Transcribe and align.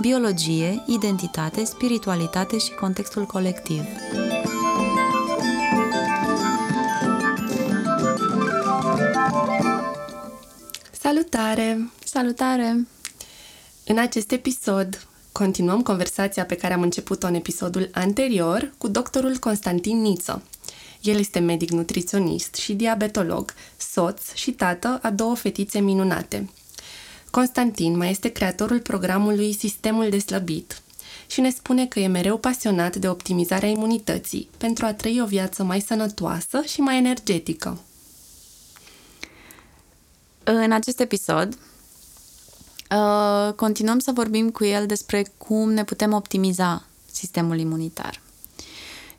biologie, 0.00 0.82
identitate, 0.86 1.64
spiritualitate 1.64 2.58
și 2.58 2.74
contextul 2.74 3.24
colectiv. 3.24 3.82
Salutare! 10.92 11.90
Salutare! 12.04 12.86
În 13.86 13.98
acest 13.98 14.30
episod 14.30 15.06
continuăm 15.32 15.82
conversația 15.82 16.44
pe 16.44 16.54
care 16.54 16.74
am 16.74 16.82
început-o 16.82 17.26
în 17.26 17.34
episodul 17.34 17.88
anterior 17.92 18.72
cu 18.78 18.88
doctorul 18.88 19.36
Constantin 19.36 20.00
Niță. 20.00 20.42
El 21.00 21.18
este 21.18 21.38
medic 21.38 21.70
nutriționist 21.70 22.54
și 22.54 22.74
diabetolog, 22.74 23.54
soț 23.76 24.32
și 24.34 24.50
tată 24.50 24.98
a 25.02 25.10
două 25.10 25.36
fetițe 25.36 25.78
minunate. 25.78 26.48
Constantin 27.36 27.96
mai 27.96 28.10
este 28.10 28.28
creatorul 28.28 28.80
programului 28.80 29.52
Sistemul 29.52 30.08
de 30.10 30.18
Slăbit 30.18 30.82
și 31.26 31.40
ne 31.40 31.50
spune 31.50 31.86
că 31.86 32.00
e 32.00 32.06
mereu 32.06 32.38
pasionat 32.38 32.96
de 32.96 33.08
optimizarea 33.08 33.68
imunității 33.68 34.50
pentru 34.58 34.86
a 34.86 34.94
trăi 34.94 35.20
o 35.22 35.26
viață 35.26 35.62
mai 35.62 35.80
sănătoasă 35.80 36.62
și 36.66 36.80
mai 36.80 36.96
energetică. 36.96 37.80
În 40.44 40.72
acest 40.72 41.00
episod 41.00 41.58
uh, 42.90 43.52
continuăm 43.52 43.98
să 43.98 44.12
vorbim 44.14 44.50
cu 44.50 44.64
el 44.64 44.86
despre 44.86 45.26
cum 45.38 45.72
ne 45.72 45.84
putem 45.84 46.12
optimiza 46.12 46.84
sistemul 47.12 47.58
imunitar. 47.58 48.20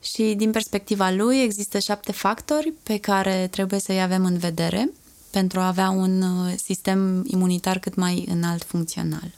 Și 0.01 0.33
din 0.37 0.51
perspectiva 0.51 1.11
lui 1.11 1.41
există 1.41 1.79
șapte 1.79 2.11
factori 2.11 2.73
pe 2.83 2.97
care 2.97 3.47
trebuie 3.51 3.79
să-i 3.79 4.01
avem 4.01 4.25
în 4.25 4.37
vedere 4.37 4.89
pentru 5.37 5.59
a 5.59 5.67
avea 5.67 5.89
un 5.89 6.21
uh, 6.21 6.53
sistem 6.63 7.23
imunitar 7.27 7.79
cât 7.79 7.95
mai 7.95 8.25
înalt 8.29 8.63
funcțional. 8.63 9.31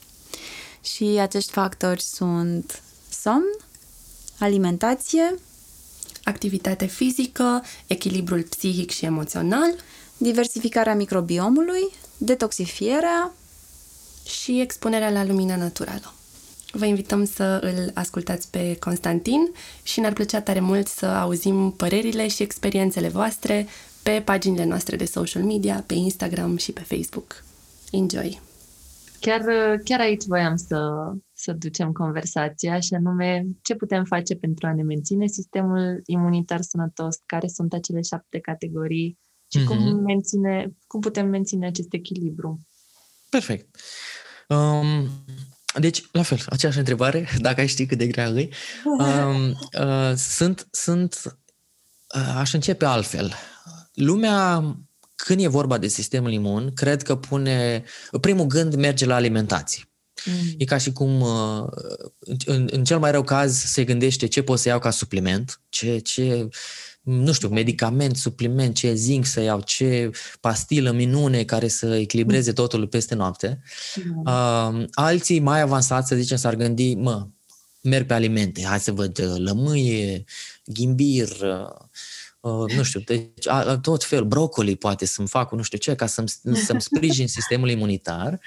Și 0.82 1.04
acești 1.04 1.52
factori 1.52 2.02
sunt 2.02 2.82
somn, 3.10 3.58
alimentație, 4.38 5.36
activitate 6.24 6.86
fizică, 6.86 7.64
echilibrul 7.88 8.42
psihic 8.42 8.92
și 8.92 9.06
emoțional, 9.06 9.76
diversificarea 10.18 10.96
microbiomului, 10.96 11.90
detoxifierea 12.18 13.34
și 14.26 14.60
expunerea 14.60 15.10
la 15.10 15.26
lumina 15.26 15.56
naturală. 15.56 16.14
Vă 16.72 16.86
invităm 16.86 17.26
să 17.26 17.44
îl 17.44 17.92
ascultați 17.94 18.50
pe 18.50 18.78
Constantin 18.80 19.52
și 19.84 20.00
ne-ar 20.00 20.14
plăcea 20.14 20.42
tare 20.42 20.60
mult 20.60 20.88
să 20.88 21.06
auzim 21.06 21.72
părerile 21.72 22.28
și 22.28 22.44
experiențele 22.44 23.08
voastre 23.08 23.68
pe 24.10 24.22
paginile 24.22 24.66
noastre 24.66 24.96
de 24.96 25.06
social 25.06 25.44
media, 25.44 25.84
pe 25.88 25.94
Instagram 25.94 26.58
și 26.58 26.72
pe 26.72 26.82
Facebook. 26.82 27.44
Enjoy! 27.92 28.42
Chiar, 29.20 29.42
chiar 29.84 30.00
aici 30.00 30.24
voiam 30.24 30.56
să, 30.56 30.78
să 31.34 31.52
ducem 31.52 31.92
conversația 31.92 32.80
și 32.80 32.94
anume 32.94 33.46
ce 33.62 33.76
putem 33.76 34.04
face 34.04 34.36
pentru 34.36 34.68
a 34.68 34.74
ne 34.74 34.84
menține 34.84 35.28
sistemul 35.28 36.02
imunitar 36.06 36.62
sănătos, 36.62 37.16
care 37.26 37.48
sunt 37.48 37.74
acele 37.74 38.02
șapte 38.02 38.40
categorii 38.40 39.18
și 39.52 39.60
mm-hmm. 39.60 39.66
cum, 39.66 39.78
mhm. 39.78 40.04
menține, 40.04 40.74
cum 40.88 41.00
putem 41.00 41.28
menține 41.28 41.68
acest 41.68 41.94
echilibru. 41.94 42.60
Perfect. 43.30 43.76
Um, 44.48 45.10
deci, 45.80 46.04
la 46.12 46.22
fel, 46.22 46.40
aceeași 46.46 46.78
întrebare, 46.78 47.28
dacă 47.48 47.60
ai 47.62 47.68
ști 47.68 47.86
cât 47.86 47.98
de 47.98 48.08
grea 48.08 48.28
e. 48.28 48.50
Um, 48.86 49.50
uh, 49.80 50.14
sunt, 50.16 50.68
sunt, 50.72 51.22
uh, 52.16 52.34
aș 52.38 52.54
începe 52.54 52.86
altfel. 52.86 53.34
Lumea, 54.00 54.78
când 55.16 55.44
e 55.44 55.48
vorba 55.48 55.78
de 55.78 55.88
sistemul 55.88 56.32
imun, 56.32 56.72
cred 56.74 57.02
că 57.02 57.16
pune, 57.16 57.84
primul 58.22 58.46
gând 58.46 58.76
merge 58.76 59.06
la 59.06 59.16
alimentație. 59.16 59.84
Mm. 60.26 60.56
E 60.58 60.66
ca 60.66 60.78
și 60.78 60.92
cum, 60.92 61.22
uh, 61.22 61.68
în, 62.46 62.68
în 62.72 62.84
cel 62.84 63.00
mai 63.00 63.12
rău 63.12 63.24
caz, 63.24 63.58
se 63.58 63.84
gândește 63.84 64.28
ce 64.28 64.42
pot 64.42 64.60
să 64.60 64.68
iau 64.68 64.80
ca 64.80 64.90
supliment, 64.90 65.62
ce, 65.70 65.98
ce 65.98 66.48
nu 67.02 67.32
știu, 67.32 67.48
medicament, 67.48 68.16
supliment, 68.16 68.76
ce 68.76 68.94
zinc 68.94 69.26
să 69.26 69.42
iau, 69.42 69.62
ce 69.62 70.12
pastilă 70.40 70.92
minune 70.92 71.44
care 71.44 71.68
să 71.68 71.96
echilibreze 71.96 72.52
totul 72.52 72.88
peste 72.88 73.16
noapte. 73.16 73.62
Uh, 74.26 74.86
alții 74.92 75.40
mai 75.40 75.62
avansați, 75.62 76.08
să 76.08 76.16
zicem, 76.16 76.38
s-ar 76.38 76.56
gândi, 76.56 76.96
mă, 76.96 77.28
merg 77.82 78.06
pe 78.06 78.14
alimente, 78.14 78.64
hai 78.64 78.80
să 78.80 78.92
văd 78.92 79.20
uh, 79.20 79.36
lămâie, 79.38 80.24
ghimbir, 80.66 81.30
uh, 82.42 82.50
Uh, 82.50 82.72
nu 82.76 82.84
știu, 82.84 83.00
deci 83.00 83.48
a, 83.48 83.78
tot 83.78 84.04
fel, 84.04 84.24
brocoli 84.24 84.76
poate 84.76 85.06
să-mi 85.06 85.28
fac 85.28 85.52
nu 85.52 85.62
știu 85.62 85.78
ce, 85.78 85.96
ca 85.96 86.06
să-mi, 86.06 86.30
să-mi 86.54 86.82
sprijin 86.82 87.28
sistemul 87.38 87.70
imunitar. 87.70 88.40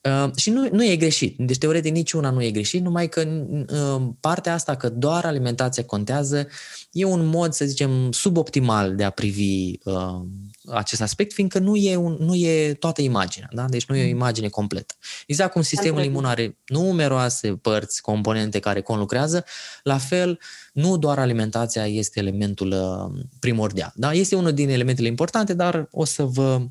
Uh, 0.00 0.30
și 0.36 0.50
nu, 0.50 0.68
nu 0.72 0.84
e 0.84 0.96
greșit. 0.96 1.38
Deci, 1.38 1.58
teoretic, 1.58 1.92
niciuna 1.92 2.30
nu 2.30 2.42
e 2.42 2.50
greșit, 2.50 2.82
numai 2.82 3.08
că 3.08 3.44
uh, 3.68 4.08
partea 4.20 4.54
asta 4.54 4.76
că 4.76 4.88
doar 4.88 5.24
alimentația 5.24 5.84
contează 5.84 6.48
e 6.92 7.04
un 7.04 7.26
mod, 7.26 7.52
să 7.52 7.64
zicem, 7.64 8.12
suboptimal 8.12 8.96
de 8.96 9.04
a 9.04 9.10
privi 9.10 9.72
uh, 9.84 10.20
acest 10.66 11.00
aspect, 11.00 11.32
fiindcă 11.32 11.58
nu 11.58 11.76
e, 11.76 11.96
un, 11.96 12.16
nu 12.18 12.34
e 12.34 12.74
toată 12.74 13.02
imaginea, 13.02 13.48
da? 13.52 13.64
Deci 13.64 13.86
nu 13.86 13.96
e 13.96 14.00
o 14.00 14.04
mm. 14.04 14.10
imagine 14.10 14.48
completă. 14.48 14.94
Exact 15.26 15.52
cum 15.52 15.62
sistemul 15.62 16.02
imun 16.02 16.24
are 16.24 16.58
numeroase 16.66 17.52
părți, 17.52 18.00
componente 18.00 18.58
care 18.58 18.80
conlucrează, 18.80 19.44
la 19.82 19.98
fel, 19.98 20.38
nu 20.72 20.96
doar 20.96 21.18
alimentația 21.18 21.86
este 21.86 22.20
elementul 22.20 22.70
uh, 22.72 23.24
primordial, 23.40 23.92
da? 23.94 24.12
Este 24.12 24.36
unul 24.36 24.52
din 24.52 24.68
elementele 24.68 25.08
importante, 25.08 25.54
dar 25.54 25.88
o 25.90 26.04
să 26.04 26.22
vă 26.22 26.60
uh, 26.60 26.66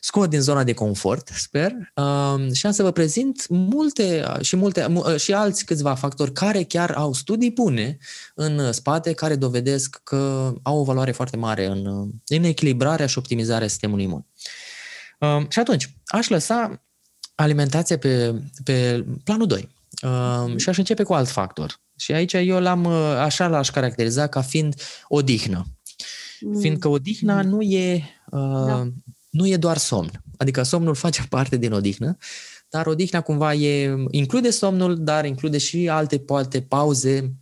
scot 0.00 0.30
din 0.30 0.40
zona 0.40 0.64
de 0.64 0.72
confort, 0.72 1.28
sper, 1.34 1.72
uh, 1.94 2.52
și 2.52 2.66
am 2.66 2.72
să 2.72 2.82
vă 2.82 2.90
prezint 2.90 3.48
multe 3.48 4.24
și, 4.40 4.56
multe 4.56 4.84
uh, 4.84 5.16
și 5.16 5.32
alți 5.32 5.64
câțiva 5.64 5.94
factori 5.94 6.32
care 6.32 6.62
chiar 6.62 6.90
au 6.90 7.12
studii 7.12 7.50
bune 7.50 7.98
în 8.34 8.72
spate, 8.72 9.12
care 9.12 9.36
dovedesc 9.36 10.00
că 10.04 10.52
au 10.62 10.78
o 10.78 10.84
valoare 10.84 11.10
foarte 11.10 11.36
mare 11.36 11.66
în, 11.66 11.86
uh, 11.86 12.08
în 12.26 12.44
echilibrarea 12.44 13.06
și 13.06 13.18
optimizarea 13.18 13.68
sistemului 13.68 14.04
imun. 14.04 14.26
Uh, 15.18 15.46
și 15.48 15.58
atunci, 15.58 15.94
aș 16.06 16.28
lăsa 16.28 16.82
alimentația 17.34 17.98
pe, 17.98 18.34
pe 18.64 19.06
planul 19.24 19.46
2 19.46 19.68
uh, 20.02 20.56
și 20.56 20.68
aș 20.68 20.76
începe 20.76 21.02
cu 21.02 21.14
alt 21.14 21.28
factor. 21.28 21.80
Și 21.96 22.12
aici 22.12 22.32
eu 22.32 22.60
l-am, 22.60 22.84
uh, 22.84 23.16
așa 23.18 23.46
l-aș 23.46 23.70
caracteriza 23.70 24.26
ca 24.26 24.40
fiind 24.40 24.74
odihnă. 25.08 25.64
Mm. 26.40 26.60
Fiindcă 26.60 26.88
odihna 26.88 27.42
mm. 27.42 27.48
nu 27.48 27.62
e 27.62 27.94
uh, 28.30 28.66
da 28.66 28.88
nu 29.38 29.46
e 29.46 29.56
doar 29.56 29.76
somn. 29.76 30.10
Adică 30.36 30.62
somnul 30.62 30.94
face 30.94 31.26
parte 31.34 31.56
din 31.56 31.72
odihnă, 31.72 32.16
dar 32.68 32.86
odihna 32.86 33.20
cumva 33.20 33.54
e, 33.54 33.94
include 34.10 34.50
somnul, 34.50 35.04
dar 35.04 35.24
include 35.24 35.58
și 35.58 35.88
alte 35.88 36.18
poate 36.18 36.60
pauze 36.62 37.32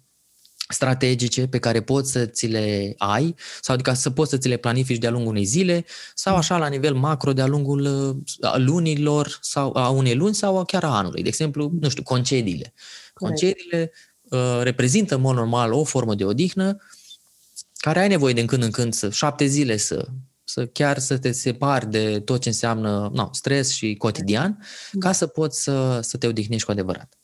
strategice 0.68 1.46
pe 1.46 1.58
care 1.58 1.82
poți 1.82 2.12
să 2.12 2.26
ți 2.26 2.46
le 2.46 2.94
ai 2.96 3.34
sau 3.60 3.74
adică 3.74 3.92
să 3.92 4.10
poți 4.10 4.30
să 4.30 4.36
ți 4.36 4.48
le 4.48 4.56
planifici 4.56 4.98
de-a 4.98 5.10
lungul 5.10 5.30
unei 5.30 5.44
zile 5.44 5.84
sau 6.14 6.36
așa 6.36 6.58
la 6.58 6.66
nivel 6.66 6.94
macro 6.94 7.32
de-a 7.32 7.46
lungul 7.46 7.80
uh, 7.80 8.54
lunilor 8.56 9.38
sau 9.40 9.76
a 9.76 9.88
unei 9.88 10.14
luni 10.14 10.34
sau 10.34 10.64
chiar 10.64 10.84
a 10.84 10.96
anului. 10.96 11.22
De 11.22 11.28
exemplu, 11.28 11.70
nu 11.80 11.88
știu, 11.88 12.02
concediile. 12.02 12.72
Concediile 13.14 13.92
uh, 14.22 14.60
reprezintă 14.62 15.14
în 15.14 15.20
mod 15.20 15.34
normal 15.34 15.72
o 15.72 15.84
formă 15.84 16.14
de 16.14 16.24
odihnă 16.24 16.76
care 17.72 18.00
ai 18.00 18.08
nevoie 18.08 18.34
din 18.34 18.46
când 18.46 18.62
în 18.62 18.70
când 18.70 18.94
să 18.94 19.10
șapte 19.10 19.46
zile 19.46 19.76
să 19.76 20.08
să 20.48 20.66
chiar 20.66 20.98
să 20.98 21.18
te 21.18 21.32
separi 21.32 21.90
de 21.90 22.20
tot 22.20 22.40
ce 22.40 22.48
înseamnă 22.48 23.10
no, 23.14 23.28
stres 23.32 23.70
și 23.70 23.94
cotidian, 23.94 24.58
ca 24.98 25.12
să 25.12 25.26
poți 25.26 25.62
să, 25.62 26.00
să 26.02 26.16
te 26.16 26.26
odihnești 26.26 26.64
cu 26.66 26.70
adevărat. 26.70 27.18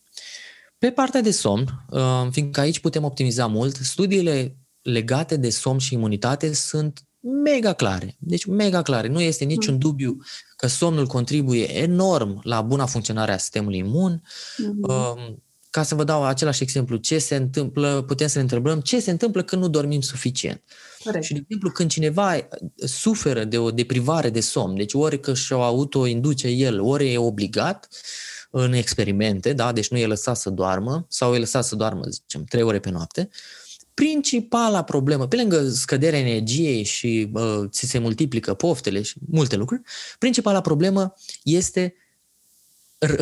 Pe 0.78 0.90
partea 0.90 1.20
de 1.20 1.30
somn, 1.30 1.84
uh, 1.90 2.28
fiindcă 2.30 2.60
aici 2.60 2.80
putem 2.80 3.04
optimiza 3.04 3.46
mult, 3.46 3.76
studiile 3.76 4.56
legate 4.82 5.36
de 5.36 5.50
somn 5.50 5.78
și 5.78 5.94
imunitate 5.94 6.54
sunt 6.54 7.02
mega 7.44 7.72
clare. 7.72 8.16
Deci 8.18 8.44
mega 8.44 8.82
clare. 8.82 9.08
Nu 9.08 9.20
este 9.20 9.44
niciun 9.44 9.78
dubiu 9.78 10.16
că 10.56 10.66
somnul 10.66 11.06
contribuie 11.06 11.76
enorm 11.76 12.40
la 12.42 12.60
buna 12.60 12.86
funcționare 12.86 13.32
a 13.32 13.38
sistemului 13.38 13.78
imun. 13.78 14.22
Mm-hmm. 14.22 15.34
Ca 15.70 15.82
să 15.82 15.94
vă 15.94 16.04
dau 16.04 16.24
același 16.24 16.62
exemplu, 16.62 16.96
ce 16.96 17.18
se 17.18 17.36
întâmplă, 17.36 18.02
putem 18.06 18.26
să 18.26 18.36
ne 18.36 18.42
întrebăm 18.42 18.80
ce 18.80 19.00
se 19.00 19.10
întâmplă 19.10 19.42
când 19.42 19.62
nu 19.62 19.68
dormim 19.68 20.00
suficient. 20.00 20.62
Corect. 21.04 21.24
Și, 21.24 21.32
de 21.32 21.40
exemplu, 21.42 21.70
când 21.70 21.90
cineva 21.90 22.48
suferă 22.76 23.44
de 23.44 23.58
o 23.58 23.70
deprivare 23.70 24.30
de 24.30 24.40
somn, 24.40 24.76
deci 24.76 24.94
ori 24.94 25.20
că 25.20 25.34
și-o 25.34 25.62
autoinduce 25.62 26.48
el, 26.48 26.80
ori 26.80 27.12
e 27.12 27.18
obligat, 27.18 27.88
în 28.54 28.72
experimente, 28.72 29.52
da? 29.52 29.72
deci 29.72 29.88
nu 29.88 29.98
e 29.98 30.06
lăsat 30.06 30.36
să 30.36 30.50
doarmă 30.50 31.06
sau 31.08 31.34
e 31.34 31.38
lăsat 31.38 31.64
să 31.64 31.76
doarmă, 31.76 32.02
zicem, 32.10 32.44
trei 32.44 32.62
ore 32.62 32.78
pe 32.78 32.90
noapte, 32.90 33.28
principala 33.94 34.82
problemă, 34.82 35.28
pe 35.28 35.36
lângă 35.36 35.68
scăderea 35.68 36.18
energiei 36.18 36.82
și 36.82 37.30
uh, 37.32 37.62
ți 37.68 37.86
se 37.86 37.98
multiplică 37.98 38.54
poftele 38.54 39.02
și 39.02 39.14
multe 39.28 39.56
lucruri, 39.56 39.82
principala 40.18 40.60
problemă 40.60 41.14
este 41.42 41.94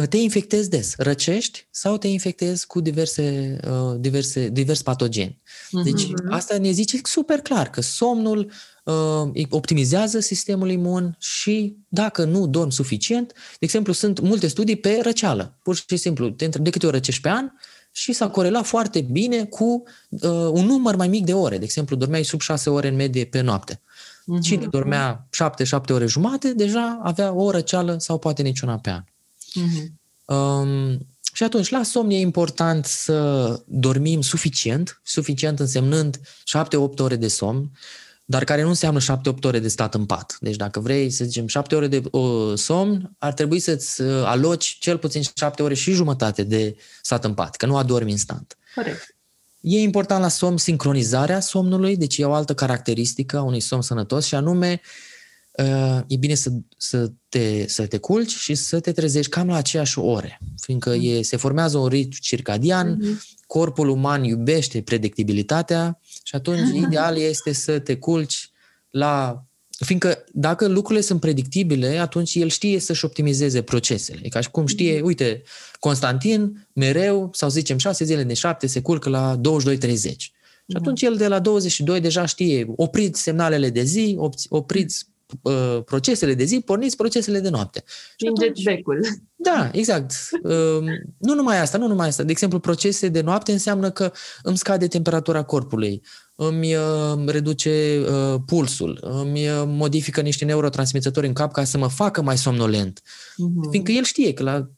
te 0.09 0.17
infectezi 0.17 0.71
des, 0.71 0.95
răcești 0.97 1.67
sau 1.71 1.97
te 1.97 2.07
infectezi 2.07 2.67
cu 2.67 2.81
diverse, 2.81 3.57
uh, 3.71 3.97
diverse, 3.99 4.49
divers 4.49 4.83
patogeni. 4.83 5.41
Deci 5.85 6.05
uh-huh. 6.05 6.29
asta 6.29 6.59
ne 6.59 6.71
zice 6.71 7.01
super 7.03 7.39
clar 7.39 7.71
că 7.71 7.81
somnul 7.81 8.51
uh, 8.85 9.47
optimizează 9.51 10.21
sistemul 10.21 10.71
imun 10.71 11.17
și 11.19 11.77
dacă 11.89 12.25
nu 12.25 12.47
dormi 12.47 12.73
suficient, 12.73 13.33
de 13.33 13.59
exemplu, 13.59 13.93
sunt 13.93 14.21
multe 14.21 14.47
studii 14.47 14.77
pe 14.77 14.99
răceală. 15.03 15.59
Pur 15.63 15.75
și 15.75 15.97
simplu, 15.97 16.29
de 16.29 16.71
câte 16.71 16.87
ori 16.87 16.95
răcești 16.95 17.21
pe 17.21 17.29
an 17.29 17.51
și 17.93 18.13
s-a 18.13 18.29
corelat 18.29 18.67
foarte 18.67 19.01
bine 19.01 19.45
cu 19.45 19.83
uh, 20.09 20.31
un 20.31 20.67
număr 20.67 20.97
mai 20.97 21.09
mic 21.09 21.25
de 21.25 21.35
ore. 21.35 21.59
De 21.59 21.65
exemplu, 21.65 21.97
dormeai 21.97 22.25
sub 22.25 22.41
6 22.41 22.71
ore 22.71 22.89
în 22.89 22.95
medie 22.95 23.25
pe 23.25 23.41
noapte. 23.41 23.75
Uh-huh. 23.75 24.41
Cine 24.43 24.67
dormea 24.67 25.29
7-7 25.89 25.93
ore 25.93 26.07
jumate, 26.07 26.53
deja 26.53 27.01
avea 27.03 27.33
o 27.33 27.51
răceală 27.51 27.97
sau 27.99 28.19
poate 28.19 28.43
niciuna 28.43 28.79
pe 28.79 28.91
an. 28.91 29.03
Uh-huh. 29.59 29.99
Um, 30.35 30.99
și 31.33 31.43
atunci, 31.43 31.69
la 31.69 31.83
somn 31.83 32.11
e 32.11 32.19
important 32.19 32.85
să 32.87 33.63
dormim 33.67 34.21
suficient, 34.21 35.01
suficient 35.05 35.61
însemnând 35.61 36.19
7-8 36.19 36.99
ore 36.99 37.17
de 37.17 37.29
somn, 37.29 37.71
dar 38.25 38.45
care 38.45 38.63
nu 38.63 38.69
înseamnă 38.69 39.01
7-8 39.01 39.43
ore 39.43 39.59
de 39.59 39.69
stat 39.69 39.95
în 39.95 40.07
pat. 40.07 40.37
Deci 40.41 40.57
dacă 40.57 40.81
vrei, 40.81 41.11
să 41.11 41.25
zicem, 41.25 41.47
7 41.47 41.75
ore 41.75 41.87
de 41.87 42.03
o, 42.11 42.57
somn, 42.57 43.11
ar 43.19 43.33
trebui 43.33 43.59
să-ți 43.59 44.01
uh, 44.01 44.25
aloci 44.25 44.77
cel 44.81 44.99
puțin 44.99 45.23
7 45.35 45.63
ore 45.63 45.75
și 45.75 45.93
jumătate 45.93 46.43
de 46.43 46.77
stat 47.03 47.25
în 47.25 47.35
pat, 47.35 47.57
că 47.57 47.67
nu 47.67 47.77
adormi 47.77 48.11
instant. 48.11 48.57
Corect. 48.75 49.17
E 49.61 49.81
important 49.81 50.21
la 50.21 50.29
somn 50.29 50.57
sincronizarea 50.57 51.41
somnului, 51.41 51.97
deci 51.97 52.19
e 52.19 52.25
o 52.25 52.33
altă 52.33 52.55
caracteristică 52.55 53.37
a 53.37 53.43
unui 53.43 53.61
somn 53.61 53.83
sănătos 53.83 54.25
și 54.27 54.35
anume 54.35 54.81
uh, 54.83 55.10
e 56.07 56.17
bine 56.17 56.35
să, 56.35 56.51
să, 56.77 57.13
te, 57.29 57.69
să 57.69 57.87
te 57.87 57.99
culci 57.99 58.37
și 58.37 58.55
să 58.55 58.81
te 58.81 58.93
trezești 58.93 59.31
cam 59.31 59.49
la 59.49 59.57
aceeași 59.57 59.99
ore, 59.99 60.41
fiindcă 60.61 60.91
mm. 60.91 61.01
e, 61.03 61.23
se 61.23 61.37
formează 61.37 61.79
un 61.79 61.89
ritm 61.89 62.17
circadian, 62.21 62.97
mm-hmm. 62.97 63.45
corpul 63.47 63.89
uman 63.89 64.25
iubește 64.25 64.83
predictibilitatea 64.83 66.01
și 66.23 66.35
atunci 66.35 66.69
ideal 66.87 67.17
este 67.17 67.53
să 67.53 67.79
te 67.79 67.97
culci 67.97 68.51
la... 68.91 69.45
Fiindcă 69.85 70.25
dacă 70.33 70.67
lucrurile 70.67 71.05
sunt 71.05 71.21
predictibile, 71.21 71.99
atunci 71.99 72.35
el 72.35 72.49
știe 72.49 72.79
să-și 72.79 73.05
optimizeze 73.05 73.63
procesele. 73.63 74.21
E 74.23 74.29
ca 74.29 74.41
și 74.41 74.51
cum 74.51 74.67
știe, 74.67 74.99
mm-hmm. 74.99 75.03
uite, 75.03 75.43
Constantin 75.79 76.69
mereu, 76.73 77.31
sau 77.33 77.49
zicem 77.49 77.79
șase 77.79 78.05
zile 78.05 78.23
de 78.23 78.35
șapte, 78.35 78.67
se 78.67 78.81
culcă 78.81 79.09
la 79.09 79.41
22.30. 79.77 80.17
Și 80.71 80.77
atunci 80.77 81.03
el 81.03 81.17
de 81.17 81.29
la 81.29 81.39
22 81.39 82.01
deja 82.01 82.27
știe, 82.27 82.73
opriți 82.77 83.23
semnalele 83.23 83.71
de 83.71 83.83
zi, 83.83 84.17
opriți 84.49 85.07
Uh, 85.43 85.83
procesele 85.85 86.35
de 86.35 86.45
zi, 86.45 86.61
porniți 86.61 86.97
procesele 86.97 87.41
de 87.41 87.49
noapte. 87.49 87.85
Prindeți 88.17 88.63
becul. 88.63 89.01
Da, 89.35 89.71
exact. 89.73 90.13
Uh, 90.43 90.85
nu 91.19 91.35
numai 91.35 91.61
asta, 91.61 91.79
nu 91.79 91.87
numai 91.87 92.09
asta. 92.09 92.23
De 92.23 92.31
exemplu, 92.31 92.59
procese 92.59 93.09
de 93.09 93.21
noapte 93.21 93.53
înseamnă 93.53 93.91
că 93.91 94.13
îmi 94.43 94.57
scade 94.57 94.87
temperatura 94.87 95.43
corpului, 95.43 96.03
îmi 96.35 96.75
uh, 96.75 97.27
reduce 97.27 98.05
pulsul, 98.47 98.99
îmi 99.01 99.49
modifică 99.67 100.21
niște 100.21 100.45
neurotransmițători 100.45 101.27
în 101.27 101.33
cap 101.33 101.53
ca 101.53 101.65
să 101.65 101.79
mă 101.79 101.89
facă 101.89 102.23
mai 102.23 102.39
somnolent. 102.39 103.01
Uh-huh. 103.01 103.71
Fiindcă 103.71 103.93
el 103.93 104.05
știe 104.05 104.33
că 104.33 104.43
la 104.43 104.71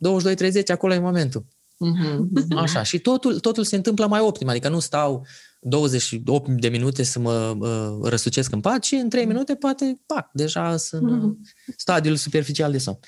22-30 0.62 0.62
acolo 0.66 0.94
e 0.94 0.98
momentul. 0.98 1.44
Uh-huh. 1.82 2.56
Așa, 2.56 2.82
și 2.82 2.98
totul, 2.98 3.40
totul 3.40 3.64
se 3.64 3.76
întâmplă 3.76 4.06
mai 4.06 4.20
optim, 4.20 4.48
adică 4.48 4.68
nu 4.68 4.78
stau 4.78 5.26
28 5.60 6.60
de 6.60 6.68
minute 6.68 7.02
să 7.02 7.18
mă 7.18 7.56
uh, 7.58 8.08
răsucesc 8.08 8.52
în 8.52 8.60
pat 8.60 8.84
și 8.84 8.94
în 8.94 9.08
3 9.08 9.24
minute 9.24 9.54
poate, 9.54 10.00
pac, 10.06 10.30
deja 10.32 10.76
sunt 10.76 11.10
în 11.10 11.36
mm-hmm. 11.36 11.74
stadiul 11.76 12.16
superficial 12.16 12.72
de 12.72 12.78
somn. 12.78 12.98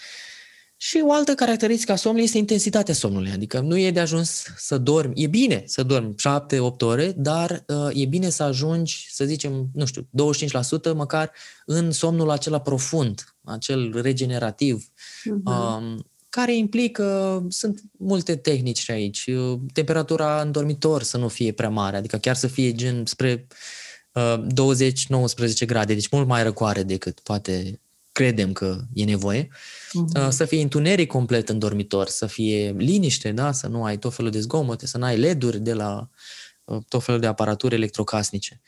Și 0.77 1.03
o 1.07 1.13
altă 1.13 1.35
caracteristică 1.35 1.93
a 1.93 1.97
somnului 1.97 2.25
este 2.25 2.39
intensitatea 2.39 2.95
somnului, 2.95 3.31
adică 3.31 3.61
nu 3.61 3.79
e 3.79 3.91
de 3.91 4.01
ajuns 4.01 4.45
să 4.57 4.79
dormi, 4.79 5.23
e 5.23 5.27
bine 5.27 5.63
să 5.67 5.83
dormi 5.83 6.15
7-8 6.15 6.17
ore, 6.79 7.15
dar 7.17 7.65
uh, 7.67 7.89
e 7.93 8.05
bine 8.05 8.29
să 8.29 8.43
ajungi, 8.43 9.09
să 9.11 9.25
zicem, 9.25 9.69
nu 9.75 9.85
știu, 9.85 10.03
25% 10.03 10.95
măcar 10.95 11.31
în 11.67 11.91
somnul 11.91 12.31
acela 12.31 12.61
profund, 12.61 13.25
acel 13.45 14.01
regenerativ, 14.01 14.85
uh-huh. 14.85 15.43
uh, 15.45 15.97
care 16.35 16.57
implică, 16.57 17.47
sunt 17.49 17.81
multe 17.99 18.37
tehnici 18.37 18.91
aici, 18.91 19.31
temperatura 19.73 20.41
în 20.41 20.53
dormitor 20.53 21.03
să 21.03 21.17
nu 21.17 21.29
fie 21.29 21.53
prea 21.53 21.69
mare, 21.69 21.97
adică 21.97 22.17
chiar 22.17 22.37
să 22.37 22.47
fie 22.47 22.73
gen 22.73 23.07
spre 23.07 23.47
uh, 24.13 24.45
20-19 25.63 25.67
grade, 25.67 25.95
deci 25.95 26.09
mult 26.09 26.27
mai 26.27 26.43
răcoare 26.43 26.83
decât 26.83 27.21
poate 27.21 27.81
credem 28.13 28.53
că 28.53 28.81
e 28.93 29.05
nevoie, 29.05 29.45
uh-huh. 29.45 30.21
uh, 30.21 30.29
să 30.31 30.45
fie 30.45 30.63
întuneric 30.63 31.09
complet 31.09 31.49
în 31.49 31.59
dormitor, 31.59 32.09
să 32.09 32.27
fie 32.27 32.75
liniște, 32.79 33.33
da? 33.33 33.53
să 33.53 33.67
nu 33.67 33.85
ai 33.85 33.99
tot 33.99 34.15
felul 34.15 34.31
de 34.31 34.41
zgomote, 34.41 34.87
să 34.87 34.99
nu 34.99 35.05
ai 35.05 35.19
LED-uri 35.19 35.59
de 35.61 35.73
la 35.73 36.09
uh, 36.65 36.79
tot 36.89 37.05
felul 37.05 37.21
de 37.21 37.27
aparaturi 37.27 37.75
electrocasnice. 37.75 38.61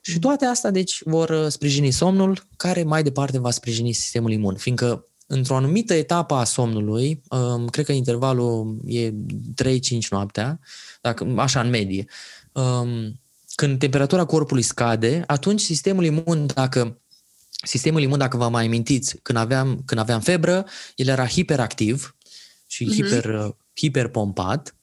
Și 0.00 0.10
mhm. 0.10 0.20
toate 0.20 0.44
astea, 0.44 0.70
deci, 0.70 1.00
vor 1.04 1.30
uh, 1.30 1.46
sprijini 1.48 1.90
somnul, 1.90 2.46
care 2.56 2.82
mai 2.82 3.02
departe 3.02 3.38
va 3.38 3.50
sprijini 3.50 3.92
sistemul 3.92 4.32
imun, 4.32 4.56
fiindcă 4.56 5.07
într-o 5.30 5.56
anumită 5.56 5.94
etapă 5.94 6.34
a 6.34 6.44
somnului, 6.44 7.22
um, 7.28 7.66
cred 7.66 7.84
că 7.84 7.92
intervalul 7.92 8.78
e 8.86 9.12
3-5 9.54 10.08
noaptea, 10.10 10.60
dacă, 11.00 11.34
așa 11.36 11.60
în 11.60 11.68
medie, 11.68 12.06
um, 12.52 13.20
când 13.54 13.78
temperatura 13.78 14.24
corpului 14.24 14.62
scade, 14.62 15.24
atunci 15.26 15.60
sistemul 15.60 16.04
imun, 16.04 16.46
dacă 16.54 17.00
sistemul 17.64 18.02
imun, 18.02 18.18
dacă 18.18 18.36
vă 18.36 18.48
mai 18.48 18.64
amintiți, 18.64 19.16
când 19.22 19.38
aveam, 19.38 19.82
când 19.84 20.00
aveam 20.00 20.20
febră, 20.20 20.66
el 20.94 21.08
era 21.08 21.26
hiperactiv 21.26 22.16
și 22.66 22.84
uh-huh. 22.84 22.94
hiper, 22.94 23.56
hiperpompat. 23.74 24.74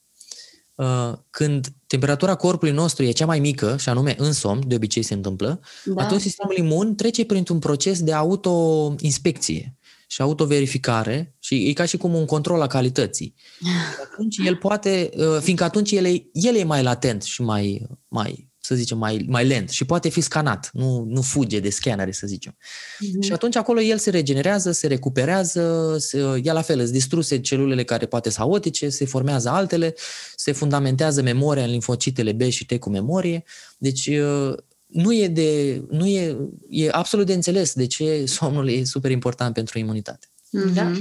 Uh, 0.76 1.14
când 1.30 1.68
temperatura 1.88 2.36
corpului 2.36 2.74
nostru 2.74 3.04
e 3.04 3.12
cea 3.12 3.26
mai 3.26 3.40
mică, 3.40 3.78
și 3.78 3.90
anume 3.90 4.16
în 4.18 4.34
somn, 4.34 4.68
de 4.68 4.76
obicei 4.76 5.04
se 5.04 5.14
întâmplă, 5.14 5.60
da. 5.86 6.04
atunci 6.04 6.22
sistemul 6.22 6.58
imun 6.58 6.96
trece 6.96 7.26
printr-un 7.26 7.60
proces 7.60 8.02
de 8.04 8.14
auto-inspecție 8.14 9.76
și 10.16 10.22
autoverificare 10.22 11.36
și 11.40 11.70
e 11.70 11.74
ca 11.74 11.86
și 11.86 11.98
cum 11.98 12.14
un 12.14 12.26
control 12.26 12.62
a 12.62 12.68
calității. 12.68 13.36
Atunci 14.12 14.38
el 14.38 14.56
poate, 14.56 15.10
uh, 15.16 15.38
fiindcă 15.42 15.64
atunci 15.64 15.92
el 15.92 16.06
e, 16.06 16.30
el 16.32 16.56
e 16.56 16.64
mai 16.64 16.84
latent 16.84 17.24
și 17.24 17.42
mai, 17.42 17.88
mai 18.08 18.50
să 18.60 18.76
zicem, 18.76 18.98
mai, 18.98 19.26
mai 19.28 19.46
lent 19.46 19.70
și 19.70 19.86
poate 19.86 20.10
fi 20.10 20.22
scanat, 20.22 20.70
nu, 20.74 21.04
nu 21.08 21.22
fuge 21.22 21.60
de 21.60 21.70
scanere, 21.70 22.12
să 22.12 22.28
zicem. 22.28 22.52
Mm-hmm. 22.52 23.26
Și 23.26 23.32
atunci 23.32 23.56
acolo 23.56 23.82
el 23.82 23.98
se 23.98 24.10
regenerează, 24.10 24.72
se 24.72 24.88
recuperează, 24.88 25.96
se, 26.00 26.40
ia 26.44 26.54
la 26.54 26.62
fel, 26.62 26.80
îți 26.80 26.92
distruse 26.92 27.40
celulele 27.40 27.84
care 27.84 28.06
poate 28.06 28.30
să 28.30 28.40
haotice, 28.40 28.90
se 28.90 29.06
formează 29.06 29.50
altele, 29.50 29.96
se 30.36 30.52
fundamentează 30.52 31.22
memoria 31.22 31.64
în 31.64 31.70
linfocitele 31.70 32.32
B 32.32 32.42
și 32.42 32.66
T 32.66 32.80
cu 32.80 32.90
memorie. 32.90 33.44
Deci 33.78 34.08
uh, 34.08 34.54
nu 34.86 35.14
e 35.14 35.28
de, 35.28 35.82
nu 35.90 36.08
e, 36.08 36.38
e 36.70 36.90
absolut 36.92 37.26
de 37.26 37.34
înțeles 37.34 37.74
de 37.74 37.86
ce 37.86 38.26
somnul 38.26 38.70
e 38.70 38.84
super 38.84 39.12
important 39.12 39.54
pentru 39.54 39.80
imunitate. 39.80 40.28
Da. 40.74 40.92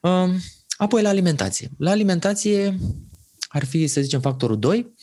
Um, 0.00 0.40
apoi 0.76 1.02
la 1.02 1.08
alimentație. 1.08 1.70
La 1.78 1.90
alimentație 1.90 2.78
ar 3.48 3.64
fi, 3.64 3.86
să 3.86 4.00
zicem, 4.00 4.20
factorul 4.20 4.58
2. 4.58 4.94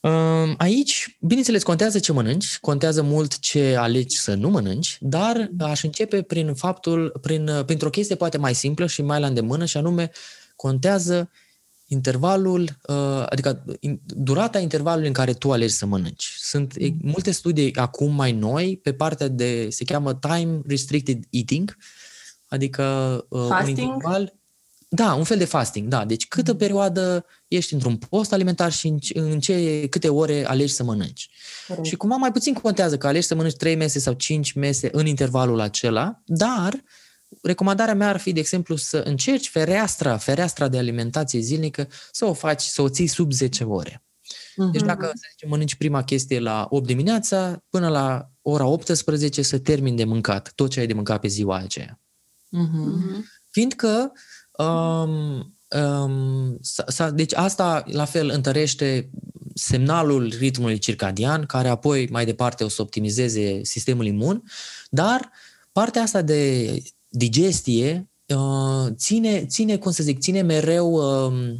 Um, 0.00 0.54
aici, 0.58 1.16
bineînțeles, 1.20 1.62
contează 1.62 1.98
ce 1.98 2.12
mănânci, 2.12 2.58
contează 2.58 3.02
mult 3.02 3.38
ce 3.38 3.74
alegi 3.74 4.18
să 4.18 4.34
nu 4.34 4.50
mănânci, 4.50 4.96
dar 5.00 5.50
aș 5.58 5.82
începe 5.82 6.22
prin 6.22 6.54
faptul, 6.54 7.18
prin, 7.20 7.50
printr-o 7.66 7.90
chestie 7.90 8.14
poate 8.14 8.38
mai 8.38 8.54
simplă 8.54 8.86
și 8.86 9.02
mai 9.02 9.20
la 9.20 9.26
îndemână, 9.26 9.64
și 9.64 9.76
anume 9.76 10.10
contează 10.56 11.30
intervalul, 11.86 12.76
uh, 12.86 13.22
adică 13.28 13.64
durata 14.06 14.58
intervalului 14.58 15.06
în 15.06 15.12
care 15.12 15.32
tu 15.32 15.52
alegi 15.52 15.74
să 15.74 15.86
mănânci. 15.86 16.34
Sunt 16.38 16.80
mm. 16.80 16.96
multe 17.02 17.30
studii 17.30 17.74
acum 17.74 18.14
mai 18.14 18.32
noi 18.32 18.80
pe 18.82 18.92
partea 18.92 19.28
de, 19.28 19.68
se 19.70 19.84
cheamă 19.84 20.14
time 20.14 20.60
restricted 20.66 21.24
eating, 21.30 21.76
adică 22.48 22.84
uh, 23.28 23.46
fasting? 23.48 23.78
un 23.78 23.84
interval, 23.84 24.34
da, 24.88 25.14
un 25.14 25.24
fel 25.24 25.38
de 25.38 25.44
fasting, 25.44 25.88
da. 25.88 26.04
Deci 26.04 26.26
câtă 26.26 26.52
mm. 26.52 26.58
perioadă 26.58 27.24
ești 27.48 27.74
într-un 27.74 27.96
post 27.96 28.32
alimentar 28.32 28.72
și 28.72 28.86
în, 28.86 28.98
în 29.12 29.40
ce, 29.40 29.86
câte 29.90 30.08
ore 30.08 30.46
alegi 30.46 30.72
să 30.72 30.82
mănânci. 30.82 31.30
Corect. 31.66 31.86
Și 31.86 31.96
cumva 31.96 32.16
mai 32.16 32.32
puțin 32.32 32.52
contează 32.52 32.98
că 32.98 33.06
alegi 33.06 33.26
să 33.26 33.34
mănânci 33.34 33.56
3 33.56 33.74
mese 33.74 33.98
sau 33.98 34.12
5 34.12 34.52
mese 34.52 34.88
în 34.92 35.06
intervalul 35.06 35.60
acela, 35.60 36.22
dar 36.24 36.72
uh, 36.72 36.80
recomandarea 37.42 37.94
mea 37.94 38.08
ar 38.08 38.16
fi, 38.16 38.32
de 38.32 38.40
exemplu, 38.40 38.76
să 38.76 38.96
încerci 38.96 39.48
fereastra, 39.48 40.16
fereastra 40.16 40.68
de 40.68 40.78
alimentație 40.78 41.40
zilnică, 41.40 41.88
să 42.12 42.24
o 42.24 42.32
faci, 42.32 42.62
să 42.62 42.82
o 42.82 42.88
ții 42.88 43.06
sub 43.06 43.32
10 43.32 43.64
ore. 43.64 44.02
Uh-huh. 44.02 44.70
Deci 44.72 44.82
dacă, 44.82 45.10
să 45.14 45.26
zicem, 45.30 45.48
mănânci 45.48 45.74
prima 45.74 46.02
chestie 46.02 46.40
la 46.40 46.66
8 46.70 46.86
dimineața, 46.86 47.64
până 47.68 47.88
la 47.88 48.30
ora 48.42 48.66
18 48.66 49.42
să 49.42 49.58
termin 49.58 49.96
de 49.96 50.04
mâncat 50.04 50.52
tot 50.54 50.70
ce 50.70 50.80
ai 50.80 50.86
de 50.86 50.92
mâncat 50.92 51.20
pe 51.20 51.28
ziua 51.28 51.56
aceea. 51.56 52.00
Uh-huh. 52.52 53.20
Fiindcă 53.50 54.12
Um, 54.58 55.56
um, 55.80 56.58
s- 56.60 56.84
s- 56.86 57.10
deci 57.12 57.34
asta, 57.34 57.84
la 57.86 58.04
fel, 58.04 58.30
întărește 58.30 59.10
semnalul 59.54 60.34
ritmului 60.38 60.78
circadian, 60.78 61.44
care 61.46 61.68
apoi 61.68 62.08
mai 62.10 62.24
departe 62.24 62.64
o 62.64 62.68
să 62.68 62.82
optimizeze 62.82 63.64
sistemul 63.64 64.06
imun, 64.06 64.42
dar 64.90 65.30
partea 65.72 66.02
asta 66.02 66.22
de 66.22 66.82
digestie 67.16 68.10
uh, 68.34 68.92
ține, 68.94 69.44
ține, 69.46 69.76
cum 69.76 69.92
să 69.92 70.02
zic, 70.02 70.18
ține 70.18 70.42
mereu 70.42 70.92
uh, 70.92 71.54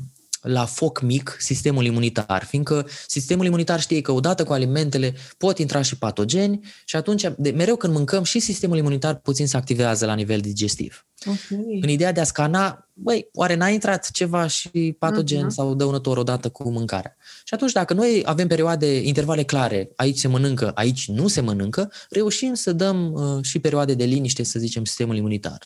la 0.46 0.64
foc 0.64 1.00
mic 1.00 1.36
sistemul 1.38 1.84
imunitar, 1.84 2.44
fiindcă 2.44 2.86
sistemul 3.06 3.44
imunitar 3.44 3.80
știe 3.80 4.00
că 4.00 4.12
odată 4.12 4.44
cu 4.44 4.52
alimentele 4.52 5.14
pot 5.38 5.58
intra 5.58 5.82
și 5.82 5.98
patogeni 5.98 6.60
și 6.84 6.96
atunci, 6.96 7.24
de, 7.36 7.50
mereu 7.50 7.76
când 7.76 7.92
mâncăm, 7.92 8.22
și 8.22 8.38
sistemul 8.38 8.76
imunitar 8.76 9.14
puțin 9.14 9.46
se 9.46 9.56
activează 9.56 10.06
la 10.06 10.14
nivel 10.14 10.40
digestiv. 10.40 11.06
Okay. 11.26 11.78
În 11.82 11.88
ideea 11.88 12.12
de 12.12 12.20
a 12.20 12.24
scana, 12.24 12.88
băi, 12.92 13.28
oare 13.32 13.54
n-a 13.54 13.68
intrat 13.68 14.10
ceva 14.10 14.46
și 14.46 14.96
patogen 14.98 15.46
uh-huh. 15.46 15.54
sau 15.54 15.74
dăunător 15.74 16.16
odată 16.16 16.48
cu 16.48 16.70
mâncarea? 16.70 17.16
Și 17.44 17.54
atunci, 17.54 17.72
dacă 17.72 17.94
noi 17.94 18.22
avem 18.24 18.46
perioade, 18.46 19.00
intervale 19.02 19.42
clare, 19.42 19.90
aici 19.96 20.18
se 20.18 20.28
mănâncă, 20.28 20.70
aici 20.74 21.08
nu 21.08 21.28
se 21.28 21.40
mănâncă, 21.40 21.92
reușim 22.10 22.54
să 22.54 22.72
dăm 22.72 23.12
uh, 23.12 23.44
și 23.44 23.58
perioade 23.58 23.94
de 23.94 24.04
liniște, 24.04 24.42
să 24.42 24.58
zicem, 24.58 24.84
sistemul 24.84 25.16
imunitar, 25.16 25.58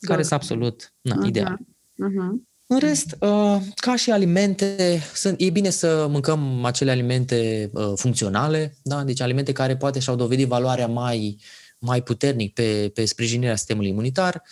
care 0.00 0.22
sunt 0.22 0.40
absolut 0.40 0.92
na, 1.00 1.16
uh-huh. 1.16 1.26
ideal. 1.26 1.58
Uh-huh. 1.58 2.53
În 2.66 2.78
rest, 2.78 3.16
uh, 3.20 3.56
ca 3.74 3.96
și 3.96 4.10
alimente, 4.10 5.00
sunt, 5.14 5.40
e 5.40 5.50
bine 5.50 5.70
să 5.70 6.06
mâncăm 6.10 6.64
acele 6.64 6.90
alimente 6.90 7.70
uh, 7.72 7.92
funcționale, 7.96 8.76
da? 8.82 9.04
deci 9.04 9.20
alimente 9.20 9.52
care 9.52 9.76
poate 9.76 9.98
și-au 9.98 10.16
dovedit 10.16 10.46
valoarea 10.46 10.86
mai, 10.86 11.38
mai 11.78 12.02
puternic 12.02 12.54
pe, 12.54 12.90
pe 12.94 13.04
sprijinirea 13.04 13.56
sistemului 13.56 13.88
imunitar. 13.88 14.42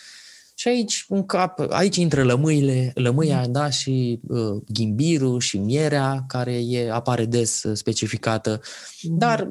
Și 0.55 0.67
aici, 0.67 1.05
un 1.07 1.25
cap, 1.25 1.59
aici 1.69 1.95
intră 1.95 2.23
lămâile, 2.23 2.91
lămâia 2.95 3.47
da? 3.47 3.69
și 3.69 4.19
uh, 4.27 4.61
ghimbirul 4.67 5.39
și 5.39 5.57
mierea, 5.57 6.23
care 6.27 6.53
e, 6.65 6.91
apare 6.91 7.25
des 7.25 7.63
uh, 7.63 7.77
specificată, 7.77 8.61
mm. 9.01 9.17
dar 9.17 9.49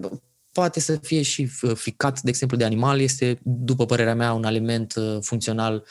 poate 0.52 0.80
să 0.80 0.96
fie 0.96 1.22
și 1.22 1.46
ficat, 1.74 2.20
de 2.20 2.28
exemplu, 2.28 2.56
de 2.56 2.64
animal, 2.64 3.00
este, 3.00 3.40
după 3.42 3.86
părerea 3.86 4.14
mea, 4.14 4.32
un 4.32 4.44
aliment 4.44 4.94
uh, 4.96 5.18
funcțional 5.20 5.84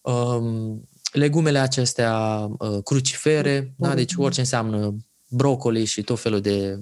um, 0.00 0.88
legumele 1.16 1.58
acestea 1.58 2.46
uh, 2.58 2.82
crucifere, 2.84 3.74
mm. 3.76 3.88
da? 3.88 3.94
deci 3.94 4.14
orice 4.16 4.40
înseamnă 4.40 4.96
brocoli 5.28 5.84
și 5.84 6.02
tot 6.02 6.20
felul 6.20 6.40
de 6.40 6.78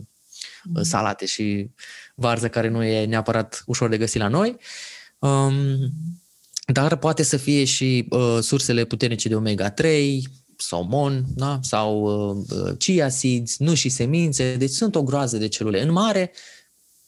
uh, 0.75 0.83
salate 0.83 1.26
și 1.26 1.71
varză 2.14 2.49
care 2.49 2.69
nu 2.69 2.85
e 2.85 3.05
neapărat 3.05 3.62
ușor 3.67 3.88
de 3.88 3.99
găsit 3.99 4.21
la 4.21 4.29
noi. 4.29 4.57
Um, 5.19 5.93
dar 6.67 6.97
poate 6.97 7.23
să 7.23 7.37
fie 7.37 7.64
și 7.64 8.07
uh, 8.11 8.38
sursele 8.41 8.85
puternice 8.85 9.29
de 9.29 9.35
omega-3, 9.35 9.87
salmon, 10.57 11.25
da? 11.35 11.59
sau 11.62 12.00
uh, 12.49 12.76
chia 12.79 13.09
seeds, 13.09 13.59
nu 13.59 13.75
și 13.75 13.88
semințe, 13.88 14.57
deci 14.57 14.71
sunt 14.71 14.95
o 14.95 15.03
groază 15.03 15.37
de 15.37 15.49
celule. 15.49 15.83
În 15.83 15.93
mare, 15.93 16.33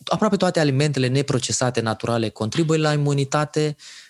aproape 0.05 0.37
toate 0.37 0.61
alimentele 0.61 1.07
neprocesate 1.07 1.81
naturale 1.81 2.29
contribuie 2.29 2.79
la 2.79 2.93
imunitate, 2.93 3.77
uh, 3.79 4.06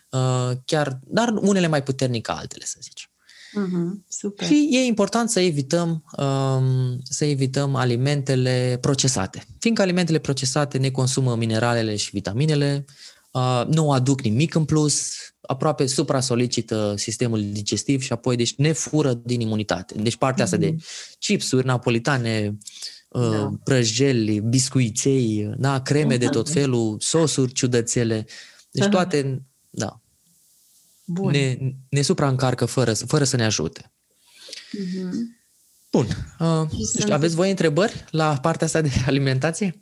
chiar, 0.64 0.98
dar 1.04 1.34
unele 1.40 1.66
mai 1.66 1.82
puternic 1.82 2.22
ca 2.22 2.32
altele, 2.32 2.64
să 2.64 2.78
zicem. 2.80 3.10
Uh-huh, 3.56 4.04
super. 4.08 4.46
Și 4.46 4.68
e 4.72 4.78
important 4.78 5.30
să 5.30 5.40
evităm, 5.40 6.04
um, 6.18 7.00
să 7.02 7.24
evităm 7.24 7.74
alimentele 7.74 8.78
procesate. 8.80 9.44
Fiindcă 9.58 9.82
alimentele 9.82 10.18
procesate 10.18 10.78
ne 10.78 10.90
consumă 10.90 11.36
mineralele 11.36 11.96
și 11.96 12.10
vitaminele, 12.10 12.84
uh, 13.30 13.64
nu 13.68 13.92
aduc 13.92 14.20
nimic 14.20 14.54
în 14.54 14.64
plus, 14.64 15.14
aproape 15.40 15.86
supra-solicită 15.86 16.94
sistemul 16.96 17.52
digestiv 17.52 18.02
și 18.02 18.12
apoi 18.12 18.36
deci 18.36 18.54
ne 18.54 18.72
fură 18.72 19.14
din 19.14 19.40
imunitate. 19.40 19.94
Deci 20.02 20.16
partea 20.16 20.44
mm-hmm. 20.44 20.46
asta 20.46 20.56
de 20.56 20.76
chipsuri 21.18 21.66
napolitane, 21.66 22.58
uh, 23.08 23.30
da. 23.30 23.50
prăjeli, 23.64 24.40
biscuiței, 24.40 25.54
da, 25.56 25.82
creme 25.82 26.16
de 26.16 26.26
tot 26.26 26.50
felul, 26.50 26.96
sosuri 27.00 27.52
ciudățele, 27.52 28.26
deci 28.70 28.88
toate, 28.88 29.45
da, 29.76 30.00
Bun. 31.04 31.30
ne, 31.30 31.58
ne 31.88 32.02
supraîncarcă 32.02 32.64
fără, 32.64 32.94
fără 32.94 33.24
să 33.24 33.36
ne 33.36 33.44
ajute. 33.44 33.92
Uh-huh. 34.72 35.36
Bun. 35.90 36.06
Uh, 36.38 36.68
știu, 36.98 37.14
aveți 37.14 37.34
voi 37.34 37.50
întrebări 37.50 38.04
la 38.10 38.38
partea 38.42 38.66
asta 38.66 38.80
de 38.80 38.90
alimentație? 39.06 39.80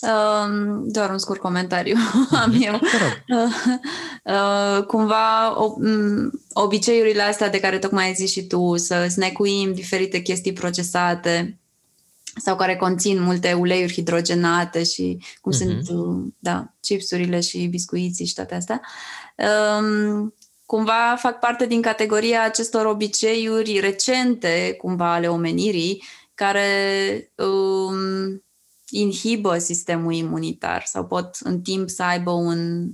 Uh, 0.00 0.82
doar 0.94 1.10
un 1.10 1.18
scurt 1.18 1.40
comentariu 1.40 1.96
am 2.42 2.56
eu. 2.60 2.74
Uh, 2.74 3.52
uh, 4.34 4.84
cumva 4.84 5.60
o, 5.62 5.74
um, 5.78 6.30
obiceiurile 6.52 7.22
astea 7.22 7.50
de 7.50 7.60
care 7.60 7.78
tocmai 7.78 8.04
ai 8.04 8.14
zis 8.14 8.30
și 8.30 8.46
tu, 8.46 8.76
să 8.76 9.06
snecuim 9.08 9.74
diferite 9.74 10.18
chestii 10.18 10.52
procesate 10.52 11.58
sau 12.36 12.56
care 12.56 12.76
conțin 12.76 13.22
multe 13.22 13.52
uleiuri 13.52 13.92
hidrogenate 13.92 14.84
și 14.84 15.18
cum 15.40 15.52
uh-huh. 15.52 15.56
sunt 15.56 15.88
da, 16.38 16.74
chipsurile 16.80 17.40
și 17.40 17.66
biscuiții 17.66 18.26
și 18.26 18.34
toate 18.34 18.54
astea. 18.54 18.80
Um, 19.78 20.34
cumva 20.66 21.16
fac 21.18 21.38
parte 21.38 21.66
din 21.66 21.82
categoria 21.82 22.44
acestor 22.44 22.86
obiceiuri 22.86 23.80
recente, 23.80 24.74
cumva 24.78 25.12
ale 25.12 25.28
omenirii, 25.28 26.02
care 26.34 27.32
um, 27.36 28.44
inhibă 28.88 29.58
sistemul 29.58 30.12
imunitar 30.12 30.82
sau 30.84 31.06
pot 31.06 31.36
în 31.42 31.60
timp 31.60 31.88
să 31.88 32.02
aibă 32.02 32.30
un 32.30 32.90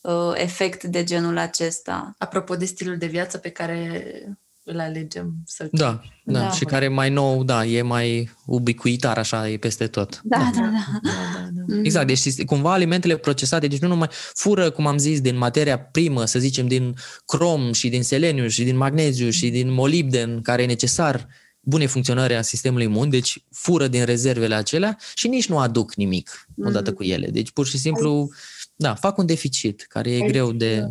uh, 0.00 0.32
efect 0.34 0.82
de 0.82 1.04
genul 1.04 1.38
acesta. 1.38 2.14
Apropo 2.18 2.56
de 2.56 2.64
stilul 2.64 2.96
de 2.96 3.06
viață 3.06 3.38
pe 3.38 3.50
care 3.50 4.38
îl 4.64 4.80
alegem 4.80 5.34
să 5.46 5.68
da, 5.72 6.00
da, 6.24 6.38
da, 6.38 6.50
și 6.50 6.64
care 6.64 6.88
mai 6.88 7.10
nou, 7.10 7.44
da, 7.44 7.64
e 7.64 7.82
mai 7.82 8.30
ubicuitar, 8.46 9.18
așa, 9.18 9.48
e 9.48 9.56
peste 9.56 9.86
tot. 9.86 10.20
Da, 10.24 10.50
da, 10.54 10.60
da. 10.60 10.70
da. 11.02 11.10
da, 11.34 11.50
da, 11.54 11.74
da. 11.74 11.80
Exact, 11.82 12.06
deci 12.06 12.44
cumva 12.44 12.72
alimentele 12.72 13.16
procesate, 13.16 13.66
deci 13.66 13.80
nu 13.80 13.88
numai 13.88 14.08
fură, 14.34 14.70
cum 14.70 14.86
am 14.86 14.98
zis, 14.98 15.20
din 15.20 15.36
materia 15.36 15.78
primă, 15.78 16.24
să 16.24 16.38
zicem, 16.38 16.66
din 16.66 16.94
crom 17.26 17.72
și 17.72 17.88
din 17.88 18.02
seleniu 18.02 18.48
și 18.48 18.64
din 18.64 18.76
magneziu 18.76 19.30
și 19.30 19.50
din 19.50 19.72
molibden, 19.72 20.40
care 20.42 20.62
e 20.62 20.66
necesar 20.66 21.28
bune 21.60 21.86
funcționări 21.86 22.34
a 22.34 22.42
sistemului 22.42 22.84
imun, 22.84 23.10
deci 23.10 23.44
fură 23.50 23.88
din 23.88 24.04
rezervele 24.04 24.54
acelea 24.54 24.98
și 25.14 25.28
nici 25.28 25.48
nu 25.48 25.58
aduc 25.58 25.94
nimic 25.94 26.48
odată 26.64 26.90
mm. 26.90 26.96
cu 26.96 27.02
ele. 27.02 27.26
Deci 27.26 27.50
pur 27.50 27.66
și 27.66 27.78
simplu, 27.78 28.30
da, 28.76 28.94
fac 28.94 29.18
un 29.18 29.26
deficit 29.26 29.86
care 29.88 30.10
e 30.10 30.14
Aici, 30.14 30.30
greu 30.30 30.52
de 30.52 30.86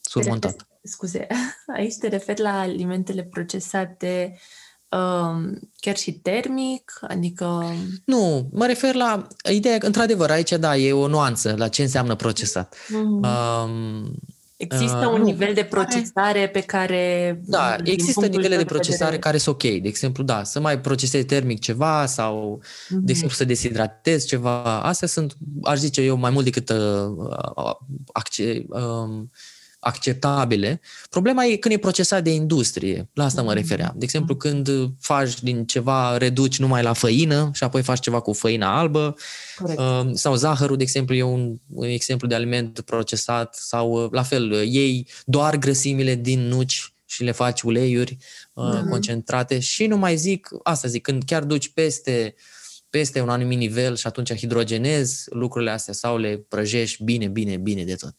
surmontat. 0.00 0.69
Scuze, 0.82 1.26
aici 1.76 1.96
te 1.96 2.08
referi 2.08 2.40
la 2.40 2.60
alimentele 2.60 3.22
procesate 3.22 4.38
um, 4.88 5.58
chiar 5.80 5.96
și 5.96 6.12
termic, 6.12 6.92
adică... 7.00 7.64
Nu, 8.04 8.48
mă 8.52 8.66
refer 8.66 8.94
la 8.94 9.26
ideea 9.50 9.78
că, 9.78 9.86
într-adevăr, 9.86 10.30
aici, 10.30 10.52
da, 10.52 10.76
e 10.76 10.92
o 10.92 11.06
nuanță 11.06 11.54
la 11.58 11.68
ce 11.68 11.82
înseamnă 11.82 12.14
procesat. 12.14 12.76
Mm. 12.88 13.22
Um, 13.22 14.14
Există 14.60 15.06
uh, 15.06 15.12
un 15.12 15.18
nu, 15.18 15.24
nivel 15.24 15.54
de 15.54 15.64
procesare 15.64 16.48
pe 16.48 16.60
care... 16.60 17.40
Da, 17.44 17.76
există 17.82 18.26
nivele 18.26 18.56
de 18.56 18.64
procesare 18.64 19.10
de 19.10 19.18
care 19.18 19.38
sunt 19.38 19.54
ok. 19.54 19.62
De 19.62 19.88
exemplu, 19.88 20.22
da, 20.22 20.44
să 20.44 20.60
mai 20.60 20.80
procesezi 20.80 21.26
termic 21.26 21.60
ceva 21.60 22.06
sau, 22.06 22.60
mm-hmm. 22.62 22.98
de 23.00 23.10
exemplu, 23.10 23.36
să 23.36 23.44
deshidratezi 23.44 24.26
ceva. 24.26 24.80
Astea 24.82 25.08
sunt, 25.08 25.36
aș 25.62 25.78
zice 25.78 26.00
eu, 26.00 26.16
mai 26.16 26.30
mult 26.30 26.44
decât 26.44 26.68
uh, 26.68 27.74
acce, 28.12 28.64
uh, 28.68 29.22
acceptabile. 29.80 30.80
Problema 31.10 31.44
e 31.44 31.56
când 31.56 31.74
e 31.74 31.78
procesat 31.78 32.22
de 32.22 32.32
industrie. 32.32 33.10
La 33.14 33.24
asta 33.24 33.42
mă 33.42 33.52
refeream. 33.52 33.92
De 33.96 34.04
exemplu, 34.04 34.36
când 34.36 34.68
faci 35.00 35.42
din 35.42 35.66
ceva, 35.66 36.16
reduci 36.16 36.58
numai 36.58 36.82
la 36.82 36.92
făină 36.92 37.50
și 37.54 37.64
apoi 37.64 37.82
faci 37.82 38.00
ceva 38.00 38.20
cu 38.20 38.32
făina 38.32 38.78
albă 38.78 39.16
Corect. 39.56 39.80
sau 40.16 40.34
zahărul, 40.34 40.76
de 40.76 40.82
exemplu, 40.82 41.14
e 41.14 41.22
un, 41.22 41.56
un 41.68 41.86
exemplu 41.86 42.28
de 42.28 42.34
aliment 42.34 42.80
procesat 42.80 43.54
sau 43.54 44.08
la 44.12 44.22
fel, 44.22 44.50
iei 44.50 45.08
doar 45.24 45.56
grăsimile 45.56 46.14
din 46.14 46.40
nuci 46.40 46.94
și 47.06 47.24
le 47.24 47.32
faci 47.32 47.60
uleiuri 47.60 48.16
uh-huh. 48.16 48.88
concentrate 48.90 49.58
și 49.58 49.86
nu 49.86 49.96
mai 49.96 50.16
zic, 50.16 50.48
asta 50.62 50.88
zic, 50.88 51.02
când 51.02 51.22
chiar 51.24 51.44
duci 51.44 51.68
peste 51.68 52.34
peste 52.90 53.20
un 53.20 53.28
anumit 53.28 53.58
nivel 53.58 53.96
și 53.96 54.06
atunci 54.06 54.34
hidrogenezi 54.34 55.24
lucrurile 55.28 55.70
astea 55.70 55.94
sau 55.94 56.18
le 56.18 56.44
prăjești 56.48 57.04
bine, 57.04 57.26
bine, 57.26 57.56
bine 57.56 57.84
de 57.84 57.94
tot. 57.94 58.14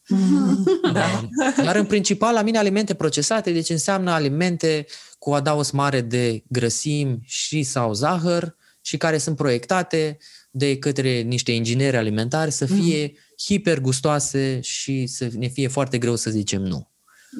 da. 0.92 1.28
Dar 1.64 1.76
în 1.76 1.84
principal 1.84 2.34
la 2.34 2.42
mine 2.42 2.58
alimente 2.58 2.94
procesate, 2.94 3.52
deci 3.52 3.68
înseamnă 3.68 4.10
alimente 4.10 4.86
cu 5.18 5.32
adaos 5.32 5.70
mare 5.70 6.00
de 6.00 6.42
grăsimi 6.48 7.18
și 7.22 7.62
sau 7.62 7.92
zahăr 7.92 8.56
și 8.80 8.96
care 8.96 9.18
sunt 9.18 9.36
proiectate 9.36 10.18
de 10.50 10.78
către 10.78 11.20
niște 11.20 11.52
ingineri 11.52 11.96
alimentari 11.96 12.50
să 12.50 12.66
fie 12.66 13.12
mm. 13.12 13.18
hipergustoase 13.44 14.60
și 14.60 15.06
să 15.06 15.28
ne 15.38 15.46
fie 15.46 15.68
foarte 15.68 15.98
greu 15.98 16.16
să 16.16 16.30
zicem 16.30 16.62
nu. 16.62 16.90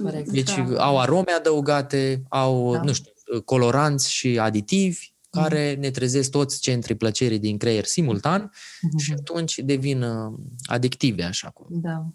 Corect. 0.03 0.29
Deci 0.29 0.55
da. 0.55 0.85
au 0.85 1.01
arome 1.01 1.33
adăugate, 1.33 2.23
au, 2.29 2.73
da. 2.73 2.83
nu 2.83 2.93
știu, 2.93 3.13
coloranți 3.45 4.13
și 4.13 4.39
aditivi 4.39 5.12
care 5.41 5.75
ne 5.75 5.91
trezesc 5.91 6.31
toți 6.31 6.61
centrii 6.61 6.97
plăcerii 6.97 7.39
din 7.39 7.59
creier 7.59 7.85
simultan 7.85 8.51
mm-hmm. 8.51 9.03
și 9.05 9.13
atunci 9.13 9.59
devin 9.59 10.03
uh, 10.03 10.33
adictive 10.65 11.23
așa 11.23 11.51
cum. 11.51 11.67
Da. 11.71 12.07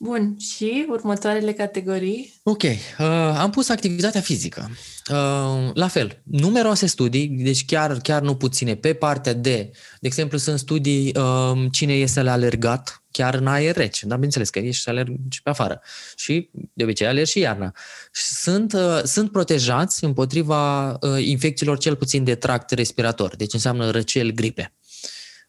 Bun, 0.00 0.36
și 0.38 0.86
următoarele 0.88 1.52
categorii? 1.52 2.34
Ok, 2.42 2.62
uh, 2.62 3.06
am 3.38 3.50
pus 3.50 3.68
activitatea 3.68 4.20
fizică. 4.20 4.70
Uh, 5.10 5.70
la 5.74 5.88
fel, 5.88 6.22
numeroase 6.24 6.86
studii, 6.86 7.26
deci 7.28 7.64
chiar, 7.64 7.98
chiar 7.98 8.22
nu 8.22 8.36
puține, 8.36 8.74
pe 8.74 8.94
partea 8.94 9.32
de, 9.32 9.70
de 10.00 10.06
exemplu, 10.06 10.38
sunt 10.38 10.58
studii 10.58 11.14
uh, 11.16 11.66
cine 11.70 11.92
este 11.92 12.22
la 12.22 12.32
alergat 12.32 13.02
chiar 13.10 13.34
în 13.34 13.46
aer 13.46 13.76
rece, 13.76 14.06
dar 14.06 14.14
bineînțeles 14.14 14.50
că 14.50 14.58
ești 14.58 14.82
să 14.82 14.90
alergi 14.90 15.42
pe 15.42 15.50
afară 15.50 15.80
și 16.16 16.50
de 16.72 16.82
obicei 16.84 17.06
alergi 17.06 17.30
și 17.30 17.38
iarna. 17.38 17.72
Sunt, 18.12 18.72
uh, 18.72 19.00
sunt 19.04 19.32
protejați 19.32 20.04
împotriva 20.04 20.90
uh, 20.90 20.98
infecțiilor 21.18 21.78
cel 21.78 21.96
puțin 21.96 22.24
de 22.24 22.34
tract 22.34 22.70
respirator, 22.70 23.36
deci 23.36 23.52
înseamnă 23.52 23.90
răcel, 23.90 24.30
gripe. 24.30 24.72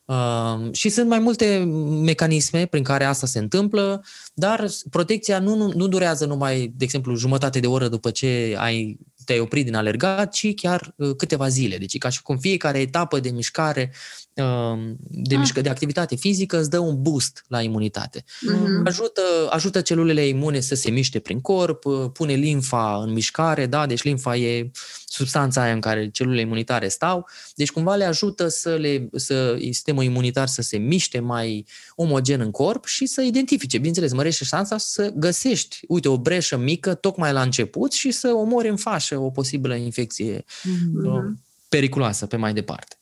Uh, 0.09 0.71
și 0.71 0.89
sunt 0.89 1.07
mai 1.07 1.19
multe 1.19 1.57
mecanisme 2.03 2.65
prin 2.65 2.83
care 2.83 3.03
asta 3.03 3.27
se 3.27 3.39
întâmplă, 3.39 4.03
dar 4.33 4.67
protecția 4.89 5.39
nu, 5.39 5.55
nu, 5.55 5.71
nu 5.75 5.87
durează 5.87 6.25
numai, 6.25 6.73
de 6.75 6.83
exemplu, 6.83 7.15
jumătate 7.15 7.59
de 7.59 7.67
oră 7.67 7.87
după 7.87 8.11
ce 8.11 8.55
ai 8.57 8.99
te-ai 9.29 9.41
oprit 9.41 9.65
din 9.65 9.75
alergat, 9.75 10.31
ci 10.31 10.53
chiar 10.55 10.93
uh, 10.95 11.15
câteva 11.15 11.47
zile. 11.47 11.77
Deci 11.77 11.97
ca 11.97 12.09
și 12.09 12.21
cum 12.21 12.37
fiecare 12.37 12.79
etapă 12.79 13.19
de 13.19 13.29
mișcare, 13.29 13.93
uh, 14.33 14.79
de, 14.99 15.35
ah. 15.35 15.39
mișcă, 15.39 15.61
de 15.61 15.69
activitate 15.69 16.15
fizică 16.15 16.59
îți 16.59 16.69
dă 16.69 16.79
un 16.79 17.01
boost 17.01 17.45
la 17.47 17.61
imunitate. 17.61 18.23
Mm-hmm. 18.23 18.85
Ajută, 18.85 19.21
ajută 19.49 19.81
celulele 19.81 20.27
imune 20.27 20.59
să 20.59 20.75
se 20.75 20.91
miște 20.91 21.19
prin 21.19 21.41
corp, 21.41 21.85
uh, 21.85 22.09
pune 22.13 22.33
limfa 22.33 23.01
în 23.03 23.13
mișcare, 23.13 23.65
da? 23.65 23.85
deci 23.85 24.03
limfa 24.03 24.35
e 24.35 24.71
substanța 25.05 25.61
aia 25.61 25.73
în 25.73 25.79
care 25.79 26.09
celulele 26.09 26.41
imunitare 26.41 26.87
stau, 26.87 27.27
deci 27.55 27.71
cumva 27.71 27.95
le 27.95 28.03
ajută 28.03 28.47
să 28.47 28.75
le, 28.75 29.09
să 29.13 29.57
sistemul 29.59 30.03
imunitar 30.03 30.47
să 30.47 30.61
se 30.61 30.77
miște 30.77 31.19
mai 31.19 31.65
omogen 31.95 32.39
în 32.41 32.51
corp 32.51 32.85
și 32.85 33.05
să 33.05 33.21
identifice, 33.21 33.77
bineînțeles, 33.77 34.13
mărește 34.13 34.43
șansa 34.43 34.77
să 34.77 35.11
găsești, 35.15 35.79
uite, 35.87 36.07
o 36.07 36.17
breșă 36.17 36.57
mică 36.57 36.93
tocmai 36.93 37.33
la 37.33 37.41
început 37.41 37.91
și 37.91 38.11
să 38.11 38.33
omori 38.33 38.69
în 38.69 38.77
fașă 38.77 39.17
o 39.19 39.29
posibilă 39.29 39.75
infecție 39.75 40.37
mm-hmm. 40.39 41.33
periculoasă 41.69 42.25
pe 42.25 42.35
mai 42.35 42.53
departe. 42.53 42.95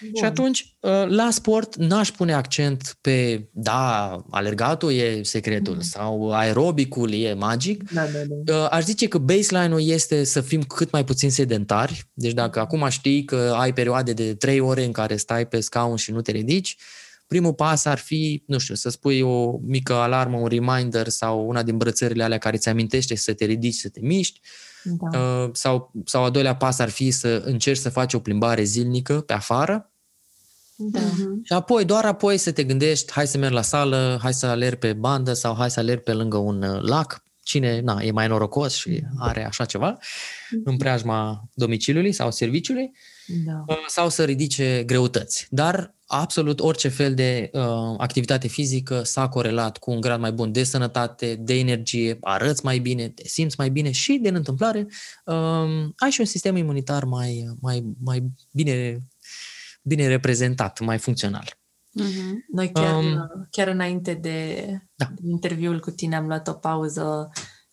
Bun. 0.00 0.10
Și 0.14 0.24
atunci, 0.24 0.76
uh, 0.80 1.06
la 1.08 1.28
sport, 1.30 1.76
n-aș 1.76 2.10
pune 2.10 2.32
accent 2.32 2.96
pe, 3.00 3.48
da, 3.52 4.10
alergatul 4.30 4.92
e 4.92 5.22
secretul 5.22 5.74
mm. 5.74 5.80
sau 5.80 6.32
aerobicul 6.32 7.12
e 7.12 7.32
magic. 7.32 7.90
Da, 7.92 8.04
da, 8.04 8.18
da. 8.28 8.62
Uh, 8.62 8.68
aș 8.70 8.84
zice 8.84 9.08
că 9.08 9.18
baseline-ul 9.18 9.88
este 9.88 10.24
să 10.24 10.40
fim 10.40 10.62
cât 10.62 10.90
mai 10.90 11.04
puțin 11.04 11.30
sedentari. 11.30 12.10
Deci 12.12 12.32
dacă 12.32 12.60
acum 12.60 12.88
știi 12.88 13.24
că 13.24 13.54
ai 13.58 13.72
perioade 13.72 14.12
de 14.12 14.34
3 14.34 14.60
ore 14.60 14.84
în 14.84 14.92
care 14.92 15.16
stai 15.16 15.46
pe 15.46 15.60
scaun 15.60 15.96
și 15.96 16.10
nu 16.10 16.20
te 16.20 16.30
ridici, 16.30 16.76
primul 17.30 17.54
pas 17.54 17.84
ar 17.84 17.98
fi, 17.98 18.42
nu 18.46 18.58
știu, 18.58 18.74
să 18.74 18.88
spui 18.88 19.20
o 19.20 19.58
mică 19.66 19.94
alarmă, 19.94 20.38
un 20.38 20.46
reminder 20.46 21.08
sau 21.08 21.48
una 21.48 21.62
din 21.62 21.76
brățările 21.76 22.22
alea 22.22 22.38
care 22.38 22.56
ți 22.56 22.68
amintește 22.68 23.14
să 23.14 23.34
te 23.34 23.44
ridici, 23.44 23.74
să 23.74 23.88
te 23.88 24.00
miști. 24.02 24.40
Da. 24.82 25.18
Uh, 25.18 25.50
sau, 25.52 25.92
sau 26.04 26.24
a 26.24 26.30
doilea 26.30 26.56
pas 26.56 26.78
ar 26.78 26.88
fi 26.88 27.10
să 27.10 27.42
încerci 27.44 27.78
să 27.78 27.90
faci 27.90 28.14
o 28.14 28.18
plimbare 28.18 28.62
zilnică 28.62 29.20
pe 29.20 29.32
afară. 29.32 29.90
Da. 30.76 31.00
Mhm. 31.00 31.44
Și 31.44 31.52
apoi, 31.52 31.84
doar 31.84 32.04
apoi 32.04 32.36
să 32.38 32.52
te 32.52 32.64
gândești, 32.64 33.12
hai 33.12 33.26
să 33.26 33.38
merg 33.38 33.52
la 33.52 33.62
sală, 33.62 34.18
hai 34.22 34.34
să 34.34 34.46
alerg 34.46 34.78
pe 34.78 34.92
bandă 34.92 35.32
sau 35.32 35.54
hai 35.54 35.70
să 35.70 35.80
alerg 35.80 36.02
pe 36.02 36.12
lângă 36.12 36.36
un 36.36 36.62
uh, 36.62 36.80
lac. 36.82 37.24
Cine 37.42 37.80
na, 37.80 38.02
e 38.02 38.10
mai 38.10 38.28
norocos 38.28 38.74
și 38.74 39.02
are 39.18 39.46
așa 39.46 39.64
ceva 39.64 39.98
în 40.64 40.76
preajma 40.76 41.48
domiciliului 41.54 42.12
sau 42.12 42.30
serviciului. 42.30 42.90
Da. 43.44 43.64
Uh, 43.66 43.84
sau 43.86 44.08
să 44.08 44.24
ridice 44.24 44.82
greutăți. 44.86 45.46
Dar 45.50 45.94
absolut 46.06 46.60
orice 46.60 46.88
fel 46.88 47.14
de 47.14 47.50
uh, 47.52 47.62
activitate 47.98 48.48
fizică 48.48 49.02
s-a 49.02 49.28
corelat 49.28 49.78
cu 49.78 49.90
un 49.90 50.00
grad 50.00 50.20
mai 50.20 50.32
bun 50.32 50.52
de 50.52 50.64
sănătate, 50.64 51.34
de 51.34 51.58
energie, 51.58 52.18
arăți 52.20 52.64
mai 52.64 52.78
bine, 52.78 53.08
te 53.08 53.28
simți 53.28 53.54
mai 53.58 53.70
bine 53.70 53.90
și, 53.90 54.18
din 54.22 54.34
întâmplare, 54.34 54.86
uh, 55.24 55.88
ai 55.96 56.10
și 56.10 56.20
un 56.20 56.26
sistem 56.26 56.56
imunitar 56.56 57.04
mai, 57.04 57.56
mai, 57.60 57.94
mai 58.04 58.30
bine, 58.52 58.98
bine 59.82 60.06
reprezentat, 60.06 60.80
mai 60.80 60.98
funcțional. 60.98 61.58
Uh-huh. 62.00 62.46
Noi 62.52 62.72
chiar, 62.72 62.96
um, 62.96 63.46
chiar 63.50 63.68
înainte 63.68 64.14
de, 64.14 64.64
da. 64.94 65.06
de 65.14 65.28
interviul 65.30 65.80
cu 65.80 65.90
tine 65.90 66.16
am 66.16 66.26
luat 66.26 66.48
o 66.48 66.52
pauză 66.52 67.30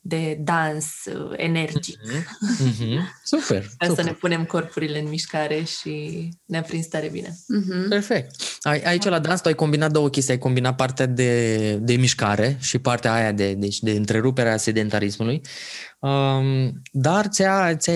de 0.07 0.37
dans 0.39 0.85
uh, 1.05 1.33
energic. 1.35 1.97
Mm-hmm. 1.97 2.67
Mm-hmm. 2.67 2.99
Super, 3.23 3.61
Ca 3.77 3.85
super. 3.85 4.03
să 4.03 4.09
ne 4.09 4.15
punem 4.15 4.45
corpurile 4.45 4.99
în 4.99 5.09
mișcare 5.09 5.63
și 5.63 6.27
ne-a 6.45 6.61
prins 6.61 6.85
tare 6.85 7.09
bine. 7.11 7.29
Mm-hmm. 7.29 7.89
Perfect. 7.89 8.35
Aici 8.61 9.03
la 9.03 9.19
dans 9.19 9.41
tu 9.41 9.47
ai 9.47 9.53
combinat 9.53 9.91
două 9.91 10.09
chestii. 10.09 10.33
Ai 10.33 10.39
combinat 10.39 10.75
partea 10.75 11.05
de, 11.05 11.73
de 11.81 11.95
mișcare 11.95 12.57
și 12.59 12.77
partea 12.77 13.13
aia 13.13 13.31
de, 13.31 13.53
deci 13.53 13.79
de 13.79 13.91
întreruperea 13.91 14.57
sedentarismului. 14.57 15.41
Um, 15.99 16.81
dar 16.91 17.27
ți-a, 17.27 17.75
ți-a, 17.75 17.93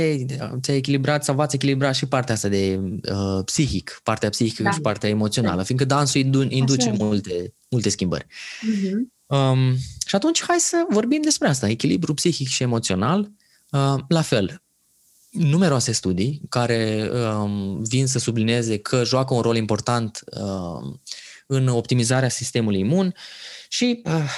ți-a 0.62 0.76
echilibrat 0.76 1.24
sau 1.24 1.36
v-ați 1.36 1.56
echilibrat 1.56 1.96
și 1.96 2.06
partea 2.06 2.34
asta 2.34 2.48
de 2.48 2.80
uh, 3.12 3.44
psihic, 3.46 4.00
partea 4.04 4.30
psihică 4.30 4.64
da. 4.64 4.72
și 4.72 4.82
partea 4.82 5.10
emoțională, 5.10 5.58
da. 5.58 5.64
fiindcă 5.64 5.86
dansul 5.86 6.22
induce 6.50 6.94
multe, 6.98 7.54
multe 7.70 7.90
schimbări. 7.90 8.26
Mm-hmm. 8.26 9.21
Um, 9.32 9.78
și 10.06 10.16
atunci 10.16 10.44
hai 10.44 10.60
să 10.60 10.86
vorbim 10.90 11.22
despre 11.22 11.48
asta, 11.48 11.70
echilibru 11.70 12.14
psihic 12.14 12.48
și 12.48 12.64
emoțional. 12.64 13.32
Uh, 13.70 13.96
la 14.08 14.22
fel, 14.22 14.62
numeroase 15.30 15.92
studii 15.92 16.42
care 16.50 17.10
um, 17.14 17.84
vin 17.84 18.08
să 18.08 18.20
sublinieze 18.20 18.78
că 18.78 19.04
joacă 19.04 19.34
un 19.34 19.42
rol 19.42 19.56
important 19.56 20.24
uh, 20.26 20.94
în 21.46 21.68
optimizarea 21.68 22.30
sistemului 22.30 22.80
imun 22.80 23.16
și 23.70 24.02
uh, 24.06 24.30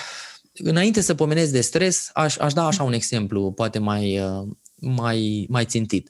înainte 0.53 1.01
să 1.01 1.15
pomenesc 1.15 1.51
de 1.51 1.61
stres, 1.61 2.09
aș, 2.13 2.37
aș 2.37 2.53
da 2.53 2.65
așa 2.65 2.83
un 2.83 2.93
exemplu, 2.93 3.51
poate 3.51 3.79
mai, 3.79 4.19
uh, 4.19 4.47
mai, 4.75 5.45
mai 5.49 5.65
țintit. 5.65 6.09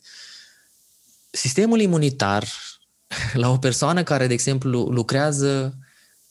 Sistemul 1.31 1.79
imunitar 1.79 2.47
la 3.33 3.49
o 3.49 3.57
persoană 3.57 4.03
care, 4.03 4.27
de 4.27 4.33
exemplu, 4.33 4.81
lucrează 4.81 5.77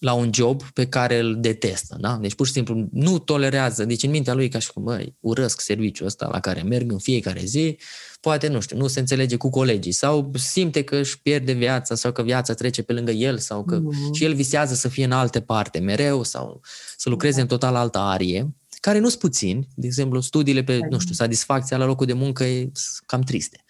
la 0.02 0.12
un 0.12 0.30
job 0.32 0.62
pe 0.62 0.86
care 0.86 1.18
îl 1.18 1.40
detestă. 1.40 1.96
Da? 2.00 2.18
Deci 2.20 2.34
pur 2.34 2.46
și 2.46 2.52
simplu 2.52 2.88
nu 2.92 3.18
tolerează, 3.18 3.84
deci 3.84 4.02
în 4.02 4.10
mintea 4.10 4.34
lui 4.34 4.48
ca 4.48 4.58
și 4.58 4.72
cum, 4.72 4.82
băi, 4.82 5.16
urăsc 5.20 5.60
serviciul 5.60 6.06
ăsta 6.06 6.28
la 6.32 6.40
care 6.40 6.62
merg 6.62 6.92
în 6.92 6.98
fiecare 6.98 7.40
zi, 7.44 7.78
poate, 8.20 8.48
nu 8.48 8.60
știu, 8.60 8.76
nu 8.76 8.86
se 8.86 9.00
înțelege 9.00 9.36
cu 9.36 9.50
colegii 9.50 9.92
sau 9.92 10.30
simte 10.34 10.82
că 10.82 10.96
își 10.96 11.20
pierde 11.20 11.52
viața 11.52 11.94
sau 11.94 12.12
că 12.12 12.22
viața 12.22 12.54
trece 12.54 12.82
pe 12.82 12.92
lângă 12.92 13.10
el 13.10 13.38
sau 13.38 13.64
că 13.64 13.80
mm-hmm. 13.80 14.12
și 14.12 14.24
el 14.24 14.34
visează 14.34 14.74
să 14.74 14.88
fie 14.88 15.04
în 15.04 15.12
alte 15.12 15.40
parte 15.40 15.78
mereu 15.78 16.22
sau 16.22 16.60
să 16.96 17.08
lucreze 17.08 17.36
da. 17.36 17.42
în 17.42 17.48
total 17.48 17.74
altă 17.74 17.98
arie, 17.98 18.54
care 18.80 18.98
nu 18.98 19.08
sunt 19.08 19.20
puțini. 19.20 19.68
De 19.74 19.86
exemplu, 19.86 20.20
studiile 20.20 20.62
pe, 20.62 20.78
nu 20.90 20.98
știu, 20.98 21.14
satisfacția 21.14 21.76
la 21.76 21.84
locul 21.84 22.06
de 22.06 22.12
muncă 22.12 22.44
e 22.44 22.72
cam 23.06 23.20
triste. 23.20 23.64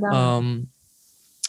Da. 0.00 0.18
Um, 0.18 0.72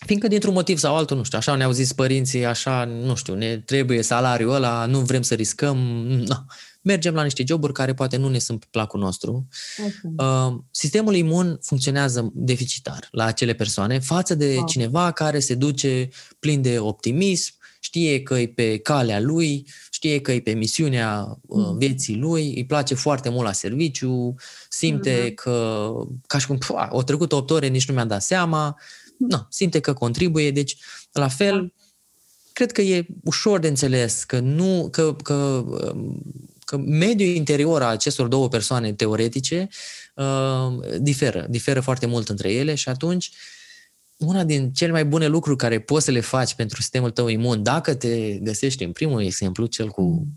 Fiindcă 0.06 0.28
dintr-un 0.28 0.54
motiv 0.54 0.78
sau 0.78 0.96
altul, 0.96 1.18
nu 1.18 1.24
știu, 1.24 1.38
așa 1.38 1.56
ne-au 1.56 1.72
zis 1.72 1.94
părinții, 1.94 2.46
așa, 2.46 2.86
nu 2.86 3.16
știu, 3.16 3.36
ne 3.36 3.58
trebuie 3.58 4.02
salariul 4.02 4.54
ăla, 4.54 4.86
nu 4.86 5.00
vrem 5.00 5.22
să 5.22 5.34
riscăm, 5.34 5.78
no. 6.28 6.36
mergem 6.82 7.14
la 7.14 7.24
niște 7.24 7.44
joburi 7.48 7.74
care 7.74 7.94
poate 7.94 8.18
nu 8.18 8.30
ne 8.30 8.40
sunt 8.40 8.60
pe 8.60 8.66
placul 8.72 9.00
nostru. 9.00 9.48
Okay. 9.78 10.28
Uh, 10.28 10.60
sistemul 10.72 11.16
imun 11.16 11.60
funcționează 11.62 12.32
deficitar 12.34 13.08
la 13.12 13.26
acele 13.26 13.54
persoane 13.54 14.00
față 14.00 14.36
de 14.36 14.54
wow. 14.56 14.66
cineva 14.66 15.12
care 15.12 15.40
se 15.40 15.56
duce 15.56 16.10
plin 16.40 16.62
de 16.62 16.80
optimism, 16.80 17.54
știe 17.80 18.22
că 18.22 18.40
e 18.40 18.48
pe 18.48 18.78
calea 18.78 19.20
lui, 19.20 19.68
știe 19.92 20.22
că 20.22 20.32
e 20.32 20.40
pe 20.40 20.52
misiunea 20.52 21.38
uh, 21.42 21.66
mm. 21.66 21.78
vieții 21.78 22.16
lui, 22.16 22.54
îi 22.56 22.66
place 22.66 22.96
foarte 22.96 23.30
mult 23.30 23.46
la 23.46 23.52
serviciu, 23.52 24.36
simte 24.70 25.30
mm-hmm. 25.30 25.34
că, 25.34 25.88
ca 26.28 26.38
și 26.38 26.48
cum, 26.48 26.58
pua, 26.58 26.88
o 26.92 27.04
trecut 27.04 27.32
8 27.32 27.50
ore, 27.50 27.68
nici 27.68 27.88
nu 27.88 27.94
mi-am 27.94 28.08
dat 28.08 28.24
seama, 28.24 28.78
nu, 29.28 29.48
simte 29.50 29.80
că 29.80 29.94
contribuie, 29.94 30.52
deci 30.52 30.78
la 31.12 31.28
fel, 31.28 31.74
cred 32.54 32.72
că 32.72 32.82
e 32.82 33.06
ușor 33.24 33.60
de 33.60 33.68
înțeles 33.68 34.24
că 34.24 34.40
nu, 34.40 34.88
că, 34.92 35.14
că, 35.14 35.34
um, 35.34 36.22
că 36.66 36.78
mediul 36.78 37.36
interior 37.36 37.82
a 37.82 37.88
acestor 37.88 38.28
două 38.28 38.48
persoane 38.48 38.94
teoretice 38.94 39.68
uh, 40.16 40.98
diferă, 41.00 41.46
diferă 41.50 41.80
foarte 41.80 42.06
mult 42.06 42.30
între 42.30 42.52
ele 42.52 42.76
și 42.76 42.90
atunci 42.90 43.32
una 44.18 44.44
din 44.44 44.72
cele 44.72 44.92
mai 44.92 45.06
bune 45.06 45.28
lucruri 45.28 45.58
care 45.58 45.80
poți 45.80 46.06
să 46.06 46.12
le 46.12 46.20
faci 46.20 46.54
pentru 46.54 46.82
sistemul 46.82 47.12
tău 47.12 47.28
imun, 47.28 47.64
dacă 47.64 47.94
te 47.94 48.38
găsești 48.38 48.84
în 48.84 48.92
primul 48.92 49.22
exemplu, 49.22 49.66
cel 49.66 49.88
cu 49.88 50.02
uh, 50.02 50.28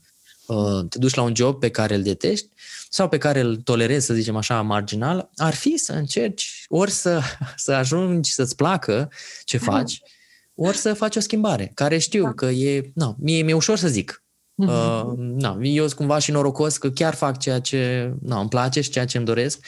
te 0.88 0.98
duci 0.98 1.14
la 1.14 1.22
un 1.22 1.34
job 1.34 1.58
pe 1.58 1.70
care 1.70 1.94
îl 1.94 2.02
detești, 2.02 2.48
sau 2.90 3.08
pe 3.08 3.18
care 3.18 3.40
îl 3.40 3.56
tolerezi, 3.56 4.06
să 4.06 4.14
zicem 4.14 4.36
așa, 4.36 4.62
marginal, 4.62 5.30
ar 5.36 5.54
fi 5.54 5.76
să 5.76 5.92
încerci 5.92 6.64
ori 6.68 6.90
să, 6.90 7.20
să 7.56 7.72
ajungi 7.72 8.32
să-ți 8.32 8.56
placă 8.56 9.10
ce 9.44 9.58
faci, 9.58 10.00
ori 10.54 10.76
să 10.76 10.94
faci 10.94 11.16
o 11.16 11.20
schimbare, 11.20 11.70
care 11.74 11.98
știu 11.98 12.22
da. 12.22 12.32
că 12.32 12.46
e, 12.46 12.90
nu, 12.94 13.16
mie 13.18 13.42
mi-e 13.42 13.54
ușor 13.54 13.78
să 13.78 13.88
zic. 13.88 14.22
Uh-huh. 14.64 14.68
Uh, 14.68 15.12
na, 15.16 15.58
eu 15.62 15.84
sunt 15.84 15.98
cumva 15.98 16.18
și 16.18 16.30
norocos 16.30 16.76
că 16.76 16.90
chiar 16.90 17.14
fac 17.14 17.38
ceea 17.38 17.60
ce 17.60 18.12
na, 18.22 18.40
îmi 18.40 18.48
place 18.48 18.80
și 18.80 18.90
ceea 18.90 19.04
ce 19.04 19.16
îmi 19.16 19.26
doresc 19.26 19.66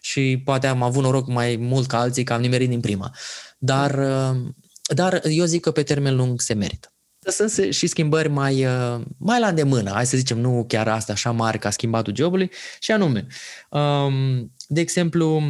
și 0.00 0.42
poate 0.44 0.66
am 0.66 0.82
avut 0.82 1.02
noroc 1.02 1.26
mai 1.26 1.56
mult 1.56 1.86
ca 1.86 1.98
alții 1.98 2.24
că 2.24 2.32
am 2.32 2.40
nimerit 2.40 2.68
din 2.68 2.80
prima. 2.80 3.10
Dar, 3.58 3.98
uh, 3.98 4.36
dar 4.94 5.20
eu 5.24 5.44
zic 5.44 5.60
că 5.60 5.70
pe 5.70 5.82
termen 5.82 6.16
lung 6.16 6.40
se 6.40 6.54
merită. 6.54 6.95
Sunt 7.30 7.74
și 7.74 7.86
schimbări 7.86 8.28
mai, 8.28 8.66
uh, 8.66 9.00
mai 9.18 9.40
la 9.40 9.48
îndemână, 9.48 9.90
hai 9.90 10.06
să 10.06 10.16
zicem, 10.16 10.38
nu 10.38 10.64
chiar 10.68 10.88
asta 10.88 11.12
așa 11.12 11.30
mare 11.30 11.58
ca 11.58 11.70
schimbatul 11.70 12.14
jobului, 12.16 12.50
și 12.80 12.92
anume, 12.92 13.26
um, 13.70 14.52
de 14.68 14.80
exemplu, 14.80 15.42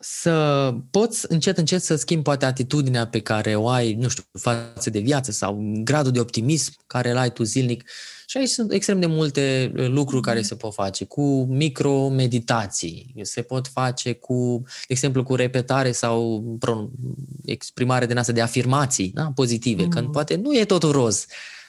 să 0.00 0.74
poți 0.90 1.26
încet, 1.28 1.58
încet 1.58 1.82
să 1.82 1.96
schimbi 1.96 2.22
poate 2.22 2.44
atitudinea 2.44 3.06
pe 3.06 3.20
care 3.20 3.54
o 3.54 3.68
ai, 3.68 3.94
nu 3.94 4.08
știu, 4.08 4.22
față 4.32 4.90
de 4.90 4.98
viață 4.98 5.30
sau 5.30 5.80
gradul 5.84 6.12
de 6.12 6.20
optimism 6.20 6.72
care 6.86 7.10
îl 7.10 7.16
ai 7.16 7.32
tu 7.32 7.42
zilnic. 7.42 7.90
Și 8.26 8.36
aici 8.36 8.48
sunt 8.48 8.72
extrem 8.72 9.00
de 9.00 9.06
multe 9.06 9.72
uh, 9.76 9.88
lucruri 9.88 10.22
care 10.22 10.42
se 10.42 10.56
pot 10.56 10.74
face, 10.74 11.04
cu 11.04 11.44
micro-meditații, 11.44 13.14
se 13.22 13.42
pot 13.42 13.66
face 13.66 14.12
cu, 14.12 14.62
de 14.64 14.86
exemplu, 14.86 15.22
cu 15.22 15.34
repetare 15.34 15.92
sau 15.92 16.44
exprimare 17.44 18.06
din 18.06 18.16
asta 18.16 18.32
de 18.32 18.40
afirmații 18.40 19.10
da? 19.14 19.30
pozitive, 19.34 19.82
mm. 19.82 19.88
când 19.88 20.12
poate 20.12 20.36
nu 20.36 20.56
e 20.56 20.64
totul 20.64 20.90
roz, 20.90 21.26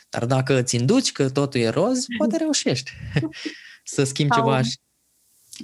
dar 0.09 0.25
dacă 0.25 0.59
îți 0.59 0.75
induci 0.75 1.11
că 1.11 1.29
totul 1.29 1.59
e 1.59 1.69
roz, 1.69 2.05
poate 2.17 2.37
reușești 2.37 2.91
să 3.93 4.03
schimbi 4.03 4.33
sau, 4.33 4.43
ceva. 4.43 4.61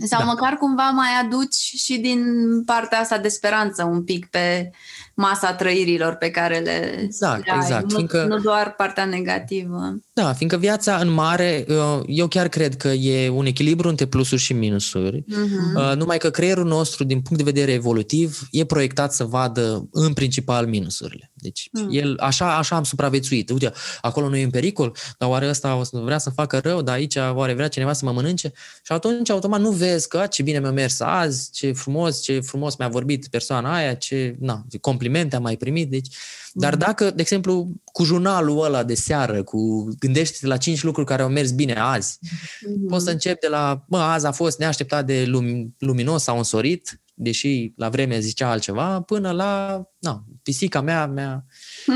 Sau 0.04 0.20
da. 0.20 0.26
măcar 0.26 0.58
cumva 0.58 0.90
mai 0.90 1.10
aduci 1.24 1.54
și 1.54 1.98
din 1.98 2.24
partea 2.64 3.00
asta 3.00 3.18
de 3.18 3.28
speranță 3.28 3.84
un 3.84 4.04
pic 4.04 4.26
pe 4.26 4.72
masa 5.16 5.54
trăirilor 5.54 6.14
pe 6.14 6.30
care 6.30 6.58
le 6.58 7.00
Exact, 7.04 7.46
le 7.46 7.52
ai. 7.52 7.58
exact. 7.62 7.90
Nu, 7.90 7.96
fiindcă, 7.96 8.24
nu 8.24 8.40
doar 8.40 8.74
partea 8.78 9.06
negativă. 9.06 10.00
Da, 10.14 10.34
fiindcă 10.34 10.58
viața 10.58 10.96
în 10.96 11.10
mare, 11.10 11.66
uh, 11.68 12.02
eu 12.08 12.28
chiar 12.28 12.48
cred 12.48 12.78
că 12.78 12.88
e 12.88 13.30
un 13.30 13.46
echilibru 13.46 13.90
între 13.90 14.06
plusuri 14.06 14.42
și 14.42 14.54
minusuri, 14.54 15.24
uh-huh. 15.24 15.96
numai 15.96 16.18
că 16.18 16.30
creierul 16.30 16.66
nostru, 16.66 17.04
din 17.04 17.22
punct 17.22 17.44
de 17.44 17.52
vedere 17.52 17.72
evolutiv, 17.72 18.48
e 18.52 18.66
proiectat 18.66 19.14
să 19.14 19.24
vadă 19.24 19.88
în 19.92 20.14
principal 20.14 20.68
minusurile. 20.68 21.32
Deci 21.34 21.70
uh-huh. 21.70 21.88
el, 21.90 22.18
așa, 22.20 22.58
așa 22.58 22.76
am 22.76 22.84
supraviețuit. 22.84 23.50
Uite, 23.50 23.72
acolo 24.02 24.30
nu 24.30 24.36
e 24.36 24.44
în 24.44 24.50
pericol, 24.50 24.96
dar 25.18 25.30
oare 25.30 25.50
ăsta 25.50 25.76
o 25.76 25.84
să 25.84 25.98
vrea 25.98 26.18
să 26.18 26.30
facă 26.30 26.60
rău, 26.64 26.82
dar 26.82 26.96
aici 26.96 27.16
oare 27.34 27.54
vrea 27.54 27.68
cineva 27.68 27.94
să 27.94 28.06
mă 28.06 28.12
mănânce? 28.12 28.52
Și 28.84 28.92
atunci 28.92 29.30
automat 29.30 29.60
nu 29.60 29.72
vezi 29.72 30.08
că 30.08 30.26
ce 30.30 30.44
bine 30.44 30.60
mi-a 30.60 30.72
mers 30.72 31.00
azi, 31.00 31.52
ce 31.52 31.72
frumos, 31.72 32.22
ce 32.22 32.40
frumos 32.40 32.76
mi-a 32.76 32.88
vorbit 32.88 33.28
persoana 33.28 33.76
aia, 33.76 33.94
ce 33.94 34.36
na, 34.40 34.66
complimente 35.06 35.36
am 35.36 35.42
mai 35.42 35.58
primit. 35.58 35.90
Deci, 35.90 36.08
dar 36.54 36.72
mhm. 36.76 36.80
dacă, 36.80 37.12
de 37.12 37.22
exemplu, 37.22 37.72
cu 37.84 38.04
jurnalul 38.04 38.64
ăla 38.64 38.84
de 38.84 38.96
seară, 38.96 39.44
cu 39.44 39.90
gândește 40.00 40.48
la 40.48 40.58
cinci 40.58 40.84
lucruri 40.84 41.08
care 41.08 41.22
au 41.22 41.30
mers 41.30 41.52
bine 41.52 41.74
azi, 41.74 42.18
mm-hmm. 42.18 42.88
poți 42.88 43.04
să 43.04 43.12
începi 43.12 43.40
de 43.40 43.48
la, 43.48 43.86
mă, 43.88 43.98
azi 43.98 44.26
a 44.26 44.32
fost 44.32 44.60
neașteptat 44.60 45.06
de 45.06 45.26
lum- 45.26 45.76
luminos 45.78 46.24
sau 46.24 46.38
însorit, 46.38 47.02
deși 47.14 47.74
la 47.76 47.90
vreme 47.90 48.20
zicea 48.20 48.50
altceva, 48.50 49.02
până 49.02 49.32
la, 49.32 49.84
na, 50.00 50.26
pisica 50.44 50.82
mea 50.82 51.08
mi-a 51.08 51.46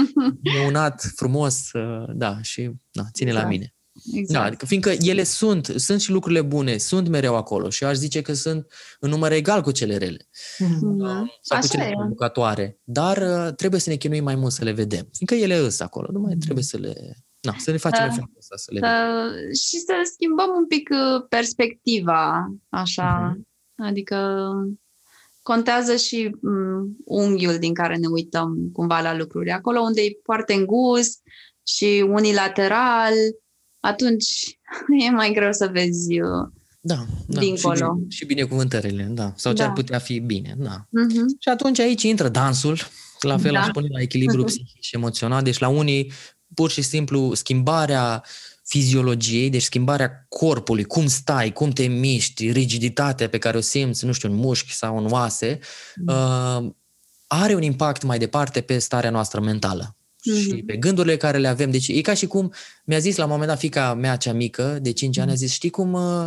unat 0.68 1.12
frumos, 1.16 1.72
uh, 1.72 2.10
da, 2.14 2.42
și 2.42 2.72
na, 2.92 3.08
ține 3.14 3.30
exact. 3.30 3.46
la 3.46 3.52
mine. 3.52 3.74
Exact. 4.14 4.40
Da, 4.40 4.44
adică 4.44 4.66
fiindcă 4.66 4.94
ele 5.00 5.24
sunt, 5.24 5.66
sunt 5.66 6.02
și 6.02 6.12
lucrurile 6.12 6.42
bune, 6.42 6.78
sunt 6.78 7.08
mereu 7.08 7.36
acolo 7.36 7.70
și 7.70 7.84
aș 7.84 7.96
zice 7.96 8.22
că 8.22 8.34
sunt 8.34 8.68
în 9.00 9.10
număr 9.10 9.32
egal 9.32 9.62
cu 9.62 9.72
cele 9.72 9.98
rele. 9.98 10.28
Mm-hmm. 10.64 10.98
Sau 11.42 11.58
Așa 11.58 11.60
cu 11.60 11.68
cele 11.68 11.94
bucatoare. 12.08 12.80
Dar 12.84 13.18
uh, 13.18 13.54
trebuie 13.56 13.80
să 13.80 13.90
ne 13.90 13.96
chinuim 13.96 14.24
mai 14.24 14.36
mult 14.36 14.52
să 14.52 14.64
le 14.64 14.72
vedem. 14.72 15.10
Fiindcă 15.12 15.36
ele 15.46 15.60
sunt 15.60 15.82
acolo, 15.82 16.08
nu 16.12 16.20
mai 16.20 16.34
mm-hmm. 16.34 16.40
trebuie 16.40 16.64
să 16.64 16.78
le... 16.78 16.94
Na, 17.42 17.56
să 17.58 17.72
ne 17.72 17.78
facem 17.78 18.04
uh, 18.04 18.10
efortul 18.12 18.36
ăsta, 18.38 18.56
să 18.56 18.72
le 18.74 18.80
vedem. 18.80 18.96
Uh, 18.96 19.56
și 19.58 19.78
să 19.78 19.94
schimbăm 20.14 20.50
un 20.58 20.68
pic 20.68 20.90
uh, 20.92 21.26
perspectiva, 21.30 22.54
așa. 22.70 23.34
Mm-hmm. 23.34 23.86
Adică 23.88 24.50
contează 25.42 25.96
și 25.96 26.38
um, 26.42 26.98
unghiul 27.06 27.58
din 27.58 27.74
care 27.74 27.98
ne 27.98 28.08
uităm 28.08 28.70
cumva 28.74 29.02
la 29.02 29.16
lucruri. 29.16 29.52
Acolo 29.52 29.80
unde 29.80 30.02
e 30.02 30.20
foarte 30.24 30.54
îngust 30.54 31.22
și 31.64 32.06
unilateral, 32.08 33.14
atunci 33.80 34.60
e 35.08 35.10
mai 35.10 35.32
greu 35.34 35.52
să 35.52 35.70
vezi 35.74 36.20
uh, 36.20 36.48
da, 36.82 37.06
da, 37.28 37.40
dincolo. 37.40 37.76
Și, 37.76 37.82
bine, 37.82 38.08
și 38.10 38.26
binecuvântările, 38.26 39.04
da. 39.04 39.34
Sau 39.36 39.54
ce 39.54 39.62
da. 39.62 39.68
ar 39.68 39.74
putea 39.74 40.00
fi 40.00 40.20
bine, 40.20 40.56
da. 40.58 40.86
Uh-huh. 40.86 41.40
Și 41.40 41.50
atunci 41.50 41.80
aici 41.80 42.04
intră 42.04 42.30
dansul, 42.30 42.80
la 43.20 43.38
fel 43.38 43.52
da. 43.52 43.60
aș 43.60 43.68
spune 43.68 43.88
la 43.92 44.02
echilibru 44.02 44.44
uh-huh. 44.44 44.46
psihic 44.46 44.82
și 44.82 44.96
emoțional. 44.96 45.44
Deci 45.44 45.58
la 45.60 45.68
unii 45.68 46.12
pur 46.54 46.70
și 46.70 46.82
simplu 46.82 47.34
schimbarea 47.34 48.24
fiziologiei, 48.64 49.50
deci 49.50 49.62
schimbarea 49.62 50.26
corpului, 50.30 50.84
cum 50.84 51.08
stai, 51.08 51.54
cum 51.54 51.70
te 51.70 51.88
miști, 51.88 52.52
rigiditatea 52.52 53.30
pe 53.30 53.38
care 53.38 53.58
o 53.58 53.62
simți, 53.62 54.06
nu 54.06 54.12
știu, 54.12 54.30
în 54.30 54.36
mușchi 54.36 54.74
sau 54.74 54.98
în 54.98 55.06
oase, 55.12 55.60
uh 56.06 56.16
uh, 56.16 56.70
are 57.28 57.56
un 57.56 57.62
impact 57.62 58.04
mai 58.04 58.20
departe 58.20 58.62
pe 58.62 58.80
starea 58.80 59.10
noastră 59.10 59.42
mentală 59.42 59.99
mm-hmm. 60.20 60.42
și 60.42 60.64
pe 60.66 60.78
gândurile 60.78 61.18
care 61.18 61.38
le 61.38 61.48
avem. 61.48 61.72
Deci 61.72 61.88
e 61.88 62.02
ca 62.02 62.14
și 62.14 62.28
cum 62.28 62.54
mi-a 62.84 63.00
zis 63.00 63.16
la 63.16 63.24
un 63.24 63.30
moment 63.30 63.50
dat 63.50 63.60
fica 63.60 63.94
mea 63.94 64.16
cea 64.16 64.34
mică, 64.34 64.80
de 64.82 64.92
5 64.92 65.16
mm-hmm. 65.16 65.22
ani, 65.22 65.32
a 65.32 65.36
zis, 65.36 65.52
știi 65.52 65.70
cum, 65.70 65.94
uh, 65.94 66.26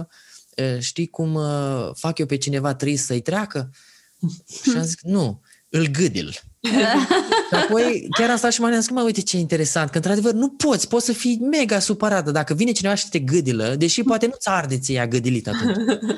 uh, 0.56 0.78
știi 0.78 1.06
cum 1.06 1.34
uh, 1.34 1.90
fac 1.94 2.18
eu 2.18 2.26
pe 2.26 2.36
cineva 2.36 2.74
trist 2.74 3.04
să-i 3.04 3.20
treacă? 3.20 3.70
și 4.62 4.76
am 4.76 4.82
zis, 4.82 4.96
nu, 5.02 5.40
îl 5.68 5.86
gâdil. 5.86 6.30
și 7.48 7.54
apoi 7.54 8.06
chiar 8.18 8.30
am 8.30 8.36
stat 8.36 8.52
și 8.52 8.60
m-am 8.60 8.70
gândit, 8.70 8.90
mă, 8.90 9.02
uite 9.02 9.20
ce 9.20 9.38
interesant, 9.38 9.90
că 9.90 9.96
într-adevăr 9.96 10.32
nu 10.32 10.48
poți, 10.48 10.88
poți 10.88 11.04
să 11.04 11.12
fii 11.12 11.38
mega 11.50 11.78
supărată 11.78 12.30
dacă 12.30 12.54
vine 12.54 12.72
cineva 12.72 12.94
și 12.94 13.08
te 13.08 13.18
gâdilă, 13.18 13.74
deși 13.78 14.02
poate 14.02 14.26
nu-ți 14.26 14.48
arde 14.48 14.78
ție 14.78 14.94
ea 14.94 15.06
gâdilit 15.06 15.48
atunci, 15.48 15.76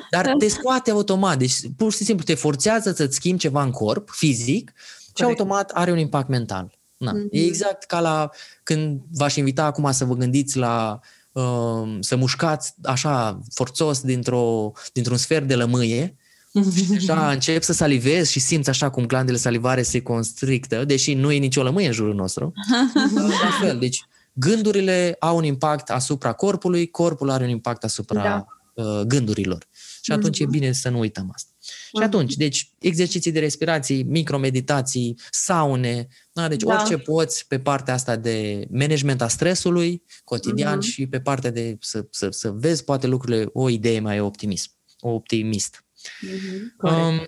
dar 0.09 0.33
te 0.37 0.47
scoate 0.57 0.91
automat, 0.91 1.37
deci 1.37 1.53
pur 1.77 1.93
și 1.93 2.03
simplu 2.03 2.23
te 2.23 2.33
forțează 2.33 2.93
să-ți 2.95 3.15
schimbi 3.15 3.39
ceva 3.39 3.63
în 3.63 3.71
corp, 3.71 4.09
fizic, 4.09 4.73
și 5.17 5.23
automat 5.23 5.71
are 5.71 5.91
un 5.91 5.97
impact 5.97 6.27
mental. 6.27 6.79
Na. 6.97 7.11
Mm-hmm. 7.11 7.29
E 7.31 7.45
exact 7.45 7.83
ca 7.83 7.99
la 7.99 8.29
când 8.63 9.01
v-aș 9.11 9.35
invita 9.35 9.65
acum 9.65 9.91
să 9.91 10.05
vă 10.05 10.13
gândiți 10.13 10.57
la 10.57 10.99
uh, 11.31 11.97
să 11.99 12.15
mușcați 12.15 12.73
așa 12.83 13.39
forțos 13.53 14.01
dintr-o, 14.01 14.71
dintr-un 14.93 15.17
sfert 15.17 15.47
de 15.47 15.55
lămâie 15.55 16.15
și 16.99 17.09
așa 17.09 17.31
încep 17.31 17.63
să 17.63 17.73
salivezi 17.73 18.31
și 18.31 18.39
simți 18.39 18.69
așa 18.69 18.89
cum 18.89 19.05
glandele 19.05 19.37
salivare 19.37 19.81
se 19.81 20.01
constrictă, 20.01 20.85
deși 20.85 21.13
nu 21.13 21.31
e 21.31 21.37
nicio 21.37 21.63
lămâie 21.63 21.87
în 21.87 21.93
jurul 21.93 22.15
nostru. 22.15 22.53
la 23.43 23.49
fel, 23.61 23.79
deci 23.79 24.03
gândurile 24.33 25.15
au 25.19 25.37
un 25.37 25.43
impact 25.43 25.89
asupra 25.89 26.33
corpului, 26.33 26.89
corpul 26.89 27.29
are 27.29 27.43
un 27.43 27.49
impact 27.49 27.83
asupra 27.83 28.23
da. 28.23 28.45
uh, 28.83 29.01
gândurilor. 29.01 29.67
Și 30.01 30.11
atunci 30.11 30.37
mm-hmm. 30.37 30.45
e 30.45 30.57
bine 30.57 30.71
să 30.71 30.89
nu 30.89 30.99
uităm 30.99 31.31
asta. 31.33 31.49
Și 31.67 32.03
atunci, 32.03 32.35
deci, 32.35 32.69
exerciții 32.79 33.31
de 33.31 33.39
respirații, 33.39 34.03
micromeditații, 34.03 35.19
saune, 35.29 36.07
da, 36.33 36.47
deci 36.47 36.63
da. 36.63 36.73
orice 36.73 36.97
poți 36.97 37.47
pe 37.47 37.59
partea 37.59 37.93
asta 37.93 38.15
de 38.15 38.67
management 38.69 39.21
a 39.21 39.27
stresului 39.27 40.03
cotidian 40.23 40.77
uh-huh. 40.77 40.91
și 40.91 41.07
pe 41.07 41.19
partea 41.19 41.51
de 41.51 41.77
să, 41.79 42.05
să, 42.09 42.29
să 42.29 42.51
vezi 42.51 42.83
poate 42.83 43.07
lucrurile, 43.07 43.49
o 43.53 43.69
idee 43.69 43.99
mai 43.99 44.19
optimism, 44.19 44.71
optimist. 44.99 45.85
Uh-huh. 46.05 46.91
Um, 46.91 47.27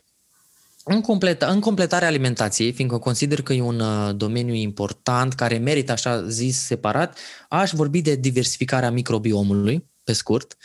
în, 0.84 1.02
complet, 1.02 1.42
în 1.42 1.60
completarea 1.60 2.08
alimentației, 2.08 2.72
fiindcă 2.72 2.98
consider 2.98 3.42
că 3.42 3.54
e 3.54 3.62
un 3.62 3.80
uh, 3.80 4.16
domeniu 4.16 4.54
important 4.54 5.34
care 5.34 5.58
merită 5.58 5.92
așa 5.92 6.28
zis 6.28 6.58
separat, 6.60 7.18
aș 7.50 7.72
vorbi 7.72 8.02
de 8.02 8.16
diversificarea 8.16 8.92
microbiomului, 8.92 9.86
pe 10.04 10.14
scurt. 10.14 10.58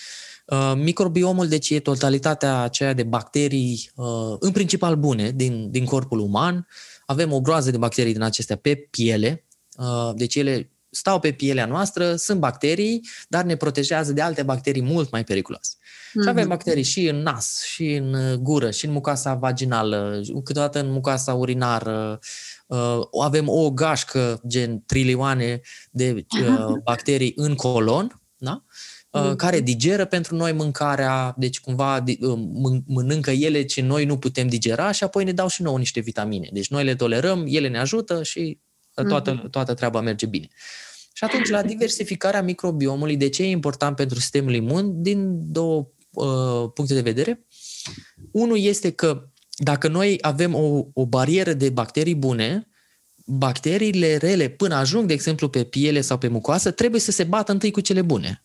Uh, 0.47 0.53
Uh, 0.53 0.73
microbiomul, 0.77 1.49
deci, 1.49 1.71
e 1.71 1.81
totalitatea 1.81 2.61
aceea 2.61 2.93
de 2.93 3.03
bacterii, 3.03 3.91
uh, 3.95 4.37
în 4.39 4.51
principal 4.51 4.97
bune, 4.97 5.31
din, 5.31 5.71
din 5.71 5.85
corpul 5.85 6.19
uman. 6.19 6.67
Avem 7.07 7.33
o 7.33 7.41
groază 7.41 7.71
de 7.71 7.77
bacterii 7.77 8.13
din 8.13 8.23
acestea 8.23 8.57
pe 8.57 8.75
piele, 8.75 9.45
uh, 9.77 10.11
deci 10.15 10.35
ele 10.35 10.71
stau 10.91 11.21
pe 11.21 11.33
pielea 11.33 11.67
noastră, 11.67 12.17
sunt 12.17 12.41
bacterii, 12.41 13.09
dar 13.29 13.45
ne 13.45 13.57
protejează 13.57 14.13
de 14.13 14.21
alte 14.21 14.43
bacterii 14.43 14.83
mult 14.83 15.11
mai 15.11 15.25
periculoase. 15.25 15.77
Mm-hmm. 15.77 16.23
Și 16.23 16.29
avem 16.29 16.43
mhm. 16.43 16.49
bacterii 16.49 16.83
și 16.83 17.09
în 17.09 17.17
nas, 17.17 17.63
și 17.63 17.93
în 17.93 18.39
gură, 18.43 18.71
și 18.71 18.87
în 18.87 18.93
mucasa 18.93 19.35
vaginală, 19.35 20.23
câteodată 20.45 20.81
în 20.81 20.91
mucasa 20.91 21.35
urinară. 21.35 22.19
Avem 23.23 23.49
o 23.49 23.71
gașcă, 23.71 24.41
gen 24.47 24.83
trilioane 24.87 25.61
de 25.91 26.27
bacterii 26.85 27.33
în 27.37 27.55
colon, 27.55 28.21
da? 28.37 28.65
Mm. 29.13 29.37
care 29.37 29.61
digeră 29.61 30.05
pentru 30.05 30.37
noi 30.37 30.53
mâncarea, 30.53 31.35
deci 31.39 31.61
cumva 31.61 32.05
uh, 32.21 32.39
mănâncă 32.87 33.31
ele 33.31 33.65
ce 33.65 33.83
noi 33.83 34.05
nu 34.05 34.19
putem 34.19 34.49
digera 34.49 34.91
și 34.91 35.05
apoi 35.05 35.25
ne 35.25 35.33
dau 35.33 35.49
și 35.49 35.63
nouă 35.63 35.79
niște 35.79 36.01
vitamine. 36.01 36.49
Deci 36.53 36.69
noi 36.69 36.85
le 36.85 36.95
tolerăm, 36.95 37.45
ele 37.49 37.69
ne 37.69 37.79
ajută 37.79 38.23
și 38.23 38.59
uh, 38.95 39.07
toată, 39.07 39.33
mm. 39.33 39.51
toată 39.51 39.75
treaba 39.75 40.01
merge 40.01 40.27
bine. 40.27 40.49
Și 41.13 41.25
atunci, 41.25 41.49
la 41.49 41.63
diversificarea 41.63 42.43
microbiomului, 42.43 43.17
de 43.17 43.29
ce 43.29 43.43
e 43.43 43.51
important 43.51 43.97
pentru 43.97 44.19
sistemul 44.19 44.55
imun? 44.55 45.03
Din 45.03 45.53
două 45.53 45.89
uh, 46.11 46.71
puncte 46.75 46.95
de 46.95 47.01
vedere. 47.01 47.47
Unul 48.31 48.59
este 48.59 48.91
că 48.91 49.29
dacă 49.57 49.89
noi 49.89 50.19
avem 50.21 50.55
o, 50.55 50.87
o 50.93 51.07
barieră 51.07 51.53
de 51.53 51.71
bacterii 51.71 52.15
bune, 52.15 52.69
bacteriile 53.27 54.17
rele, 54.17 54.49
până 54.49 54.75
ajung, 54.75 55.07
de 55.07 55.13
exemplu, 55.13 55.49
pe 55.49 55.65
piele 55.65 56.01
sau 56.01 56.19
pe 56.19 56.29
mucoasă, 56.29 56.71
trebuie 56.71 57.01
să 57.01 57.11
se 57.11 57.25
bată 57.25 57.53
întâi 57.53 57.71
cu 57.71 57.81
cele 57.81 58.03
bune. 58.03 58.45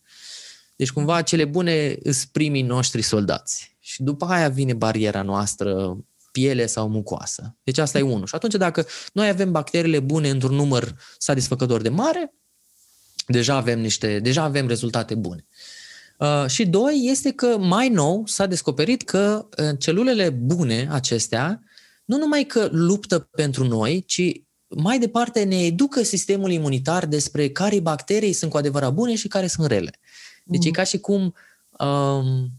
Deci 0.77 0.91
cumva 0.91 1.15
mhm. 1.15 1.25
cele 1.25 1.45
bune 1.45 1.97
îs 2.03 2.25
primii 2.25 2.61
noștri 2.61 3.01
soldați. 3.01 3.75
Și 3.79 4.03
după 4.03 4.25
aia 4.25 4.49
vine 4.49 4.73
bariera 4.73 5.21
noastră 5.21 5.97
piele 6.31 6.65
sau 6.65 6.89
mucoasă. 6.89 7.57
Deci 7.63 7.77
asta 7.77 7.97
e 7.97 8.01
unul. 8.01 8.25
Și 8.25 8.35
atunci 8.35 8.53
dacă 8.53 8.85
noi 9.13 9.27
avem 9.27 9.51
bacteriile 9.51 9.99
bune 9.99 10.29
într-un 10.29 10.55
număr 10.55 10.95
satisfăcător 11.17 11.81
de 11.81 11.89
mare, 11.89 12.33
deja 13.27 13.55
avem 13.55 13.79
niște, 13.79 14.19
deja 14.19 14.43
avem 14.43 14.67
rezultate 14.67 15.15
bune. 15.15 15.45
Uh, 16.17 16.45
și 16.47 16.65
doi, 16.65 17.01
este 17.03 17.31
că 17.31 17.57
mai 17.57 17.89
nou 17.89 18.23
s-a 18.25 18.45
descoperit 18.45 19.03
că 19.03 19.47
uh, 19.57 19.69
celulele 19.79 20.29
bune 20.29 20.87
acestea 20.91 21.61
nu 22.05 22.17
numai 22.17 22.43
că 22.43 22.69
luptă 22.71 23.19
pentru 23.19 23.63
noi, 23.63 24.03
ci 24.05 24.41
mai 24.67 24.99
departe 24.99 25.43
ne 25.43 25.65
educă 25.65 26.03
sistemul 26.03 26.51
imunitar 26.51 27.05
despre 27.05 27.49
care 27.49 27.79
bacterii 27.79 28.33
sunt 28.33 28.51
cu 28.51 28.57
adevărat 28.57 28.93
bune 28.93 29.15
și 29.15 29.27
care 29.27 29.47
sunt 29.47 29.67
rele. 29.67 29.99
Deci 30.47 30.63
mm. 30.63 30.69
e 30.69 30.71
ca 30.71 30.83
și 30.83 30.99
cum 30.99 31.33
um, 31.79 32.51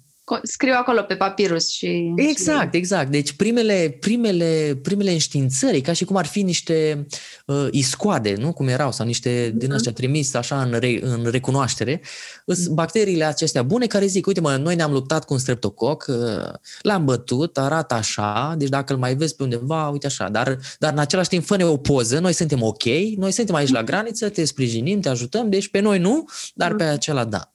scriu 0.42 0.72
acolo 0.76 1.02
pe 1.02 1.14
papirus 1.14 1.70
și... 1.70 2.12
Exact, 2.16 2.74
exact. 2.74 3.10
Deci 3.10 3.32
primele, 3.32 3.96
primele, 4.00 4.78
primele 4.82 5.10
înștiințări, 5.10 5.80
ca 5.80 5.92
și 5.92 6.04
cum 6.04 6.16
ar 6.16 6.26
fi 6.26 6.42
niște 6.42 7.06
uh, 7.46 7.66
iscoade, 7.70 8.34
nu? 8.38 8.52
Cum 8.52 8.68
erau, 8.68 8.92
sau 8.92 9.06
niște 9.06 9.48
uh-huh. 9.48 9.54
din 9.54 9.72
astea 9.72 9.92
trimis 9.92 10.34
așa 10.34 10.62
în, 10.62 10.78
re, 10.78 10.98
în 11.02 11.26
recunoaștere, 11.30 12.00
uh-huh. 12.00 12.70
bacteriile 12.70 13.24
acestea 13.24 13.62
bune 13.62 13.86
care 13.86 14.06
zic, 14.06 14.26
uite 14.26 14.40
mă, 14.40 14.56
noi 14.56 14.74
ne-am 14.74 14.92
luptat 14.92 15.24
cu 15.24 15.32
un 15.32 15.38
streptococ, 15.38 16.04
uh, 16.08 16.52
l-am 16.82 17.04
bătut, 17.04 17.58
arată 17.58 17.94
așa, 17.94 18.54
deci 18.58 18.68
dacă 18.68 18.92
îl 18.92 18.98
mai 18.98 19.14
vezi 19.14 19.36
pe 19.36 19.42
undeva, 19.42 19.88
uite 19.88 20.06
așa, 20.06 20.28
dar, 20.28 20.58
dar 20.78 20.92
în 20.92 20.98
același 20.98 21.28
timp 21.28 21.44
fă 21.44 21.56
o 21.66 21.76
poză, 21.76 22.18
noi 22.18 22.32
suntem 22.32 22.62
ok, 22.62 22.84
noi 23.16 23.32
suntem 23.32 23.54
aici 23.54 23.70
la 23.70 23.82
graniță, 23.82 24.28
te 24.28 24.44
sprijinim, 24.44 25.00
te 25.00 25.08
ajutăm, 25.08 25.50
deci 25.50 25.68
pe 25.68 25.80
noi 25.80 25.98
nu, 25.98 26.24
dar 26.54 26.74
pe 26.74 26.84
acela 26.84 27.24
da 27.24 27.52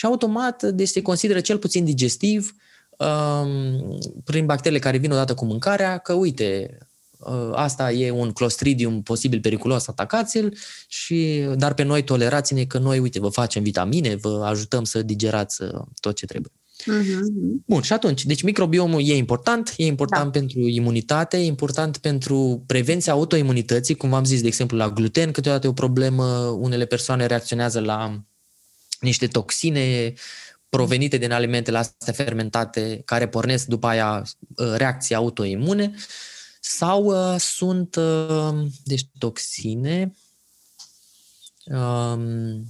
și 0.00 0.06
automat 0.06 0.62
deci 0.62 0.88
se 0.88 1.02
consideră 1.02 1.40
cel 1.40 1.58
puțin 1.58 1.84
digestiv 1.84 2.54
um, 2.98 3.98
prin 4.24 4.46
bacteriile 4.46 4.82
care 4.82 4.96
vin 4.96 5.10
odată 5.10 5.34
cu 5.34 5.44
mâncarea, 5.44 5.98
că 5.98 6.12
uite, 6.12 6.78
uh, 7.18 7.50
asta 7.52 7.92
e 7.92 8.10
un 8.10 8.30
clostridium 8.30 9.02
posibil 9.02 9.40
periculos, 9.40 9.88
atacați-l, 9.88 10.56
și, 10.88 11.46
dar 11.56 11.74
pe 11.74 11.82
noi 11.82 12.04
tolerați-ne 12.04 12.64
că 12.64 12.78
noi, 12.78 12.98
uite, 12.98 13.20
vă 13.20 13.28
facem 13.28 13.62
vitamine, 13.62 14.14
vă 14.14 14.44
ajutăm 14.44 14.84
să 14.84 15.02
digerați 15.02 15.62
uh, 15.62 15.80
tot 16.00 16.16
ce 16.16 16.26
trebuie. 16.26 16.52
Uh-huh. 16.80 17.20
Bun, 17.66 17.80
și 17.80 17.92
atunci, 17.92 18.24
deci 18.24 18.42
microbiomul 18.42 19.00
e 19.04 19.16
important, 19.16 19.74
e 19.76 19.86
important 19.86 20.32
da. 20.32 20.38
pentru 20.38 20.60
imunitate, 20.60 21.36
e 21.36 21.44
important 21.44 21.96
pentru 21.96 22.62
prevenția 22.66 23.12
autoimunității, 23.12 23.94
cum 23.94 24.10
v-am 24.10 24.24
zis, 24.24 24.40
de 24.40 24.46
exemplu, 24.46 24.76
la 24.76 24.90
gluten, 24.90 25.30
câteodată 25.30 25.66
e 25.66 25.70
o 25.70 25.72
problemă, 25.72 26.24
unele 26.60 26.84
persoane 26.84 27.26
reacționează 27.26 27.80
la 27.80 28.24
niște 29.00 29.26
toxine 29.26 30.12
provenite 30.68 31.16
din 31.16 31.32
alimentele 31.32 31.78
astea 31.78 32.12
fermentate 32.12 33.02
care 33.04 33.28
pornesc 33.28 33.66
după 33.66 33.86
aia 33.86 34.22
uh, 34.56 34.72
reacții 34.76 35.14
autoimune 35.14 35.94
sau 36.60 37.04
uh, 37.04 37.40
sunt 37.40 37.96
uh, 37.96 38.54
deci 38.84 39.06
toxine 39.18 40.14
um, 41.64 42.64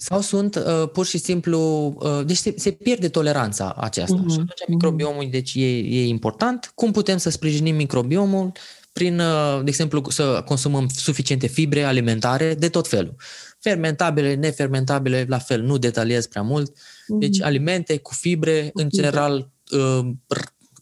sau 0.00 0.20
sunt 0.20 0.54
uh, 0.54 0.88
pur 0.92 1.06
și 1.06 1.18
simplu, 1.18 1.58
uh, 1.98 2.26
deci 2.26 2.36
se, 2.36 2.54
se 2.56 2.70
pierde 2.70 3.08
toleranța 3.08 3.74
aceasta. 3.76 4.16
Uh-huh. 4.16 4.32
Și 4.32 4.40
atunci 4.40 4.68
microbiomul 4.68 5.28
deci 5.30 5.54
e, 5.54 5.66
e 5.76 6.06
important. 6.06 6.72
Cum 6.74 6.92
putem 6.92 7.16
să 7.16 7.30
sprijinim 7.30 7.74
microbiomul? 7.74 8.52
Prin, 8.92 9.18
uh, 9.18 9.60
de 9.62 9.68
exemplu, 9.68 10.10
să 10.10 10.42
consumăm 10.46 10.88
suficiente 10.88 11.46
fibre 11.46 11.82
alimentare 11.82 12.54
de 12.54 12.68
tot 12.68 12.88
felul 12.88 13.14
fermentabile, 13.60 14.34
nefermentabile, 14.34 15.24
la 15.28 15.38
fel, 15.38 15.62
nu 15.62 15.78
detaliez 15.78 16.26
prea 16.26 16.42
mult. 16.42 16.76
Deci 17.06 17.38
mm-hmm. 17.38 17.44
alimente 17.44 17.96
cu 17.96 18.14
fibre, 18.14 18.70
cu 18.72 18.80
în 18.80 18.88
general, 18.88 19.50
uh, 19.70 20.08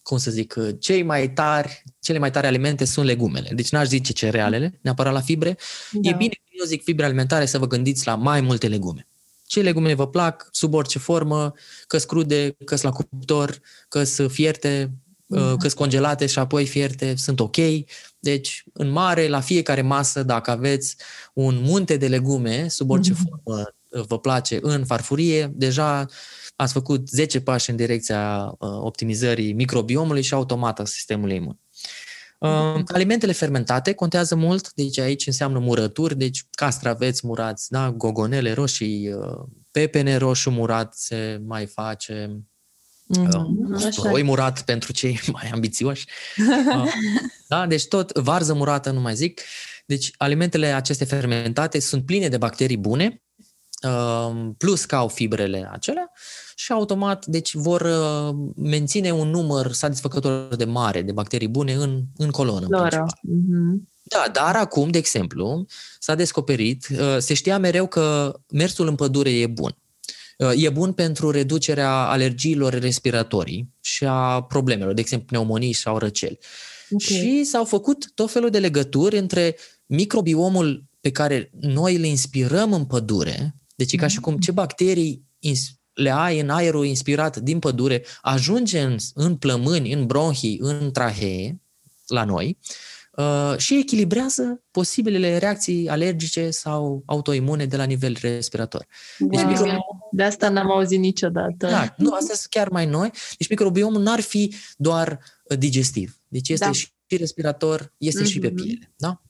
cum 0.02 0.18
să 0.18 0.30
zic, 0.30 0.54
uh, 0.58 0.68
cei 0.78 1.02
mai 1.02 1.32
tari, 1.32 1.82
cele 2.00 2.18
mai 2.18 2.30
tari 2.30 2.46
alimente 2.46 2.84
sunt 2.84 3.06
legumele. 3.06 3.50
Deci 3.54 3.70
n-aș 3.70 3.86
zice 3.86 4.12
cerealele, 4.12 4.78
neapărat 4.82 5.12
la 5.12 5.20
fibre. 5.20 5.56
Da. 5.92 6.08
E 6.08 6.12
bine, 6.12 6.34
eu 6.48 6.64
zic 6.64 6.82
fibre 6.82 7.04
alimentare, 7.04 7.46
să 7.46 7.58
vă 7.58 7.66
gândiți 7.66 8.06
la 8.06 8.14
mai 8.14 8.40
multe 8.40 8.68
legume. 8.68 9.06
Ce 9.46 9.60
legume 9.60 9.94
vă 9.94 10.08
plac, 10.08 10.48
sub 10.50 10.74
orice 10.74 10.98
formă, 10.98 11.52
că 11.86 11.98
crude, 11.98 12.56
că 12.64 12.76
la 12.82 12.90
cuptor, 12.90 13.60
că 13.88 14.04
fierte, 14.28 14.90
mm. 15.26 15.56
că 15.56 15.68
congelate 15.68 16.26
și 16.26 16.38
apoi 16.38 16.66
fierte, 16.66 17.14
sunt 17.16 17.40
ok. 17.40 17.56
Deci, 18.18 18.64
în 18.72 18.88
mare, 18.88 19.28
la 19.28 19.40
fiecare 19.40 19.82
masă, 19.82 20.22
dacă 20.22 20.50
aveți 20.50 20.96
un 21.34 21.60
munte 21.62 21.96
de 21.96 22.08
legume, 22.08 22.68
sub 22.68 22.90
orice 22.90 23.12
mm-hmm. 23.12 23.42
formă 23.44 23.64
vă 24.06 24.18
place, 24.18 24.58
în 24.62 24.84
farfurie, 24.84 25.52
deja 25.54 26.06
ați 26.56 26.72
făcut 26.72 27.08
10 27.08 27.40
pași 27.40 27.70
în 27.70 27.76
direcția 27.76 28.54
uh, 28.58 28.68
optimizării 28.80 29.52
microbiomului 29.52 30.22
și 30.22 30.34
automat 30.34 30.80
a 30.80 30.84
sistemului 30.84 31.36
imun. 31.36 31.58
Uh, 32.38 32.82
alimentele 32.86 33.32
fermentate 33.32 33.92
contează 33.92 34.34
mult, 34.34 34.72
deci 34.72 34.98
aici 34.98 35.26
înseamnă 35.26 35.58
murături, 35.58 36.16
deci 36.16 36.44
castraveți 36.50 37.26
murați, 37.26 37.70
da? 37.70 37.90
gogonele 37.90 38.52
roșii, 38.52 39.12
uh, 39.12 39.44
pepene 39.70 40.16
roșu 40.16 40.50
murat 40.50 40.94
se 40.94 41.40
mai 41.44 41.66
face, 41.66 42.40
Mm-hmm. 43.06 44.12
Uh, 44.12 44.22
murat 44.22 44.62
pentru 44.62 44.92
cei 44.92 45.20
mai 45.32 45.50
ambițioși. 45.52 46.06
Uh, 46.76 46.92
da, 47.48 47.66
deci 47.66 47.86
tot 47.86 48.12
varză 48.12 48.54
murată, 48.54 48.90
nu 48.90 49.00
mai 49.00 49.14
zic. 49.14 49.40
Deci 49.86 50.10
alimentele 50.16 50.66
acestea 50.66 51.06
fermentate 51.06 51.80
sunt 51.80 52.06
pline 52.06 52.28
de 52.28 52.36
bacterii 52.36 52.76
bune, 52.76 53.22
uh, 53.82 54.50
plus 54.58 54.84
că 54.84 54.96
au 54.96 55.08
fibrele 55.08 55.68
acelea 55.72 56.12
și 56.54 56.72
automat 56.72 57.26
deci 57.26 57.54
vor 57.54 57.80
uh, 57.80 58.34
menține 58.56 59.10
un 59.10 59.28
număr 59.28 59.72
satisfăcător 59.72 60.56
de 60.56 60.64
mare 60.64 61.02
de 61.02 61.12
bacterii 61.12 61.48
bune 61.48 61.72
în, 61.72 62.02
în 62.16 62.30
colonă. 62.30 62.66
Mm-hmm. 62.66 63.94
Da, 64.02 64.24
dar 64.32 64.56
acum, 64.56 64.90
de 64.90 64.98
exemplu, 64.98 65.66
s-a 65.98 66.14
descoperit, 66.14 66.88
uh, 66.90 67.16
se 67.18 67.34
știa 67.34 67.58
mereu 67.58 67.86
că 67.86 68.34
mersul 68.52 68.88
în 68.88 68.94
pădure 68.94 69.30
e 69.30 69.46
bun. 69.46 69.76
Uh, 70.36 70.52
e 70.54 70.68
bun 70.68 70.92
pentru 70.92 71.30
reducerea 71.30 71.90
alergiilor 71.90 72.72
respiratorii 72.72 73.68
și 73.80 74.04
a 74.04 74.42
problemelor, 74.42 74.94
de 74.94 75.00
exemplu 75.00 75.26
pneumonii 75.26 75.72
sau 75.72 75.98
răceli. 75.98 76.38
Okay. 76.90 77.16
Și 77.16 77.44
s-au 77.44 77.64
făcut 77.64 78.10
tot 78.14 78.30
felul 78.30 78.50
de 78.50 78.58
legături 78.58 79.18
între 79.18 79.56
microbiomul 79.86 80.84
pe 81.00 81.10
care 81.10 81.50
noi 81.60 81.96
le 81.96 82.06
inspirăm 82.06 82.72
în 82.72 82.84
pădure, 82.84 83.54
deci 83.74 83.92
e 83.92 83.96
ca 83.96 84.06
și 84.06 84.20
cum 84.20 84.36
ce 84.36 84.50
bacterii 84.50 85.24
le 85.92 86.10
ai 86.10 86.40
în 86.40 86.50
aerul 86.50 86.86
inspirat 86.86 87.36
din 87.36 87.58
pădure, 87.58 88.04
ajunge 88.22 88.80
în, 88.80 88.96
în 89.14 89.36
plămâni, 89.36 89.92
în 89.92 90.06
bronhii, 90.06 90.58
în 90.60 90.90
trahee, 90.92 91.60
la 92.06 92.24
noi, 92.24 92.58
Uh, 93.16 93.54
și 93.56 93.78
echilibrează 93.78 94.62
posibilele 94.70 95.38
reacții 95.38 95.88
alergice 95.88 96.50
sau 96.50 97.02
autoimune 97.06 97.64
de 97.64 97.76
la 97.76 97.84
nivel 97.84 98.16
respirator. 98.20 98.86
Deci 99.18 99.40
wow. 99.40 100.05
Micro... 100.16 100.22
De 100.22 100.22
asta 100.22 100.48
n-am 100.48 100.70
auzit 100.70 100.98
niciodată. 100.98 101.66
Da, 101.66 101.94
nu, 101.96 102.12
astea 102.12 102.34
sunt 102.34 102.50
chiar 102.50 102.68
mai 102.68 102.86
noi. 102.86 103.10
Deci 103.38 103.48
microbiomul 103.48 104.02
n-ar 104.02 104.20
fi 104.20 104.54
doar 104.76 105.18
uh, 105.44 105.58
digestiv. 105.58 106.20
Deci 106.28 106.48
este 106.48 106.64
da. 106.64 106.72
și 106.72 106.88
respirator, 107.18 107.92
este 107.98 108.22
mm-hmm. 108.22 108.26
și 108.26 108.38
pe 108.38 108.46
mhm. 108.46 108.62
piele. 108.62 108.92
Da? 108.96 109.20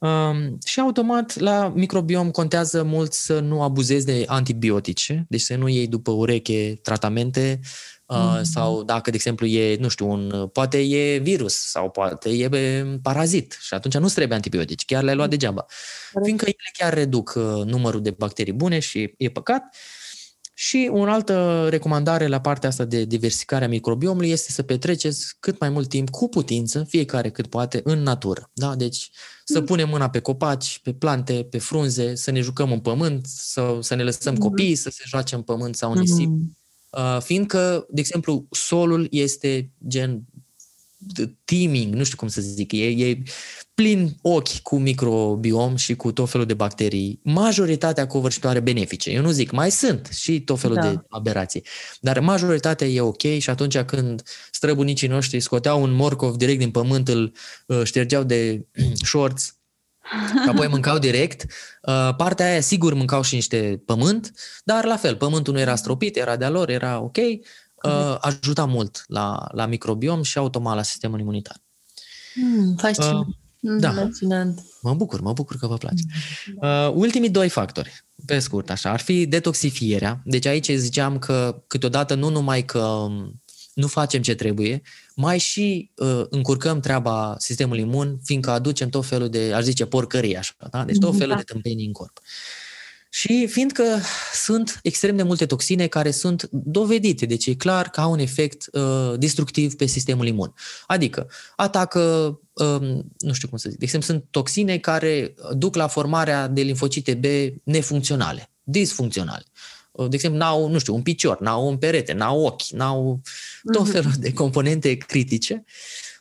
Um, 0.00 0.58
și 0.64 0.80
automat 0.80 1.38
la 1.38 1.72
microbiom 1.74 2.30
contează 2.30 2.82
mult 2.82 3.12
să 3.12 3.40
nu 3.40 3.62
abuzezi 3.62 4.06
de 4.06 4.24
antibiotice, 4.26 5.24
deci 5.28 5.40
să 5.40 5.56
nu 5.56 5.68
iei 5.68 5.86
după 5.86 6.10
ureche 6.10 6.78
tratamente 6.82 7.60
mm-hmm. 7.62 8.42
sau 8.42 8.82
dacă, 8.82 9.10
de 9.10 9.16
exemplu, 9.16 9.46
e, 9.46 9.76
nu 9.76 9.88
știu, 9.88 10.10
un, 10.10 10.48
poate 10.52 10.78
e 10.78 11.18
virus 11.18 11.54
sau 11.54 11.90
poate 11.90 12.30
e 12.30 12.48
parazit 13.02 13.58
și 13.60 13.74
atunci 13.74 13.94
nu 13.94 14.08
trebuie 14.08 14.36
antibiotici, 14.36 14.84
chiar 14.84 15.02
le-ai 15.02 15.16
luat 15.16 15.28
mm. 15.28 15.38
degeaba. 15.38 15.66
Fiindcă 16.22 16.44
ele 16.44 16.70
chiar 16.78 16.94
reduc 16.94 17.32
uh, 17.36 17.64
numărul 17.64 18.02
de 18.02 18.10
bacterii 18.10 18.52
bune 18.52 18.78
și 18.78 19.14
e 19.16 19.28
păcat. 19.28 19.76
Și 20.62 20.88
o 20.92 21.02
altă 21.02 21.66
recomandare 21.70 22.26
la 22.26 22.40
partea 22.40 22.68
asta 22.68 22.84
de 22.84 23.04
diversificare 23.04 23.64
a 23.64 23.68
microbiomului 23.68 24.30
este 24.30 24.50
să 24.50 24.62
petreceți 24.62 25.36
cât 25.38 25.60
mai 25.60 25.68
mult 25.68 25.88
timp 25.88 26.10
cu 26.10 26.28
putință, 26.28 26.84
fiecare 26.88 27.30
cât 27.30 27.46
poate, 27.46 27.80
în 27.84 28.02
natură. 28.02 28.50
Da? 28.52 28.74
Deci 28.74 29.10
să 29.44 29.58
mm. 29.58 29.64
punem 29.64 29.88
mâna 29.88 30.10
pe 30.10 30.20
copaci, 30.20 30.80
pe 30.82 30.92
plante, 30.92 31.46
pe 31.50 31.58
frunze, 31.58 32.14
să 32.14 32.30
ne 32.30 32.40
jucăm 32.40 32.72
în 32.72 32.80
pământ, 32.80 33.26
sau 33.26 33.82
să 33.82 33.94
ne 33.94 34.02
lăsăm 34.02 34.32
mm. 34.32 34.38
copiii 34.38 34.74
să 34.74 34.90
se 34.90 35.02
joace 35.06 35.34
în 35.34 35.42
pământ 35.42 35.76
sau 35.76 35.92
în 35.92 35.98
nisip. 35.98 36.28
Mm. 36.28 36.56
Uh, 36.90 37.20
fiindcă, 37.20 37.86
de 37.90 38.00
exemplu, 38.00 38.46
solul 38.50 39.06
este 39.10 39.72
gen 39.88 40.22
teaming, 41.44 41.94
nu 41.94 42.04
știu 42.04 42.16
cum 42.16 42.28
să 42.28 42.40
zic, 42.40 42.72
e, 42.72 42.86
e 42.86 43.22
plin 43.74 44.16
ochi 44.22 44.58
cu 44.62 44.78
microbiom 44.78 45.76
și 45.76 45.94
cu 45.96 46.12
tot 46.12 46.30
felul 46.30 46.46
de 46.46 46.54
bacterii, 46.54 47.20
majoritatea 47.22 48.06
covârșitoare 48.06 48.60
benefice. 48.60 49.10
Eu 49.10 49.22
nu 49.22 49.30
zic, 49.30 49.50
mai 49.50 49.70
sunt 49.70 50.08
și 50.12 50.40
tot 50.40 50.58
felul 50.58 50.76
da. 50.76 50.90
de 50.90 51.00
aberații, 51.08 51.64
dar 52.00 52.20
majoritatea 52.20 52.86
e 52.86 53.00
ok 53.00 53.22
și 53.38 53.50
atunci 53.50 53.78
când 53.78 54.22
străbunicii 54.50 55.08
noștri 55.08 55.40
scoteau 55.40 55.82
un 55.82 55.92
morcov 55.92 56.36
direct 56.36 56.58
din 56.58 56.70
pământ, 56.70 57.08
îl 57.08 57.32
uh, 57.66 57.80
ștergeau 57.84 58.22
de 58.22 58.66
shorts, 59.06 59.54
apoi 60.48 60.68
mâncau 60.68 60.98
direct. 60.98 61.46
Uh, 61.82 62.14
partea 62.16 62.46
aia, 62.46 62.60
sigur, 62.60 62.94
mâncau 62.94 63.22
și 63.22 63.34
niște 63.34 63.82
pământ, 63.84 64.32
dar 64.64 64.84
la 64.84 64.96
fel, 64.96 65.16
pământul 65.16 65.52
nu 65.52 65.60
era 65.60 65.74
stropit, 65.74 66.16
era 66.16 66.36
de-a 66.36 66.50
lor, 66.50 66.68
era 66.70 67.00
ok. 67.00 67.16
Uh, 67.82 68.16
ajuta 68.20 68.64
mult 68.64 69.04
la, 69.06 69.46
la 69.52 69.66
microbiom 69.66 70.22
și 70.22 70.38
automat 70.38 70.74
la 70.76 70.82
sistemul 70.82 71.20
imunitar. 71.20 71.56
Mm, 72.34 72.76
fascinant. 72.76 73.26
Uh, 73.26 73.34
da. 73.60 73.92
Fascinant. 73.92 74.62
Mă 74.82 74.94
bucur, 74.94 75.20
mă 75.20 75.32
bucur 75.32 75.56
că 75.56 75.66
vă 75.66 75.76
place. 75.76 76.02
Uh, 76.60 76.92
ultimii 76.94 77.30
doi 77.30 77.48
factori, 77.48 78.04
pe 78.26 78.38
scurt 78.38 78.70
așa, 78.70 78.90
ar 78.90 79.00
fi 79.00 79.26
detoxifierea. 79.26 80.20
Deci 80.24 80.46
aici 80.46 80.70
ziceam 80.70 81.18
că 81.18 81.62
câteodată 81.66 82.14
nu 82.14 82.28
numai 82.28 82.64
că 82.64 82.78
um, 82.78 83.42
nu 83.74 83.86
facem 83.86 84.22
ce 84.22 84.34
trebuie, 84.34 84.82
mai 85.14 85.38
și 85.38 85.90
uh, 85.94 86.22
încurcăm 86.30 86.80
treaba 86.80 87.34
sistemului 87.38 87.82
imun, 87.82 88.18
fiindcă 88.24 88.50
aducem 88.50 88.88
tot 88.88 89.06
felul 89.06 89.28
de, 89.28 89.52
aș 89.54 89.62
zice, 89.62 89.86
porcării 89.86 90.36
așa, 90.36 90.54
da? 90.70 90.84
Deci 90.84 90.98
tot 90.98 91.16
felul 91.16 91.34
da. 91.34 91.36
de 91.36 91.42
tâmpenii 91.42 91.86
în 91.86 91.92
corp. 91.92 92.20
Și 93.12 93.46
fiindcă 93.46 93.84
sunt 94.32 94.80
extrem 94.82 95.16
de 95.16 95.22
multe 95.22 95.46
toxine 95.46 95.86
care 95.86 96.10
sunt 96.10 96.48
dovedite, 96.50 97.26
deci 97.26 97.46
e 97.46 97.54
clar 97.54 97.88
că 97.90 98.00
au 98.00 98.10
un 98.10 98.18
efect 98.18 98.66
uh, 98.72 99.18
destructiv 99.18 99.74
pe 99.76 99.86
sistemul 99.86 100.26
imun. 100.26 100.54
Adică 100.86 101.30
atacă, 101.56 102.00
uh, 102.52 102.98
nu 103.18 103.32
știu 103.32 103.48
cum 103.48 103.58
să 103.58 103.68
zic, 103.68 103.78
de 103.78 103.84
exemplu 103.84 104.14
sunt 104.14 104.26
toxine 104.30 104.78
care 104.78 105.34
duc 105.56 105.74
la 105.74 105.86
formarea 105.86 106.46
de 106.46 106.62
limfocite 106.62 107.14
B 107.14 107.24
nefuncționale, 107.64 108.50
disfuncționale. 108.62 109.44
Uh, 109.92 110.08
de 110.08 110.14
exemplu, 110.14 110.38
n-au, 110.38 110.68
nu 110.68 110.78
știu, 110.78 110.94
un 110.94 111.02
picior, 111.02 111.40
n-au 111.40 111.68
un 111.68 111.76
perete, 111.76 112.12
n-au 112.12 112.44
ochi, 112.44 112.68
n-au 112.70 113.20
tot 113.72 113.82
mhm. 113.82 113.90
felul 113.90 114.12
de 114.18 114.32
componente 114.32 114.94
critice, 114.94 115.64
uh, 115.66 115.72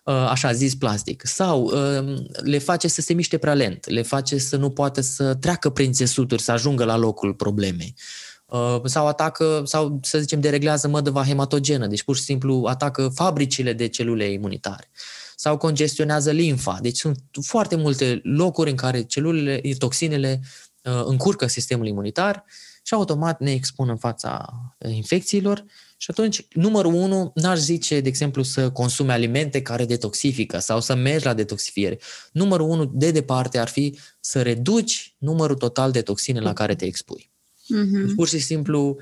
așa 0.03 0.53
zis 0.53 0.75
plastic. 0.75 1.21
Sau 1.25 1.63
uh, 1.63 2.17
le 2.41 2.57
face 2.57 2.87
să 2.87 3.01
se 3.01 3.13
miște 3.13 3.37
prea 3.37 3.53
lent, 3.53 3.89
le 3.89 4.01
face 4.01 4.37
să 4.37 4.57
nu 4.57 4.69
poată 4.69 5.01
să 5.01 5.33
treacă 5.35 5.69
prin 5.69 5.91
țesuturi, 5.91 6.41
să 6.41 6.51
ajungă 6.51 6.83
la 6.83 6.97
locul 6.97 7.33
problemei. 7.33 7.95
Sau 8.83 9.07
atacă, 9.07 9.61
sau 9.65 9.99
să 10.03 10.19
zicem, 10.19 10.39
dereglează 10.39 10.87
mădăva 10.87 11.23
hematogenă, 11.23 11.87
deci 11.87 12.03
pur 12.03 12.15
și 12.15 12.21
simplu 12.21 12.65
atacă 12.67 13.11
fabricile 13.15 13.73
de 13.73 13.87
celule 13.87 14.31
imunitare 14.31 14.89
sau 15.35 15.57
congestionează 15.57 16.31
limfa. 16.31 16.79
Deci 16.81 16.97
sunt 16.97 17.19
foarte 17.41 17.75
multe 17.75 18.19
locuri 18.23 18.69
în 18.69 18.75
care 18.75 19.01
celulele, 19.01 19.61
toxinele 19.77 20.41
încurcă 21.05 21.47
sistemul 21.47 21.87
imunitar 21.87 22.45
și 22.89 22.93
automat 22.93 23.39
ne 23.39 23.51
expun 23.51 23.89
în 23.89 23.97
fața 23.97 24.45
eh, 24.77 24.95
infecțiilor 24.95 25.65
și 26.01 26.11
atunci, 26.11 26.45
numărul 26.53 26.93
unu, 26.93 27.31
n-aș 27.35 27.57
zice, 27.57 27.99
de 27.99 28.07
exemplu, 28.07 28.43
să 28.43 28.69
consume 28.69 29.13
alimente 29.13 29.61
care 29.61 29.85
detoxifică 29.85 30.59
sau 30.59 30.81
să 30.81 30.95
mergi 30.95 31.25
la 31.25 31.33
detoxifiere. 31.33 31.99
Numărul 32.31 32.69
unu, 32.69 32.85
de 32.85 33.11
departe, 33.11 33.57
ar 33.57 33.67
fi 33.67 33.99
să 34.19 34.41
reduci 34.41 35.15
numărul 35.17 35.55
total 35.55 35.91
de 35.91 36.01
toxine 36.01 36.39
la 36.39 36.53
care 36.53 36.75
te 36.75 36.85
expui. 36.85 37.31
Mm-hmm. 37.63 38.05
Deci, 38.05 38.15
pur 38.15 38.27
și 38.27 38.39
simplu, 38.39 38.97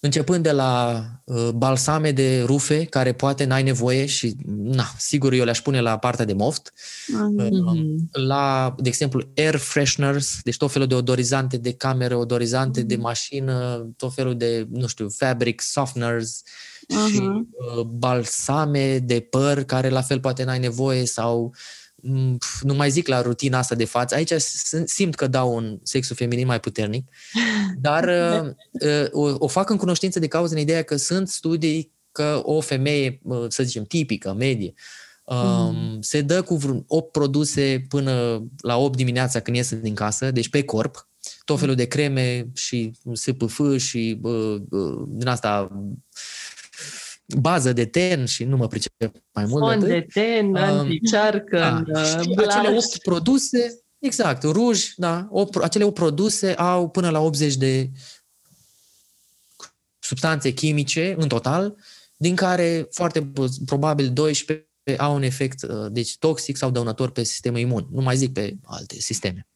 începând 0.00 0.42
de 0.42 0.50
la 0.50 1.04
uh, 1.24 1.48
balsame 1.54 2.12
de 2.12 2.42
rufe, 2.42 2.84
care 2.84 3.12
poate 3.12 3.44
n-ai 3.44 3.62
nevoie 3.62 4.06
și, 4.06 4.34
na, 4.46 4.84
sigur, 4.98 5.32
eu 5.32 5.44
le-aș 5.44 5.60
pune 5.60 5.80
la 5.80 5.98
partea 5.98 6.24
de 6.24 6.32
moft, 6.32 6.72
mm-hmm. 6.72 8.10
la, 8.10 8.74
de 8.78 8.88
exemplu, 8.88 9.22
air 9.36 9.56
fresheners, 9.56 10.38
deci 10.42 10.56
tot 10.56 10.72
felul 10.72 10.86
de 10.86 10.94
odorizante 10.94 11.56
de 11.56 11.72
camere, 11.72 12.14
odorizante 12.14 12.82
mm-hmm. 12.82 12.86
de 12.86 12.96
mașină, 12.96 13.88
tot 13.96 14.14
felul 14.14 14.36
de, 14.36 14.66
nu 14.70 14.86
știu, 14.86 15.08
fabric 15.08 15.60
softeners 15.60 16.42
mm-hmm. 16.42 17.12
și 17.12 17.18
uh, 17.18 17.82
balsame 17.84 18.98
de 18.98 19.20
păr, 19.20 19.62
care 19.62 19.88
la 19.88 20.02
fel 20.02 20.20
poate 20.20 20.44
n-ai 20.44 20.58
nevoie 20.58 21.06
sau 21.06 21.52
Mm, 21.52 21.79
nu 22.62 22.74
mai 22.74 22.90
zic 22.90 23.08
la 23.08 23.22
rutina 23.22 23.58
asta 23.58 23.74
de 23.74 23.84
față, 23.84 24.14
aici 24.14 24.32
simt 24.84 25.14
că 25.14 25.26
dau 25.26 25.54
un 25.54 25.78
sexul 25.82 26.16
feminin 26.16 26.46
mai 26.46 26.60
puternic, 26.60 27.08
dar 27.80 28.04
uh, 28.08 28.50
uh, 28.70 29.06
o, 29.10 29.34
o 29.38 29.46
fac 29.46 29.70
în 29.70 29.76
cunoștință 29.76 30.18
de 30.18 30.26
cauză 30.26 30.54
în 30.54 30.60
ideea 30.60 30.82
că 30.82 30.96
sunt 30.96 31.28
studii 31.28 31.92
că 32.12 32.40
o 32.44 32.60
femeie, 32.60 33.20
uh, 33.22 33.44
să 33.48 33.62
zicem, 33.62 33.84
tipică, 33.84 34.34
medie, 34.38 34.74
um, 35.24 35.36
mm. 35.74 36.00
se 36.00 36.20
dă 36.20 36.42
cu 36.42 36.56
vreun 36.56 36.84
8 36.86 37.12
produse 37.12 37.84
până 37.88 38.44
la 38.60 38.76
8 38.76 38.96
dimineața 38.96 39.40
când 39.40 39.56
iese 39.56 39.76
din 39.76 39.94
casă, 39.94 40.30
deci 40.30 40.48
pe 40.48 40.62
corp, 40.62 41.08
tot 41.44 41.58
felul 41.58 41.74
de 41.74 41.84
creme 41.84 42.48
și 42.54 42.92
SPF 43.12 43.60
și 43.76 44.18
uh, 44.22 44.56
uh, 44.70 45.02
din 45.08 45.26
asta 45.26 45.80
bază 47.38 47.72
de 47.72 47.86
ten 47.86 48.26
și 48.26 48.44
nu 48.44 48.56
mă 48.56 48.66
pricep 48.66 48.92
mai 49.32 49.44
mult 49.44 49.62
Fond 49.62 49.84
de 49.84 50.06
ten, 50.12 50.46
um, 50.46 50.56
anticearcă, 50.56 51.84
da, 51.86 52.18
acele 52.20 52.76
8 52.76 52.98
produse, 53.02 53.82
exact, 53.98 54.42
ruj, 54.42 54.92
da, 54.96 55.28
8, 55.30 55.56
acele 55.56 55.84
8 55.84 55.94
produse 55.94 56.54
au 56.54 56.88
până 56.88 57.10
la 57.10 57.20
80 57.20 57.56
de 57.56 57.90
substanțe 59.98 60.50
chimice 60.50 61.14
în 61.18 61.28
total, 61.28 61.76
din 62.16 62.36
care 62.36 62.86
foarte 62.90 63.32
probabil 63.66 64.10
12 64.12 64.68
au 64.98 65.14
un 65.14 65.22
efect 65.22 65.62
uh, 65.62 65.86
deci 65.90 66.18
toxic 66.18 66.56
sau 66.56 66.70
dăunător 66.70 67.10
pe 67.10 67.22
sistemul 67.22 67.58
imun. 67.58 67.86
Nu 67.90 68.02
mai 68.02 68.16
zic 68.16 68.32
pe 68.32 68.56
alte 68.64 68.94
sisteme. 68.94 69.48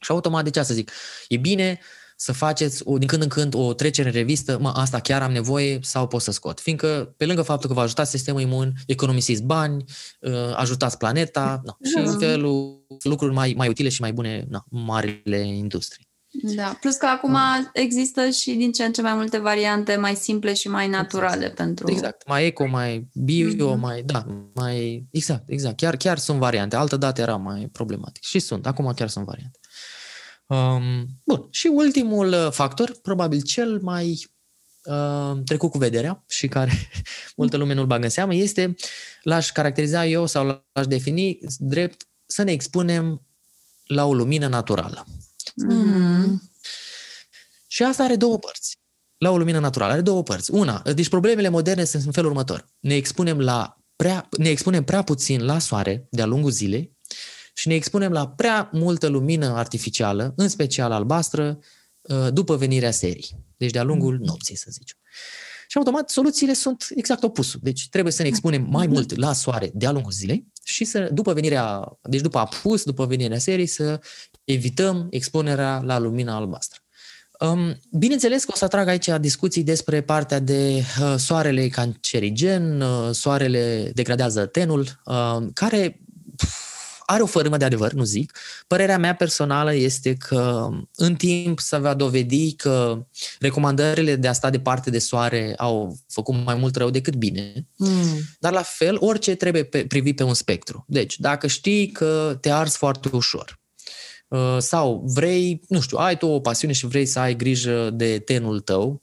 Și 0.00 0.10
automat, 0.10 0.44
de 0.44 0.50
ce 0.50 0.62
să 0.62 0.74
zic? 0.74 0.90
E 1.28 1.36
bine 1.36 1.80
să 2.22 2.32
faceți 2.32 2.82
o, 2.84 2.98
din 2.98 3.08
când 3.08 3.22
în 3.22 3.28
când 3.28 3.54
o 3.54 3.72
trecere 3.72 4.08
în 4.08 4.14
revistă, 4.14 4.58
mă, 4.60 4.72
asta 4.74 5.00
chiar 5.00 5.22
am 5.22 5.32
nevoie 5.32 5.78
sau 5.82 6.06
pot 6.06 6.22
să 6.22 6.30
scot. 6.30 6.60
Fiindcă, 6.60 7.14
pe 7.16 7.26
lângă 7.26 7.42
faptul 7.42 7.68
că 7.68 7.74
vă 7.74 7.80
ajutați 7.80 8.10
sistemul 8.10 8.40
imun, 8.40 8.72
economisiți 8.86 9.42
bani, 9.42 9.84
uh, 10.20 10.32
ajutați 10.56 10.98
planeta 10.98 11.60
no, 11.64 11.72
și 11.88 12.06
în 12.06 12.18
felul 12.18 12.84
lucruri 13.02 13.34
mai, 13.34 13.54
mai 13.56 13.68
utile 13.68 13.88
și 13.88 14.00
mai 14.00 14.12
bune 14.12 14.46
no, 14.48 14.58
marile 14.68 15.38
industrii. 15.46 16.10
Da, 16.54 16.76
plus 16.80 16.96
că 16.96 17.06
acum 17.06 17.36
există 17.72 18.28
și 18.30 18.52
din 18.52 18.72
ce 18.72 18.84
în 18.84 18.92
ce 18.92 19.02
mai 19.02 19.14
multe 19.14 19.38
variante 19.38 19.96
mai 19.96 20.14
simple 20.14 20.54
și 20.54 20.68
mai 20.68 20.88
naturale 20.88 21.36
exact. 21.36 21.56
pentru... 21.56 21.90
Exact, 21.90 22.28
mai 22.28 22.46
eco, 22.46 22.66
mai 22.66 23.08
bio, 23.14 23.74
mm-hmm. 23.74 23.80
mai... 23.80 24.02
Da, 24.02 24.26
mai... 24.54 25.06
Exact, 25.10 25.42
exact. 25.46 25.76
Chiar, 25.76 25.96
chiar 25.96 26.18
sunt 26.18 26.38
variante. 26.38 26.76
Altă 26.76 26.96
dată 26.96 27.20
era 27.20 27.36
mai 27.36 27.68
problematic. 27.72 28.22
Și 28.22 28.38
sunt. 28.38 28.66
Acum 28.66 28.92
chiar 28.96 29.08
sunt 29.08 29.24
variante. 29.24 29.58
Um, 30.52 31.06
bun. 31.24 31.46
Și 31.50 31.66
ultimul 31.66 32.32
uh, 32.32 32.48
factor, 32.50 32.98
probabil 33.02 33.40
cel 33.40 33.80
mai 33.80 34.30
uh, 34.84 35.40
trecut 35.44 35.70
cu 35.70 35.78
vederea 35.78 36.24
și 36.28 36.48
care 36.48 36.90
multă 37.36 37.56
lume 37.56 37.74
nu-l 37.74 37.86
bagă 37.86 38.04
în 38.04 38.10
seamă, 38.10 38.34
este, 38.34 38.74
l-aș 39.22 39.52
caracteriza 39.52 40.06
eu 40.06 40.26
sau 40.26 40.46
l-aș 40.72 40.86
defini 40.86 41.38
drept 41.58 42.08
să 42.26 42.42
ne 42.42 42.52
expunem 42.52 43.26
la 43.84 44.04
o 44.04 44.14
lumină 44.14 44.46
naturală. 44.46 45.06
Mm-hmm. 45.06 46.50
Și 47.66 47.82
asta 47.82 48.02
are 48.04 48.16
două 48.16 48.38
părți. 48.38 48.80
La 49.18 49.30
o 49.30 49.38
lumină 49.38 49.58
naturală 49.58 49.92
are 49.92 50.00
două 50.00 50.22
părți. 50.22 50.50
Una, 50.50 50.82
deci 50.94 51.08
problemele 51.08 51.48
moderne 51.48 51.84
sunt 51.84 52.04
în 52.04 52.12
felul 52.12 52.30
următor. 52.30 52.68
Ne 52.80 52.94
expunem 52.94 53.40
la 53.40 53.78
prea, 53.96 54.28
ne 54.38 54.48
expunem 54.48 54.84
prea 54.84 55.02
puțin 55.02 55.44
la 55.44 55.58
soare 55.58 56.06
de-a 56.10 56.26
lungul 56.26 56.50
zilei 56.50 56.96
și 57.52 57.68
ne 57.68 57.74
expunem 57.74 58.12
la 58.12 58.28
prea 58.28 58.70
multă 58.72 59.06
lumină 59.06 59.46
artificială, 59.46 60.32
în 60.36 60.48
special 60.48 60.92
albastră, 60.92 61.58
uh, 62.00 62.32
după 62.32 62.56
venirea 62.56 62.90
serii. 62.90 63.26
Deci 63.56 63.70
de-a 63.70 63.82
lungul 63.82 64.18
mm. 64.18 64.24
nopții, 64.24 64.56
să 64.56 64.66
zicem. 64.70 64.96
Și 65.68 65.78
automat 65.78 66.10
soluțiile 66.10 66.52
sunt 66.52 66.86
exact 66.94 67.22
opusul. 67.22 67.60
Deci 67.62 67.88
trebuie 67.88 68.12
să 68.12 68.22
ne 68.22 68.28
expunem 68.28 68.66
mai 68.70 68.86
mult 68.86 69.16
la 69.16 69.32
soare 69.32 69.70
de-a 69.74 69.90
lungul 69.90 70.12
zilei 70.12 70.46
și 70.64 70.84
să, 70.84 71.08
după 71.12 71.32
venirea, 71.32 71.98
deci 72.02 72.20
după 72.20 72.38
apus, 72.38 72.84
după 72.84 73.06
venirea 73.06 73.38
serii, 73.38 73.66
să 73.66 74.00
evităm 74.44 75.06
expunerea 75.10 75.80
la 75.84 75.98
lumina 75.98 76.36
albastră. 76.36 76.80
Um, 77.40 77.76
bineînțeles 77.90 78.44
că 78.44 78.50
o 78.54 78.56
să 78.56 78.64
atrag 78.64 78.88
aici 78.88 79.08
discuții 79.20 79.62
despre 79.62 80.00
partea 80.00 80.38
de 80.38 80.82
uh, 81.00 81.14
soarele 81.18 81.68
cancerigen, 81.68 82.80
uh, 82.80 83.10
soarele 83.10 83.90
degradează 83.94 84.46
tenul, 84.46 85.00
uh, 85.04 85.36
care 85.52 86.00
are 87.06 87.22
o 87.22 87.26
fărâmă 87.26 87.56
de 87.56 87.64
adevăr, 87.64 87.92
nu 87.92 88.04
zic. 88.04 88.38
Părerea 88.66 88.98
mea 88.98 89.14
personală 89.14 89.74
este 89.74 90.14
că 90.14 90.68
în 90.96 91.14
timp 91.14 91.60
se 91.60 91.76
va 91.76 91.94
dovedi 91.94 92.52
că 92.52 93.06
recomandările 93.40 94.16
de 94.16 94.28
a 94.28 94.32
sta 94.32 94.50
departe 94.50 94.90
de 94.90 94.98
soare 94.98 95.54
au 95.56 95.96
făcut 96.08 96.34
mai 96.44 96.54
mult 96.54 96.76
rău 96.76 96.90
decât 96.90 97.14
bine, 97.14 97.66
mm. 97.76 98.20
dar 98.38 98.52
la 98.52 98.62
fel 98.62 98.96
orice 99.00 99.34
trebuie 99.34 99.64
pe, 99.64 99.86
privit 99.86 100.16
pe 100.16 100.22
un 100.22 100.34
spectru. 100.34 100.84
Deci, 100.88 101.18
dacă 101.18 101.46
știi 101.46 101.90
că 101.90 102.38
te 102.40 102.50
arzi 102.50 102.76
foarte 102.76 103.10
ușor, 103.12 103.60
uh, 104.28 104.56
sau 104.58 105.02
vrei, 105.06 105.62
nu 105.68 105.80
știu, 105.80 105.96
ai 105.96 106.16
tu 106.16 106.26
o 106.26 106.40
pasiune 106.40 106.72
și 106.72 106.86
vrei 106.86 107.06
să 107.06 107.18
ai 107.18 107.36
grijă 107.36 107.90
de 107.90 108.18
tenul 108.18 108.60
tău, 108.60 109.02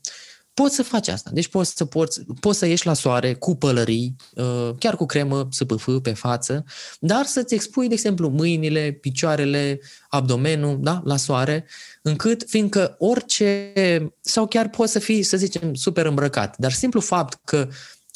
poți 0.62 0.76
să 0.76 0.84
faci 0.84 1.08
asta. 1.08 1.30
Deci 1.34 1.48
poți 1.48 1.76
să, 1.76 1.86
poți, 1.86 2.22
poți 2.40 2.58
să 2.58 2.66
ieși 2.66 2.86
la 2.86 2.94
soare 2.94 3.34
cu 3.34 3.56
pălării, 3.56 4.16
uh, 4.36 4.70
chiar 4.80 4.96
cu 4.96 5.06
cremă 5.06 5.48
SPF 5.52 5.90
pe 6.02 6.14
față, 6.14 6.64
dar 7.00 7.26
să-ți 7.26 7.54
expui, 7.54 7.88
de 7.88 7.94
exemplu, 7.94 8.30
mâinile, 8.30 8.92
picioarele, 8.92 9.80
abdomenul 10.10 10.78
da, 10.82 11.02
la 11.04 11.18
soare, 11.18 11.66
încât, 12.02 12.44
fiindcă 12.48 12.96
orice, 12.98 13.74
sau 14.22 14.48
chiar 14.48 14.70
poți 14.70 14.92
să 14.92 15.00
fii, 15.00 15.24
să 15.24 15.38
zicem, 15.38 15.74
super 15.74 16.06
îmbrăcat, 16.06 16.58
dar 16.58 16.72
simplu 16.72 17.00
fapt 17.00 17.40
că 17.44 17.68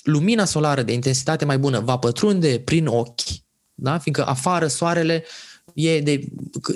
lumina 0.04 0.46
solară 0.46 0.82
de 0.82 0.94
intensitate 0.94 1.46
mai 1.46 1.58
bună 1.58 1.80
va 1.80 1.98
pătrunde 1.98 2.60
prin 2.60 2.88
ochi, 2.88 3.22
da? 3.74 3.98
fiindcă 3.98 4.26
afară 4.28 4.68
soarele 4.68 5.24
uh, 5.26 5.53
e 5.74 6.01
de 6.01 6.20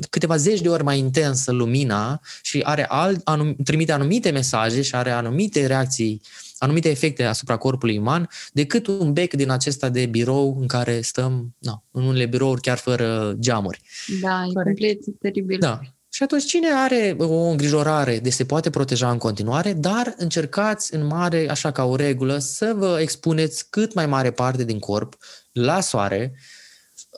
câteva 0.09 0.37
zeci 0.37 0.61
de 0.61 0.69
ori 0.69 0.83
mai 0.83 0.99
intensă 0.99 1.51
lumina 1.51 2.21
și 2.41 2.59
are 2.59 2.85
alt, 2.85 3.21
anum, 3.23 3.55
trimite 3.63 3.91
anumite 3.91 4.29
mesaje 4.29 4.81
și 4.81 4.95
are 4.95 5.11
anumite 5.11 5.65
reacții 5.65 6.21
anumite 6.57 6.89
efecte 6.89 7.23
asupra 7.23 7.57
corpului 7.57 7.97
uman 7.97 8.29
decât 8.51 8.87
un 8.87 9.13
bec 9.13 9.33
din 9.33 9.49
acesta 9.49 9.89
de 9.89 10.05
birou 10.05 10.57
în 10.59 10.67
care 10.67 11.01
stăm, 11.01 11.55
na, 11.57 11.83
în 11.91 12.03
unele 12.03 12.25
birouri 12.25 12.61
chiar 12.61 12.77
fără 12.77 13.35
geamuri. 13.39 13.81
Da, 14.21 14.45
e 14.49 14.63
complet 14.63 14.99
teribil. 15.19 15.59
Da. 15.59 15.79
Și 16.09 16.23
atunci 16.23 16.45
cine 16.45 16.67
are 16.73 17.15
o 17.19 17.49
îngrijorare 17.49 18.19
de 18.19 18.29
se 18.29 18.45
poate 18.45 18.69
proteja 18.69 19.11
în 19.11 19.17
continuare, 19.17 19.73
dar 19.73 20.13
încercați 20.17 20.95
în 20.95 21.05
mare, 21.05 21.49
așa 21.49 21.71
ca 21.71 21.83
o 21.83 21.95
regulă, 21.95 22.37
să 22.37 22.73
vă 22.75 22.97
expuneți 23.01 23.69
cât 23.69 23.93
mai 23.93 24.05
mare 24.05 24.31
parte 24.31 24.63
din 24.63 24.79
corp 24.79 25.17
la 25.51 25.81
soare, 25.81 26.33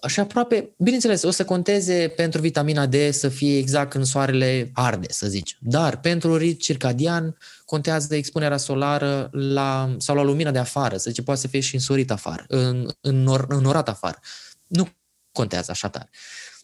și 0.07 0.19
aproape, 0.19 0.69
bineînțeles, 0.77 1.23
o 1.23 1.31
să 1.31 1.45
conteze 1.45 2.13
pentru 2.15 2.41
vitamina 2.41 2.85
D 2.85 2.95
să 3.11 3.29
fie 3.29 3.57
exact 3.57 3.89
când 3.89 4.05
soarele 4.05 4.69
arde, 4.73 5.07
să 5.09 5.27
zicem. 5.27 5.57
Dar 5.61 5.99
pentru 5.99 6.37
ritm 6.37 6.59
circadian 6.59 7.37
contează 7.65 8.15
expunerea 8.15 8.57
solară 8.57 9.29
la, 9.31 9.95
sau 9.97 10.15
la 10.15 10.21
lumina 10.21 10.51
de 10.51 10.59
afară, 10.59 10.97
să 10.97 11.09
zicem, 11.09 11.23
poate 11.23 11.39
să 11.39 11.47
fie 11.47 11.59
și 11.59 11.75
însorit 11.75 12.11
afară, 12.11 12.45
în, 12.47 12.89
în, 13.01 13.27
înorat 13.47 13.89
afară. 13.89 14.19
Nu 14.67 14.89
contează 15.31 15.71
așa 15.71 15.89
tare. 15.89 16.09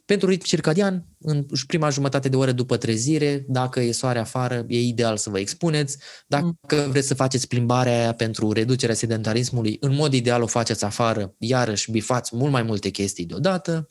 Pentru 0.06 0.30
ritm 0.30 0.46
circadian, 0.46 1.06
în 1.20 1.46
prima 1.68 1.90
jumătate 1.90 2.30
de 2.30 2.36
oră 2.36 2.52
după 2.52 2.78
trezire, 2.78 3.46
dacă 3.48 3.80
e 3.80 3.92
soare 3.92 4.20
afară, 4.20 4.66
e 4.68 4.80
ideal 4.80 5.18
să 5.18 5.30
vă 5.30 5.40
expuneți. 5.40 5.98
Dacă 6.28 6.56
mm. 6.86 6.92
vreți 6.92 7.08
să 7.08 7.14
faceți 7.14 7.48
plimbarea 7.48 8.00
aia 8.00 8.14
pentru 8.14 8.52
reducerea 8.52 8.96
sedentarismului, 8.96 9.78
în 9.80 9.96
mod 9.96 10.14
ideal 10.14 10.42
o 10.42 10.48
faceți 10.48 10.84
afară, 10.84 11.36
iarăși 11.38 11.92
bifați 11.92 12.36
mult 12.36 12.52
mai 12.52 12.64
multe 12.64 12.90
chestii 12.90 13.26
deodată. 13.26 13.88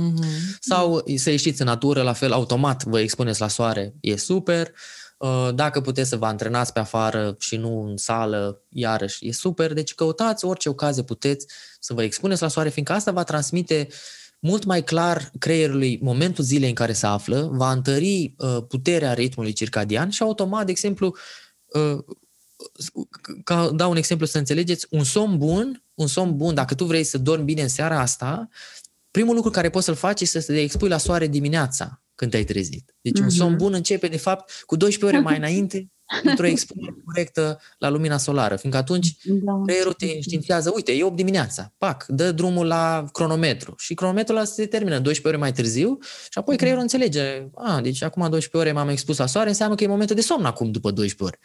Mm-hmm. 0.00 0.58
Sau 0.60 1.04
să 1.16 1.30
ieșiți 1.30 1.60
în 1.60 1.66
natură, 1.66 2.02
la 2.02 2.12
fel, 2.12 2.32
automat 2.32 2.84
vă 2.84 3.00
expuneți 3.00 3.40
la 3.40 3.48
soare, 3.48 3.94
e 4.00 4.16
super. 4.16 4.72
Uh, 5.18 5.48
dacă 5.54 5.80
puteți 5.80 6.08
să 6.08 6.16
vă 6.16 6.26
antrenați 6.26 6.72
pe 6.72 6.78
afară 6.78 7.36
și 7.38 7.56
nu 7.56 7.82
în 7.82 7.96
sală, 7.96 8.62
iarăși 8.68 9.28
e 9.28 9.32
super. 9.32 9.72
Deci 9.72 9.94
căutați 9.94 10.44
orice 10.44 10.68
ocazie 10.68 11.02
puteți 11.02 11.46
să 11.80 11.94
vă 11.94 12.02
expuneți 12.02 12.42
la 12.42 12.48
soare, 12.48 12.68
fiindcă 12.68 12.92
asta 12.92 13.10
va 13.10 13.22
transmite 13.22 13.86
uh, 13.88 13.96
mult 14.38 14.64
mai 14.64 14.84
clar 14.84 15.30
creierului 15.38 15.98
momentul 16.02 16.44
zilei 16.44 16.68
în 16.68 16.74
care 16.74 16.92
se 16.92 17.06
află, 17.06 17.48
va 17.52 17.72
întări 17.72 18.34
uh, 18.36 18.58
puterea 18.68 19.12
ritmului 19.12 19.52
circadian 19.52 20.10
și 20.10 20.22
automat, 20.22 20.64
de 20.64 20.70
exemplu, 20.70 21.16
uh, 21.66 21.98
ca 23.44 23.70
dau 23.70 23.90
un 23.90 23.96
exemplu 23.96 24.26
să 24.26 24.38
înțelegeți, 24.38 24.86
un 24.90 25.04
somn 25.04 25.38
bun, 25.38 25.84
un 25.94 26.06
somn 26.06 26.36
bun, 26.36 26.54
dacă 26.54 26.74
tu 26.74 26.84
vrei 26.84 27.04
să 27.04 27.18
dormi 27.18 27.44
bine 27.44 27.62
în 27.62 27.68
seara 27.68 28.00
asta, 28.00 28.48
primul 29.10 29.34
lucru 29.34 29.50
care 29.50 29.70
poți 29.70 29.84
să-l 29.84 29.94
faci 29.94 30.20
este 30.20 30.40
să 30.40 30.52
te 30.52 30.60
expui 30.60 30.88
la 30.88 30.98
soare 30.98 31.26
dimineața 31.26 32.02
când 32.14 32.30
te-ai 32.30 32.44
trezit. 32.44 32.94
Deci 33.00 33.18
mm-hmm. 33.18 33.22
un 33.22 33.30
somn 33.30 33.50
mhm. 33.50 33.58
bun 33.58 33.72
începe, 33.72 34.08
de 34.08 34.16
fapt, 34.16 34.62
cu 34.66 34.76
12 34.76 35.16
ore 35.16 35.28
mai 35.28 35.36
înainte 35.36 35.90
într-o 36.22 36.46
expunere 36.46 36.94
corectă 37.04 37.60
la 37.78 37.88
lumina 37.88 38.16
solară, 38.16 38.56
fiindcă 38.56 38.80
atunci 38.80 39.16
da. 39.24 39.62
creierul 39.64 39.92
te 39.92 40.06
înștiințează, 40.06 40.72
uite, 40.74 40.92
e 40.92 41.04
8 41.04 41.16
dimineața, 41.16 41.72
pac, 41.78 42.06
dă 42.06 42.32
drumul 42.32 42.66
la 42.66 43.04
cronometru 43.12 43.74
și 43.78 43.94
cronometrul 43.94 44.36
ăla 44.36 44.44
se 44.44 44.66
termină 44.66 44.98
12 44.98 45.28
ore 45.28 45.36
mai 45.36 45.52
târziu 45.52 45.98
și 46.30 46.38
apoi 46.38 46.56
creierul 46.56 46.82
înțelege, 46.82 47.48
a, 47.54 47.80
deci 47.80 48.02
acum 48.02 48.22
12 48.30 48.56
ore 48.56 48.72
m-am 48.72 48.88
expus 48.88 49.18
la 49.18 49.26
soare, 49.26 49.48
înseamnă 49.48 49.74
că 49.74 49.84
e 49.84 49.86
momentul 49.86 50.16
de 50.16 50.22
somn 50.22 50.44
acum 50.44 50.70
după 50.70 50.90
12 50.90 51.24
ore. 51.24 51.38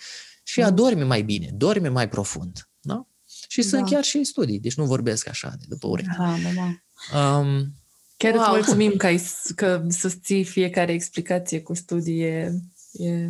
Și 0.44 0.60
ea 0.60 0.70
dorme 0.70 1.04
mai 1.04 1.22
bine, 1.22 1.50
dorme 1.54 1.88
mai 1.88 2.10
profund, 2.10 2.70
da? 2.82 3.08
Și 3.48 3.62
da. 3.62 3.68
sunt 3.68 3.90
chiar 3.90 4.04
și 4.04 4.24
studii, 4.24 4.60
deci 4.60 4.76
nu 4.76 4.86
vorbesc 4.86 5.28
așa 5.28 5.54
de 5.60 5.66
după 5.68 5.88
ureche. 5.88 6.16
Da, 6.18 6.36
da, 6.44 6.50
da. 6.56 6.78
Um, 7.20 7.74
Chiar 8.18 8.34
wow. 8.34 8.44
îți 8.44 8.52
mulțumim 8.52 8.98
că, 8.98 9.06
ai, 9.06 9.22
că 9.56 9.86
susții 9.90 10.44
fiecare 10.44 10.92
explicație 10.92 11.62
cu 11.62 11.74
studie 11.74 12.26
E... 12.26 12.52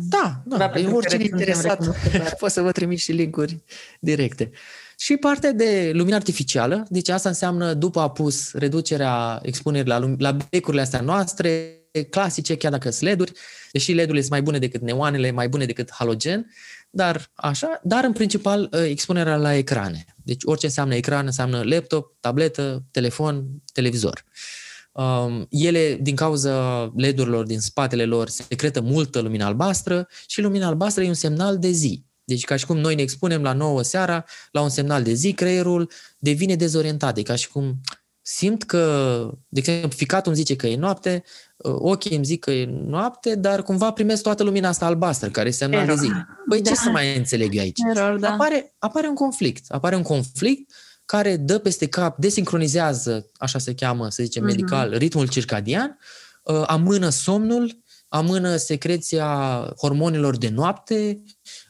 Da, 0.00 0.42
da, 0.46 0.72
e 0.76 0.86
oricine 0.86 1.24
interesat. 1.24 1.96
Pot 2.38 2.50
să 2.50 2.60
vă 2.60 2.72
trimit 2.72 2.98
și 2.98 3.12
linkuri 3.12 3.62
directe. 4.00 4.50
Și 4.98 5.16
partea 5.16 5.52
de 5.52 5.90
lumină 5.94 6.16
artificială, 6.16 6.86
deci 6.88 7.08
asta 7.08 7.28
înseamnă 7.28 7.74
după 7.74 8.00
apus 8.00 8.52
reducerea 8.52 9.38
expunerii 9.42 9.88
la, 9.88 9.98
lum- 9.98 10.16
la 10.18 10.36
becurile 10.50 10.82
astea 10.82 11.00
noastre, 11.00 11.78
clasice, 12.10 12.56
chiar 12.56 12.70
dacă 12.70 12.90
sunt 12.90 13.08
LED-uri, 13.08 13.32
deși 13.72 13.92
LED-urile 13.92 14.20
sunt 14.20 14.32
mai 14.32 14.42
bune 14.42 14.58
decât 14.58 14.80
neoanele, 14.80 15.30
mai 15.30 15.48
bune 15.48 15.64
decât 15.64 15.92
halogen, 15.92 16.46
dar 16.90 17.30
așa, 17.34 17.80
dar 17.82 18.04
în 18.04 18.12
principal 18.12 18.68
ă, 18.72 18.82
expunerea 18.82 19.36
la 19.36 19.54
ecrane. 19.54 20.04
Deci 20.24 20.42
orice 20.44 20.66
înseamnă 20.66 20.94
ecran 20.94 21.26
înseamnă 21.26 21.62
laptop, 21.64 22.16
tabletă, 22.20 22.82
telefon, 22.90 23.46
televizor. 23.72 24.24
Uh, 24.26 24.63
Um, 24.94 25.46
ele, 25.50 25.98
din 26.00 26.16
cauza 26.16 26.92
LED-urilor 26.96 27.46
din 27.46 27.60
spatele 27.60 28.04
lor, 28.04 28.28
secretă 28.28 28.80
multă 28.80 29.20
lumină 29.20 29.44
albastră 29.44 30.08
și 30.26 30.40
lumina 30.40 30.66
albastră 30.66 31.02
e 31.02 31.08
un 31.08 31.14
semnal 31.14 31.58
de 31.58 31.70
zi. 31.70 32.04
Deci 32.24 32.44
ca 32.44 32.56
și 32.56 32.66
cum 32.66 32.78
noi 32.78 32.94
ne 32.94 33.02
expunem 33.02 33.42
la 33.42 33.52
9 33.52 33.82
seara 33.82 34.24
la 34.50 34.60
un 34.60 34.68
semnal 34.68 35.02
de 35.02 35.12
zi, 35.12 35.32
creierul 35.32 35.90
devine 36.18 36.56
dezorientat. 36.56 37.16
E 37.16 37.22
ca 37.22 37.34
și 37.34 37.48
cum 37.48 37.80
simt 38.22 38.62
că, 38.62 39.30
de 39.48 39.58
exemplu, 39.58 39.90
ficatul 39.96 40.32
îmi 40.32 40.40
zice 40.40 40.56
că 40.56 40.66
e 40.66 40.76
noapte, 40.76 41.24
uh, 41.56 41.74
ochii 41.78 42.16
îmi 42.16 42.24
zic 42.24 42.40
că 42.40 42.50
e 42.50 42.64
noapte, 42.86 43.34
dar 43.34 43.62
cumva 43.62 43.90
primesc 43.90 44.22
toată 44.22 44.42
lumina 44.42 44.68
asta 44.68 44.86
albastră, 44.86 45.28
care 45.28 45.48
e 45.48 45.52
semnal 45.52 45.82
Error. 45.82 45.98
de 45.98 46.04
zi. 46.04 46.10
Păi 46.48 46.62
da. 46.62 46.70
ce 46.70 46.76
să 46.76 46.88
mai 46.88 47.16
înțeleg 47.16 47.54
eu 47.54 47.62
aici? 47.62 47.78
Error, 47.94 48.18
da. 48.18 48.32
apare, 48.32 48.74
apare 48.78 49.08
un 49.08 49.14
conflict. 49.14 49.64
Apare 49.68 49.96
un 49.96 50.02
conflict 50.02 50.72
care 51.04 51.36
dă 51.36 51.58
peste 51.58 51.86
cap, 51.86 52.18
desincronizează, 52.18 53.30
așa 53.36 53.58
se 53.58 53.74
cheamă, 53.74 54.10
să 54.10 54.22
zicem, 54.22 54.44
medical, 54.44 54.94
uh-huh. 54.94 54.98
ritmul 54.98 55.28
circadian, 55.28 55.98
uh, 56.42 56.62
amână 56.66 57.08
somnul, 57.08 57.82
amână 58.08 58.56
secreția 58.56 59.26
hormonilor 59.78 60.36
de 60.36 60.48
noapte, 60.48 61.22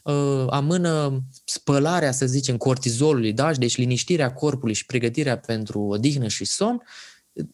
uh, 0.03 0.45
amână 0.49 1.23
spălarea, 1.45 2.11
să 2.11 2.25
zicem, 2.25 2.57
cortizolului, 2.57 3.33
da? 3.33 3.51
deci 3.51 3.77
liniștirea 3.77 4.33
corpului 4.33 4.73
și 4.73 4.85
pregătirea 4.85 5.37
pentru 5.37 5.79
odihnă 5.81 6.27
și 6.27 6.45
somn, 6.45 6.81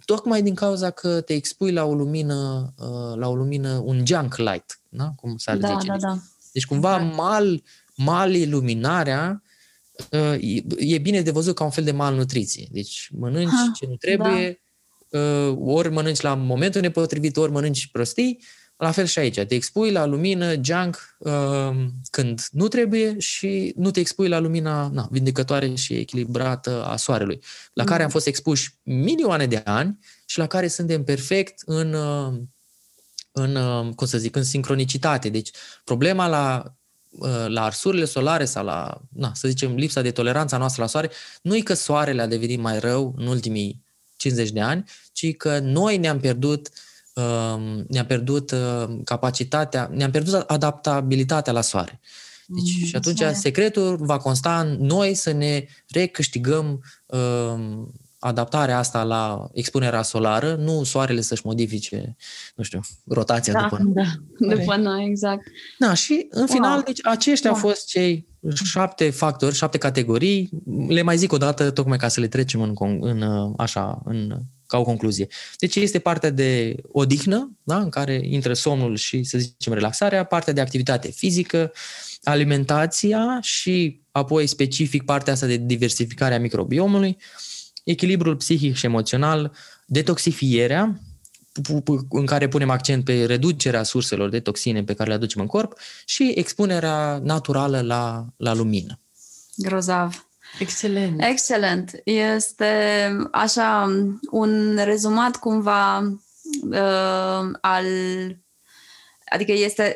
tocmai 0.06 0.42
din 0.42 0.56
cauza 0.56 0.90
că 0.90 1.22
te 1.22 1.34
expui 1.34 1.72
la 1.72 1.84
o 1.84 1.94
lumină, 1.94 2.74
uh, 2.78 3.18
la 3.18 3.28
o 3.28 3.36
lumină, 3.36 3.82
un 3.86 4.06
junk 4.06 4.36
light, 4.36 4.80
da? 4.90 5.14
cum 5.16 5.38
s-ar 5.38 5.58
da, 5.58 5.68
zice. 5.68 5.88
Da, 5.88 5.98
da. 5.98 6.18
Deci 6.52 6.66
cumva 6.66 6.98
mal, 6.98 7.64
mal 7.96 8.34
iluminarea 8.34 9.44
e 10.78 10.98
bine 10.98 11.22
de 11.22 11.32
văzut 11.32 11.56
ca 11.56 11.64
un 11.64 11.70
fel 11.70 11.84
de 11.84 11.92
malnutriție. 11.92 12.68
Deci 12.72 13.10
mănânci 13.12 13.52
ha, 13.52 13.72
ce 13.76 13.86
nu 13.88 13.96
trebuie, 13.96 14.62
da. 15.10 15.20
ori 15.60 15.92
mănânci 15.92 16.22
la 16.22 16.34
momentul 16.36 16.82
nepotrivit, 16.82 17.38
ori 17.38 17.52
mănânci 17.52 17.88
prostii, 17.92 18.44
la 18.78 18.92
fel 18.92 19.06
și 19.06 19.20
aici. 19.20 19.40
Te 19.40 19.56
expui 19.56 19.92
la 19.92 20.06
lumină, 20.06 20.54
junk, 20.62 21.18
când 22.10 22.42
nu 22.52 22.68
trebuie 22.68 23.20
și 23.20 23.74
nu 23.76 23.92
te 23.92 24.00
expui 24.00 24.28
la 24.28 24.40
lumina 24.40 24.88
na, 24.88 25.08
vindecătoare 25.12 25.76
și 25.76 25.94
echilibrată 25.94 26.86
a 26.86 26.96
soarelui, 26.96 27.40
la 27.74 27.84
care 27.84 28.04
am 28.04 28.10
fost 28.10 28.28
expuși 28.28 28.70
milioane 28.84 29.48
de 29.48 29.62
ani 29.66 29.98
și 30.26 30.38
la 30.38 30.48
care 30.48 30.68
suntem 30.68 31.04
perfect 31.04 31.62
în, 31.66 31.96
în 33.32 33.54
cum 33.94 34.08
să 34.08 34.18
zic, 34.18 34.36
în 34.36 34.44
sincronicitate. 34.44 35.30
Deci 35.30 35.52
problema 35.84 36.28
la 36.28 36.64
Uh, 36.64 36.81
la 37.48 37.64
arsurile 37.64 38.06
solare 38.06 38.46
sau 38.46 38.66
la, 38.66 39.02
na, 39.10 39.32
să 39.34 39.48
zicem, 39.48 39.76
lipsa 39.76 40.02
de 40.02 40.12
toleranță 40.12 40.56
a 40.56 40.58
noastră 40.58 40.82
la 40.82 40.88
soare, 40.88 41.12
nu 41.42 41.56
e 41.56 41.62
că 41.62 41.74
soarele 41.74 42.22
a 42.22 42.28
devenit 42.28 42.60
mai 42.60 42.80
rău 42.80 43.14
în 43.18 43.28
ultimii 43.28 43.84
50 44.18 44.50
de 44.50 44.62
ani, 44.62 44.84
ci 45.12 45.36
că 45.36 45.60
noi 45.60 45.98
ne-am 45.98 46.20
pierdut 46.20 46.70
um, 47.14 47.86
ne-am 47.88 48.06
pierdut 48.06 48.52
uh, 48.52 49.00
capacitatea, 49.04 49.90
ne-am 49.94 50.12
pierdut 50.12 50.34
adaptabilitatea 50.34 51.54
la 51.54 51.62
soare. 51.62 52.00
Deci, 52.46 52.80
mm, 52.80 52.86
și 52.86 52.96
atunci 52.96 53.22
secretul 53.34 53.98
va 54.00 54.18
consta 54.18 54.60
în 54.60 54.78
noi 54.80 55.14
să 55.14 55.32
ne 55.32 55.66
recâștigăm 55.88 56.84
um, 57.06 57.94
adaptarea 58.24 58.78
asta 58.78 59.04
la 59.04 59.50
expunerea 59.54 60.02
solară, 60.02 60.56
nu 60.56 60.84
soarele 60.84 61.22
să-și 61.22 61.42
modifice, 61.46 62.16
nu 62.56 62.64
știu, 62.64 62.80
rotația 63.08 63.54
da, 63.54 63.62
după 63.62 63.84
Da, 63.86 64.56
după 64.56 64.76
noi, 64.76 65.06
exact. 65.06 65.42
Da, 65.80 65.94
și 65.94 66.28
în 66.30 66.48
final, 66.48 66.74
wow. 66.74 66.84
deci 66.84 67.00
aceștia 67.04 67.50
wow. 67.50 67.60
au 67.60 67.68
fost 67.68 67.88
cei 67.88 68.28
șapte 68.64 69.10
factori, 69.10 69.56
șapte 69.56 69.78
categorii. 69.78 70.50
Le 70.88 71.02
mai 71.02 71.18
zic 71.18 71.32
o 71.32 71.38
dată, 71.38 71.72
tocmai 71.72 71.98
ca 71.98 72.08
să 72.08 72.20
le 72.20 72.28
trecem 72.28 72.62
în, 72.62 72.98
în 73.02 73.24
așa, 73.58 74.02
în, 74.06 74.38
ca 74.68 74.78
o 74.78 74.84
concluzie. 74.84 75.28
Deci 75.60 75.76
este 75.76 76.00
partea 76.00 76.30
de 76.30 76.76
odihnă, 76.92 77.58
da, 77.64 77.78
în 77.78 77.90
care 77.90 78.22
intră 78.24 78.54
somnul 78.54 78.96
și, 78.96 79.24
să 79.24 79.38
zicem, 79.38 79.74
relaxarea, 79.74 80.24
partea 80.24 80.54
de 80.54 80.62
activitate 80.62 81.12
fizică, 81.12 81.72
alimentația 82.24 83.40
și 83.42 84.02
apoi 84.12 84.48
specific 84.48 85.04
partea 85.04 85.34
asta 85.34 85.46
de 85.46 85.58
diversificare 85.58 86.36
a 86.36 86.40
microbiomului, 86.40 87.18
echilibrul 87.84 88.36
psihic 88.36 88.76
și 88.76 88.86
emoțional, 88.86 89.52
detoxifierea, 89.86 91.00
în 92.10 92.26
care 92.26 92.48
punem 92.48 92.70
accent 92.70 93.04
pe 93.04 93.26
reducerea 93.26 93.84
surselor 93.84 94.30
de 94.30 94.40
toxine 94.40 94.84
pe 94.84 94.94
care 94.94 95.10
le 95.10 95.16
aducem 95.16 95.42
în 95.42 95.48
corp 95.48 95.78
și 96.06 96.32
expunerea 96.36 97.20
naturală 97.24 97.82
la, 97.82 98.26
la 98.38 98.54
lumină. 98.54 99.00
Grozav. 99.56 100.26
Excelent. 100.60 101.24
Excelent. 101.24 102.02
Este 102.04 102.74
așa 103.32 103.88
un 104.32 104.80
rezumat 104.84 105.36
cumva 105.36 106.00
uh, 106.00 107.50
al 107.62 107.86
adică 109.34 109.52
este, 109.52 109.96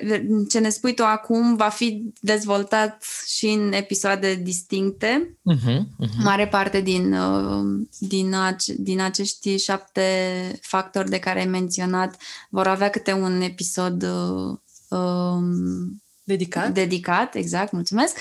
ce 0.49 0.59
ne 0.59 0.69
spui 0.69 0.93
tu 0.93 1.03
acum 1.03 1.55
va 1.55 1.69
fi 1.69 2.13
dezvoltat 2.19 3.05
și 3.27 3.45
în 3.45 3.73
episoade 3.73 4.36
distincte. 4.36 5.38
Uh-huh, 5.53 5.77
uh-huh. 5.77 6.23
Mare 6.23 6.47
parte 6.47 6.81
din, 6.81 7.13
uh, 7.13 7.86
din, 7.99 8.33
ace, 8.33 8.73
din 8.77 9.01
acești 9.01 9.57
șapte 9.57 10.01
factori 10.61 11.09
de 11.09 11.19
care 11.19 11.39
ai 11.39 11.45
menționat 11.45 12.17
vor 12.49 12.67
avea 12.67 12.89
câte 12.89 13.13
un 13.13 13.41
episod 13.41 14.03
uh, 14.03 14.57
um, 14.99 16.03
Dedicat? 16.23 16.71
Dedicat, 16.71 17.36
exact, 17.36 17.71
mulțumesc. 17.71 18.17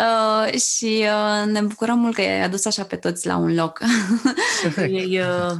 Uh, 0.00 0.60
și 0.60 1.04
uh, 1.04 1.50
ne 1.50 1.60
bucurăm 1.60 1.98
mult 1.98 2.14
că 2.14 2.20
ai 2.20 2.42
adus 2.42 2.64
așa 2.64 2.82
pe 2.82 2.96
toți 2.96 3.26
la 3.26 3.36
un 3.36 3.54
loc. 3.54 3.80
ei, 4.76 5.20
uh, 5.20 5.58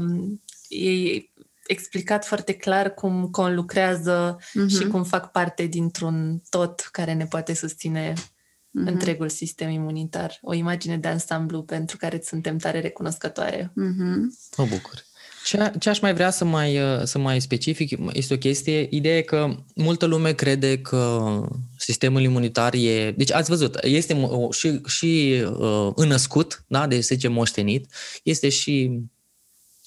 ei 0.68 1.30
explicat 1.66 2.26
foarte 2.26 2.52
clar 2.52 2.94
cum 2.94 3.28
conlucrează 3.30 4.36
uh-huh. 4.38 4.78
și 4.78 4.86
cum 4.86 5.04
fac 5.04 5.30
parte 5.30 5.66
dintr-un 5.66 6.42
tot 6.48 6.88
care 6.92 7.12
ne 7.12 7.26
poate 7.26 7.54
susține 7.54 8.12
uh-huh. 8.12 8.86
întregul 8.86 9.28
sistem 9.28 9.70
imunitar. 9.70 10.38
O 10.42 10.54
imagine 10.54 10.96
de 10.96 11.08
ansamblu 11.08 11.62
pentru 11.62 11.96
care 11.96 12.20
suntem 12.24 12.58
tare 12.58 12.80
recunoscătoare. 12.80 13.62
Uh-huh. 13.62 14.16
Mă 14.56 14.64
bucur. 14.64 15.04
Ce, 15.44 15.72
ce 15.78 15.88
aș 15.88 16.00
mai 16.00 16.14
vrea 16.14 16.30
să 16.30 16.44
mai, 16.44 16.78
să 17.04 17.18
mai 17.18 17.40
specific 17.40 17.98
este 18.12 18.34
o 18.34 18.38
chestie, 18.38 18.86
ideea 18.90 19.22
că 19.22 19.56
multă 19.74 20.06
lume 20.06 20.32
crede 20.32 20.78
că 20.78 21.40
sistemul 21.78 22.22
imunitar 22.22 22.74
e... 22.74 23.10
Deci 23.10 23.32
ați 23.32 23.50
văzut, 23.50 23.78
este 23.82 24.28
și, 24.50 24.80
și 24.86 25.42
uh, 25.58 25.92
înăscut, 25.94 26.64
da? 26.66 26.86
deci 26.86 27.02
să 27.04 27.14
zicem 27.14 27.32
moștenit, 27.32 27.92
este 28.22 28.48
și 28.48 29.00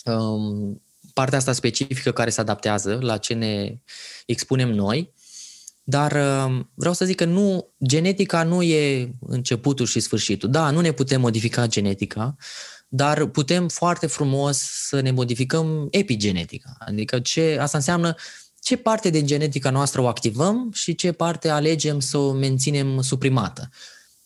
um, 0.06 0.82
partea 1.14 1.38
asta 1.38 1.54
specifică 1.54 2.12
care 2.12 2.30
se 2.30 2.42
adaptează 2.42 2.98
la 3.02 3.18
ce 3.18 3.34
ne 3.34 3.80
expunem 4.26 4.70
noi, 4.70 5.14
dar 5.84 6.12
uh, 6.12 6.66
vreau 6.74 6.94
să 6.94 7.06
zic 7.06 7.16
că 7.16 7.26
nu, 7.26 7.74
genetica 7.86 8.44
nu 8.44 8.62
e 8.62 9.12
începutul 9.20 9.86
și 9.86 10.00
sfârșitul. 10.00 10.50
Da, 10.50 10.70
nu 10.70 10.82
ne 10.82 10.92
putem 10.92 11.22
modifica 11.22 11.68
genetica, 11.68 12.36
dar 12.88 13.26
putem 13.26 13.68
foarte 13.68 14.08
frumos 14.08 14.58
să 14.88 15.00
ne 15.00 15.12
modificăm 15.12 15.88
epigenetica. 15.92 16.76
Adică 16.80 17.20
ce, 17.20 17.58
asta 17.60 17.78
înseamnă 17.78 18.16
ce 18.60 18.78
parte 18.78 19.10
din 19.10 19.26
genetica 19.26 19.70
noastră 19.70 20.02
o 20.02 20.08
activăm 20.08 20.72
și 20.74 20.96
ce 20.96 21.12
parte 21.12 21.50
alegem 21.50 22.00
să 22.00 22.18
o 22.18 22.32
menținem 22.32 23.02
suprimată. 23.02 23.70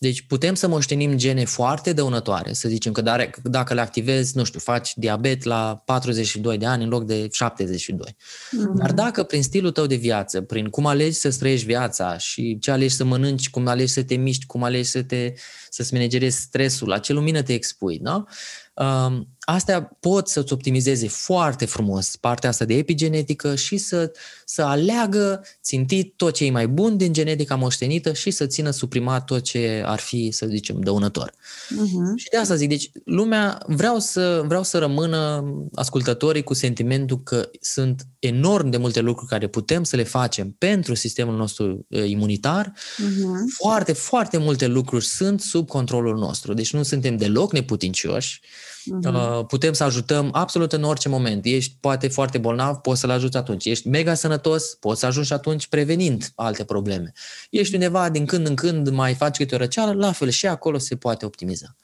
Deci 0.03 0.21
putem 0.21 0.53
să 0.53 0.67
moștenim 0.67 1.17
gene 1.17 1.45
foarte 1.45 1.93
dăunătoare, 1.93 2.53
să 2.53 2.69
zicem 2.69 2.91
că 2.91 3.01
dacă 3.43 3.73
le 3.73 3.81
activezi, 3.81 4.37
nu 4.37 4.43
știu, 4.43 4.59
faci 4.59 4.93
diabet 4.95 5.43
la 5.43 5.81
42 5.85 6.57
de 6.57 6.65
ani 6.65 6.83
în 6.83 6.89
loc 6.89 7.03
de 7.03 7.27
72. 7.31 8.15
Mm-hmm. 8.15 8.73
Dar 8.73 8.91
dacă 8.91 9.23
prin 9.23 9.43
stilul 9.43 9.71
tău 9.71 9.85
de 9.85 9.95
viață, 9.95 10.41
prin 10.41 10.69
cum 10.69 10.85
alegi 10.85 11.17
să 11.17 11.35
trăiești 11.39 11.65
viața 11.65 12.17
și 12.17 12.57
ce 12.59 12.71
alegi 12.71 12.95
să 12.95 13.03
mănânci, 13.03 13.49
cum 13.49 13.67
alegi 13.67 13.91
să 13.91 14.03
te 14.03 14.15
miști, 14.15 14.45
cum 14.45 14.63
alegi 14.63 14.89
să 14.89 15.03
te, 15.03 15.33
să-ți 15.69 15.93
manageriezi 15.93 16.39
stresul, 16.39 16.87
la 16.87 16.97
ce 16.97 17.13
lumină 17.13 17.41
te 17.41 17.53
expui, 17.53 17.99
da? 18.01 18.25
Um, 18.73 19.32
astea 19.45 19.97
pot 19.99 20.27
să-ți 20.27 20.53
optimizeze 20.53 21.07
foarte 21.07 21.65
frumos 21.65 22.15
partea 22.15 22.49
asta 22.49 22.65
de 22.65 22.73
epigenetică 22.73 23.55
și 23.55 23.77
să, 23.77 24.11
să 24.45 24.61
aleagă 24.61 25.45
țintit 25.63 26.13
tot 26.15 26.33
ce 26.33 26.45
e 26.45 26.51
mai 26.51 26.67
bun 26.67 26.97
din 26.97 27.13
genetica 27.13 27.55
moștenită 27.55 28.13
și 28.13 28.31
să 28.31 28.45
țină 28.45 28.69
suprimat 28.69 29.25
tot 29.25 29.41
ce 29.41 29.83
ar 29.85 29.99
fi, 29.99 30.31
să 30.31 30.45
zicem, 30.45 30.79
dăunător. 30.81 31.31
Uh-huh. 31.31 32.15
Și 32.15 32.29
de 32.29 32.37
asta 32.37 32.55
zic, 32.55 32.69
deci 32.69 32.91
lumea, 33.05 33.63
vreau 33.67 33.99
să, 33.99 34.43
vreau 34.45 34.63
să 34.63 34.77
rămână 34.77 35.43
ascultătorii 35.73 36.43
cu 36.43 36.53
sentimentul 36.53 37.23
că 37.23 37.49
sunt 37.61 38.07
enorm 38.19 38.69
de 38.69 38.77
multe 38.77 38.99
lucruri 38.99 39.29
care 39.29 39.47
putem 39.47 39.83
să 39.83 39.95
le 39.95 40.03
facem 40.03 40.51
pentru 40.57 40.93
sistemul 40.93 41.35
nostru 41.35 41.87
imunitar. 42.05 42.73
Uh-huh. 42.75 43.55
Foarte, 43.57 43.93
foarte 43.93 44.37
multe 44.37 44.67
lucruri 44.67 45.05
sunt 45.05 45.41
sub 45.41 45.67
controlul 45.67 46.17
nostru, 46.17 46.53
deci 46.53 46.73
nu 46.73 46.83
suntem 46.83 47.17
deloc 47.17 47.53
neputincioși. 47.53 48.41
Uh-huh. 48.83 49.47
Putem 49.47 49.73
să 49.73 49.83
ajutăm 49.83 50.29
absolut 50.31 50.73
în 50.73 50.83
orice 50.83 51.09
moment. 51.09 51.45
Ești 51.45 51.75
poate 51.79 52.07
foarte 52.07 52.37
bolnav, 52.37 52.75
poți 52.75 52.99
să-l 52.99 53.09
ajuți 53.09 53.37
atunci. 53.37 53.65
Ești 53.65 53.87
mega 53.87 54.13
sănătos, 54.13 54.77
poți 54.79 54.99
să 54.99 55.05
ajungi 55.05 55.33
atunci 55.33 55.67
prevenind 55.67 56.31
alte 56.35 56.63
probleme. 56.63 57.13
Ești 57.49 57.73
undeva 57.73 58.09
din 58.09 58.25
când 58.25 58.47
în 58.47 58.55
când, 58.55 58.89
mai 58.89 59.13
faci 59.13 59.37
câte 59.37 59.55
o 59.55 59.57
răceală, 59.57 59.93
la 59.93 60.11
fel 60.11 60.29
și 60.29 60.47
acolo 60.47 60.77
se 60.77 60.95
poate 60.95 61.25
optimiza. 61.25 61.75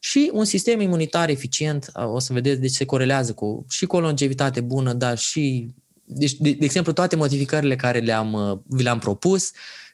Și 0.00 0.30
un 0.32 0.44
sistem 0.44 0.80
imunitar 0.80 1.28
eficient, 1.28 1.90
o 1.94 2.18
să 2.18 2.32
vedeți, 2.32 2.60
deci 2.60 2.70
se 2.70 2.84
corelează 2.84 3.32
cu 3.32 3.64
și 3.68 3.86
cu 3.86 3.96
o 3.96 4.00
longevitate 4.00 4.60
bună, 4.60 4.92
dar 4.92 5.18
și, 5.18 5.74
deci, 6.04 6.34
de, 6.34 6.50
de 6.52 6.64
exemplu, 6.64 6.92
toate 6.92 7.16
modificările 7.16 7.76
care 7.76 7.98
le-am, 7.98 8.62
vi 8.66 8.82
le-am 8.82 8.98
propus, 8.98 9.50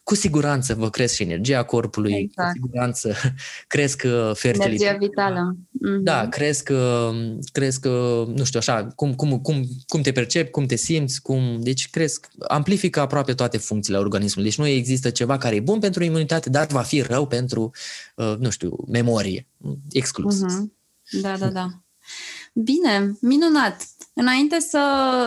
cu 0.07 0.15
siguranță 0.15 0.75
vă 0.75 0.91
cresc 0.91 1.15
și 1.15 1.23
energia 1.23 1.63
corpului, 1.63 2.13
exact. 2.13 2.49
cu 2.49 2.67
siguranță 2.67 3.15
cresc 3.75 4.03
uh, 4.05 4.31
fertilitatea. 4.35 4.67
Energia 4.67 4.97
vitală. 4.99 5.57
Mm-hmm. 5.57 6.03
Da, 6.03 6.29
cresc, 6.29 6.69
uh, 6.73 7.37
cresc, 7.53 7.85
uh, 7.85 8.27
nu 8.27 8.45
știu 8.45 8.59
așa, 8.59 8.87
cum, 8.95 9.15
cum, 9.15 9.39
cum, 9.39 9.65
cum 9.87 10.01
te 10.01 10.13
percepi, 10.13 10.51
cum 10.51 10.67
te 10.67 10.77
simți, 10.77 11.23
cum, 11.23 11.59
deci 11.61 11.91
cresc, 11.91 12.29
amplifică 12.49 13.01
aproape 13.01 13.35
toate 13.35 13.59
funcțiile 13.59 13.99
organismului. 13.99 14.51
Deci 14.51 14.59
nu 14.59 14.67
există 14.67 15.11
ceva 15.11 15.39
care 15.39 15.55
e 15.55 15.61
bun 15.61 15.79
pentru 15.79 16.05
imunitate, 16.05 16.51
dar 16.51 16.67
va 16.67 16.83
fi 16.83 17.01
rău 17.01 17.27
pentru, 17.27 17.71
nu 18.39 18.51
știu, 18.51 18.77
memorie. 18.89 19.47
Exclus. 19.91 20.37
Mm-hmm. 20.37 20.65
Da, 21.21 21.37
da, 21.37 21.49
da. 21.49 21.69
Bine, 22.53 23.17
minunat. 23.21 23.87
Înainte 24.15 24.59
să 24.61 24.81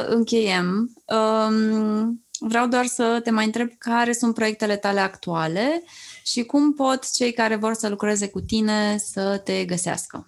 încheiem, 0.10 0.94
um, 1.06 2.24
vreau 2.40 2.68
doar 2.68 2.86
să 2.86 3.20
te 3.24 3.32
mai 3.32 3.46
întreb 3.46 3.70
care 3.78 4.14
sunt 4.14 4.34
proiectele 4.34 4.76
tale 4.76 5.00
actuale 5.00 5.84
și 6.24 6.44
cum 6.44 6.74
pot 6.74 7.12
cei 7.12 7.34
care 7.34 7.56
vor 7.56 7.74
să 7.74 7.90
lucreze 7.90 8.28
cu 8.28 8.42
tine 8.42 8.98
să 8.98 9.42
te 9.44 9.66
găsească. 9.66 10.28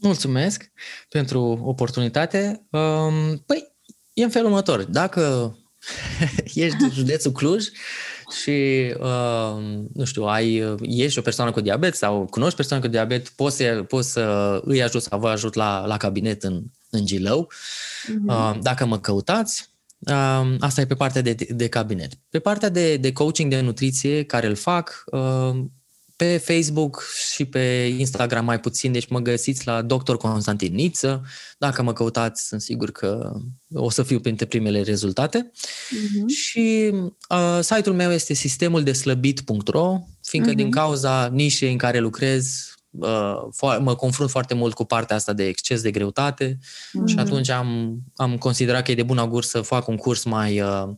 Mulțumesc 0.00 0.70
pentru 1.08 1.60
oportunitate. 1.64 2.66
Um, 2.70 3.38
păi, 3.46 3.72
e 4.12 4.24
în 4.24 4.30
felul 4.30 4.48
următor. 4.48 4.82
Dacă 4.82 5.56
ești 6.54 6.76
din 6.76 6.90
județul 6.90 7.32
Cluj 7.32 7.64
și, 8.42 8.50
uh, 9.00 9.62
nu 9.92 10.04
știu, 10.04 10.24
ai, 10.24 10.76
ești 10.80 11.18
o 11.18 11.22
persoană 11.22 11.50
cu 11.50 11.60
diabet 11.60 11.94
sau 11.94 12.26
cunoști 12.30 12.56
persoane 12.56 12.82
cu 12.82 12.88
diabet, 12.88 13.28
poți 13.28 13.56
să, 13.56 13.84
poți 13.88 14.12
să 14.12 14.60
îi 14.64 14.82
ajut 14.82 15.02
sau 15.02 15.18
vă 15.18 15.28
ajut 15.28 15.54
la, 15.54 15.86
la 15.86 15.96
cabinet 15.96 16.42
în, 16.42 16.62
în 16.90 17.04
Gilău. 17.04 17.52
Uh-huh. 17.52 18.26
Uh, 18.26 18.58
dacă 18.62 18.86
mă 18.86 18.98
căutați, 18.98 19.71
Asta 20.58 20.80
e 20.80 20.86
pe 20.86 20.94
partea 20.94 21.20
de, 21.20 21.36
de 21.48 21.68
cabinet. 21.68 22.12
Pe 22.28 22.38
partea 22.38 22.68
de, 22.68 22.96
de 22.96 23.12
coaching 23.12 23.50
de 23.50 23.60
nutriție 23.60 24.22
care 24.22 24.46
îl 24.46 24.54
fac, 24.54 25.04
pe 26.16 26.36
Facebook 26.36 27.04
și 27.32 27.44
pe 27.44 27.94
Instagram 27.98 28.44
mai 28.44 28.60
puțin, 28.60 28.92
deci 28.92 29.08
mă 29.08 29.20
găsiți 29.20 29.66
la 29.66 29.82
Dr. 29.82 30.14
Constantin 30.14 30.74
Niță. 30.74 31.24
Dacă 31.58 31.82
mă 31.82 31.92
căutați, 31.92 32.46
sunt 32.46 32.60
sigur 32.60 32.90
că 32.90 33.32
o 33.72 33.90
să 33.90 34.02
fiu 34.02 34.20
printre 34.20 34.46
primele 34.46 34.82
rezultate. 34.82 35.50
Uh-huh. 35.50 36.26
Și 36.26 36.90
uh, 37.28 37.58
site-ul 37.60 37.94
meu 37.94 38.12
este 38.12 38.34
sistemul 38.34 38.82
de 38.82 38.92
slăbit.ro, 38.92 40.00
fiindcă 40.22 40.52
uh-huh. 40.52 40.56
din 40.56 40.70
cauza 40.70 41.26
nișei 41.32 41.72
în 41.72 41.78
care 41.78 41.98
lucrez, 41.98 42.71
uh, 42.98 43.78
mă 43.80 43.94
confrunt 43.96 44.30
foarte 44.30 44.54
mult 44.54 44.74
cu 44.74 44.84
partea 44.84 45.16
asta 45.16 45.32
de 45.32 45.46
exces 45.46 45.82
de 45.82 45.90
greutate 45.90 46.58
mm-hmm. 46.58 47.06
și 47.06 47.18
atunci 47.18 47.48
am, 47.48 47.98
am 48.16 48.38
considerat 48.38 48.84
că 48.84 48.90
e 48.90 48.94
de 48.94 49.02
bun 49.02 49.18
augur 49.18 49.44
să 49.44 49.60
fac 49.60 49.88
un 49.88 49.96
curs 49.96 50.24
mai, 50.24 50.60
uh, 50.60 50.88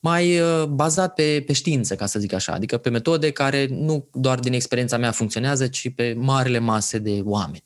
mai 0.00 0.40
uh, 0.40 0.64
bazat 0.64 1.14
pe, 1.14 1.42
pe 1.46 1.52
știință, 1.52 1.94
ca 1.94 2.06
să 2.06 2.18
zic 2.18 2.32
așa, 2.32 2.52
adică 2.52 2.76
pe 2.76 2.90
metode 2.90 3.30
care 3.30 3.66
nu 3.70 4.08
doar 4.12 4.38
din 4.38 4.52
experiența 4.52 4.96
mea 4.96 5.10
funcționează, 5.10 5.66
ci 5.66 5.94
pe 5.94 6.14
marile 6.18 6.58
mase 6.58 6.98
de 6.98 7.20
oameni. 7.24 7.62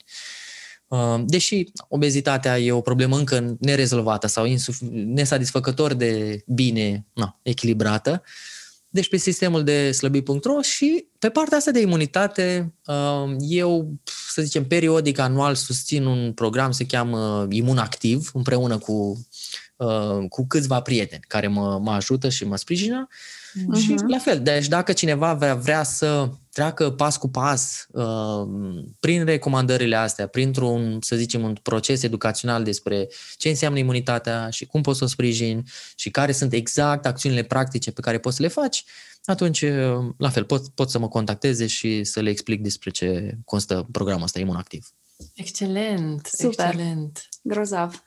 Uh, 0.86 1.22
deși 1.26 1.64
obezitatea 1.88 2.58
e 2.58 2.72
o 2.72 2.80
problemă 2.80 3.16
încă 3.16 3.56
nerezolvată 3.60 4.26
sau 4.26 4.46
insuf- 4.46 4.90
nesatisfăcător 4.90 5.94
de 5.94 6.42
bine 6.46 7.06
na, 7.12 7.38
echilibrată, 7.42 8.22
uh, 8.24 8.53
deci 8.95 9.09
pe 9.09 9.16
sistemul 9.16 9.64
de 9.64 9.92
slăbi.ro 9.92 10.61
și 10.62 11.07
pe 11.18 11.28
partea 11.28 11.57
asta 11.57 11.70
de 11.70 11.80
imunitate, 11.80 12.74
uh, 12.86 13.34
eu, 13.38 13.95
să 14.28 14.42
zicem, 14.42 14.66
periodic, 14.66 15.18
anual 15.18 15.55
susțin 15.55 16.05
un 16.05 16.32
program, 16.32 16.70
se 16.70 16.86
cheamă 16.86 17.47
Imun 17.51 17.78
Activ, 17.78 18.30
împreună 18.32 18.78
cu, 18.78 19.26
uh, 19.76 20.28
cu 20.28 20.47
câțiva 20.47 20.80
prieteni 20.80 21.22
care 21.28 21.47
mă, 21.47 21.78
mă 21.82 21.90
ajută 21.90 22.28
și 22.28 22.45
mă 22.45 22.57
sprijină. 22.57 23.09
Uh-huh. 23.55 23.80
Și 23.80 23.94
la 24.09 24.18
fel, 24.18 24.42
deci 24.42 24.68
dacă 24.68 24.92
cineva 24.92 25.34
vrea, 25.34 25.55
vrea 25.55 25.82
să 25.82 26.30
treacă 26.52 26.90
pas 26.90 27.16
cu 27.16 27.28
pas 27.28 27.86
uh, 27.90 28.46
prin 29.00 29.24
recomandările 29.24 29.96
astea, 29.96 30.26
printr-un, 30.26 30.98
să 31.00 31.16
zicem, 31.16 31.42
un 31.42 31.57
proces 31.62 32.02
educațional 32.02 32.64
despre 32.64 33.09
ce 33.36 33.48
înseamnă 33.48 33.78
imunitatea 33.78 34.50
și 34.50 34.66
cum 34.66 34.82
poți 34.82 34.98
să 34.98 35.05
o 35.05 35.07
sprijini 35.07 35.62
și 35.94 36.11
care 36.11 36.32
sunt 36.32 36.52
exact 36.52 37.07
acțiunile 37.07 37.42
practice 37.42 37.92
pe 37.92 38.00
care 38.00 38.18
poți 38.18 38.36
să 38.36 38.42
le 38.42 38.48
faci, 38.48 38.84
atunci, 39.24 39.61
uh, 39.61 40.05
la 40.18 40.28
fel, 40.28 40.44
pot, 40.44 40.68
pot 40.68 40.90
să 40.90 40.98
mă 40.98 41.09
contacteze 41.09 41.66
și 41.66 42.05
să 42.05 42.20
le 42.20 42.30
explic 42.30 42.62
despre 42.62 42.90
ce 42.90 43.36
constă 43.44 43.88
programul 43.92 44.24
ăsta 44.24 44.38
imunactiv. 44.38 44.88
Excelent, 45.34 46.26
Super. 46.26 46.66
excelent. 46.66 47.28
Grozav. 47.42 48.02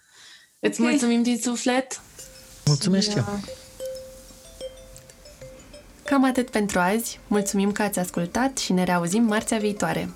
Îți 0.60 0.80
okay. 0.80 0.92
mulțumim 0.92 1.24
din 1.24 1.38
suflet. 1.38 2.02
Mulțumesc 2.66 3.16
eu. 3.16 3.40
Cam 6.10 6.24
atât 6.24 6.50
pentru 6.50 6.80
azi. 6.80 7.20
Mulțumim 7.28 7.72
că 7.72 7.82
ați 7.82 8.00
ascultat 8.00 8.58
și 8.58 8.74
ne 8.74 8.84
reauzim 8.84 9.24
marțea 9.24 9.58
viitoare. 9.58 10.10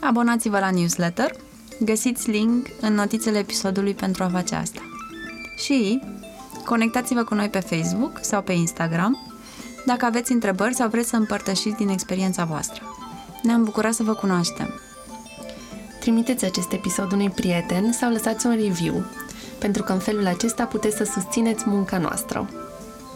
Abonați-vă 0.00 0.58
la 0.58 0.70
newsletter, 0.70 1.36
găsiți 1.80 2.30
link 2.30 2.66
în 2.80 2.94
notițele 2.94 3.38
episodului 3.38 3.94
pentru 3.94 4.22
a 4.22 4.28
face 4.28 4.54
asta. 4.54 4.80
Și 5.56 6.00
conectați-vă 6.64 7.24
cu 7.24 7.34
noi 7.34 7.48
pe 7.48 7.60
Facebook 7.60 8.18
sau 8.20 8.42
pe 8.42 8.52
Instagram 8.52 9.32
dacă 9.86 10.04
aveți 10.04 10.32
întrebări 10.32 10.74
sau 10.74 10.88
vreți 10.88 11.08
să 11.08 11.16
împărtășiți 11.16 11.76
din 11.76 11.88
experiența 11.88 12.44
voastră. 12.44 12.82
Ne-am 13.42 13.64
bucurat 13.64 13.92
să 13.92 14.02
vă 14.02 14.14
cunoaștem. 14.14 14.80
Trimiteți 16.00 16.44
acest 16.44 16.72
episod 16.72 17.12
unui 17.12 17.30
prieten 17.30 17.92
sau 17.92 18.10
lăsați 18.10 18.46
un 18.46 18.54
review, 18.54 19.04
pentru 19.58 19.82
că 19.82 19.92
în 19.92 19.98
felul 19.98 20.26
acesta 20.26 20.64
puteți 20.64 20.96
să 20.96 21.04
susțineți 21.04 21.64
munca 21.66 21.98
noastră. 21.98 22.48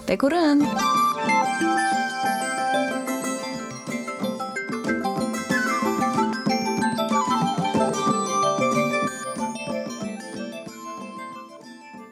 Pe 0.05 0.16
curând! 0.16 0.62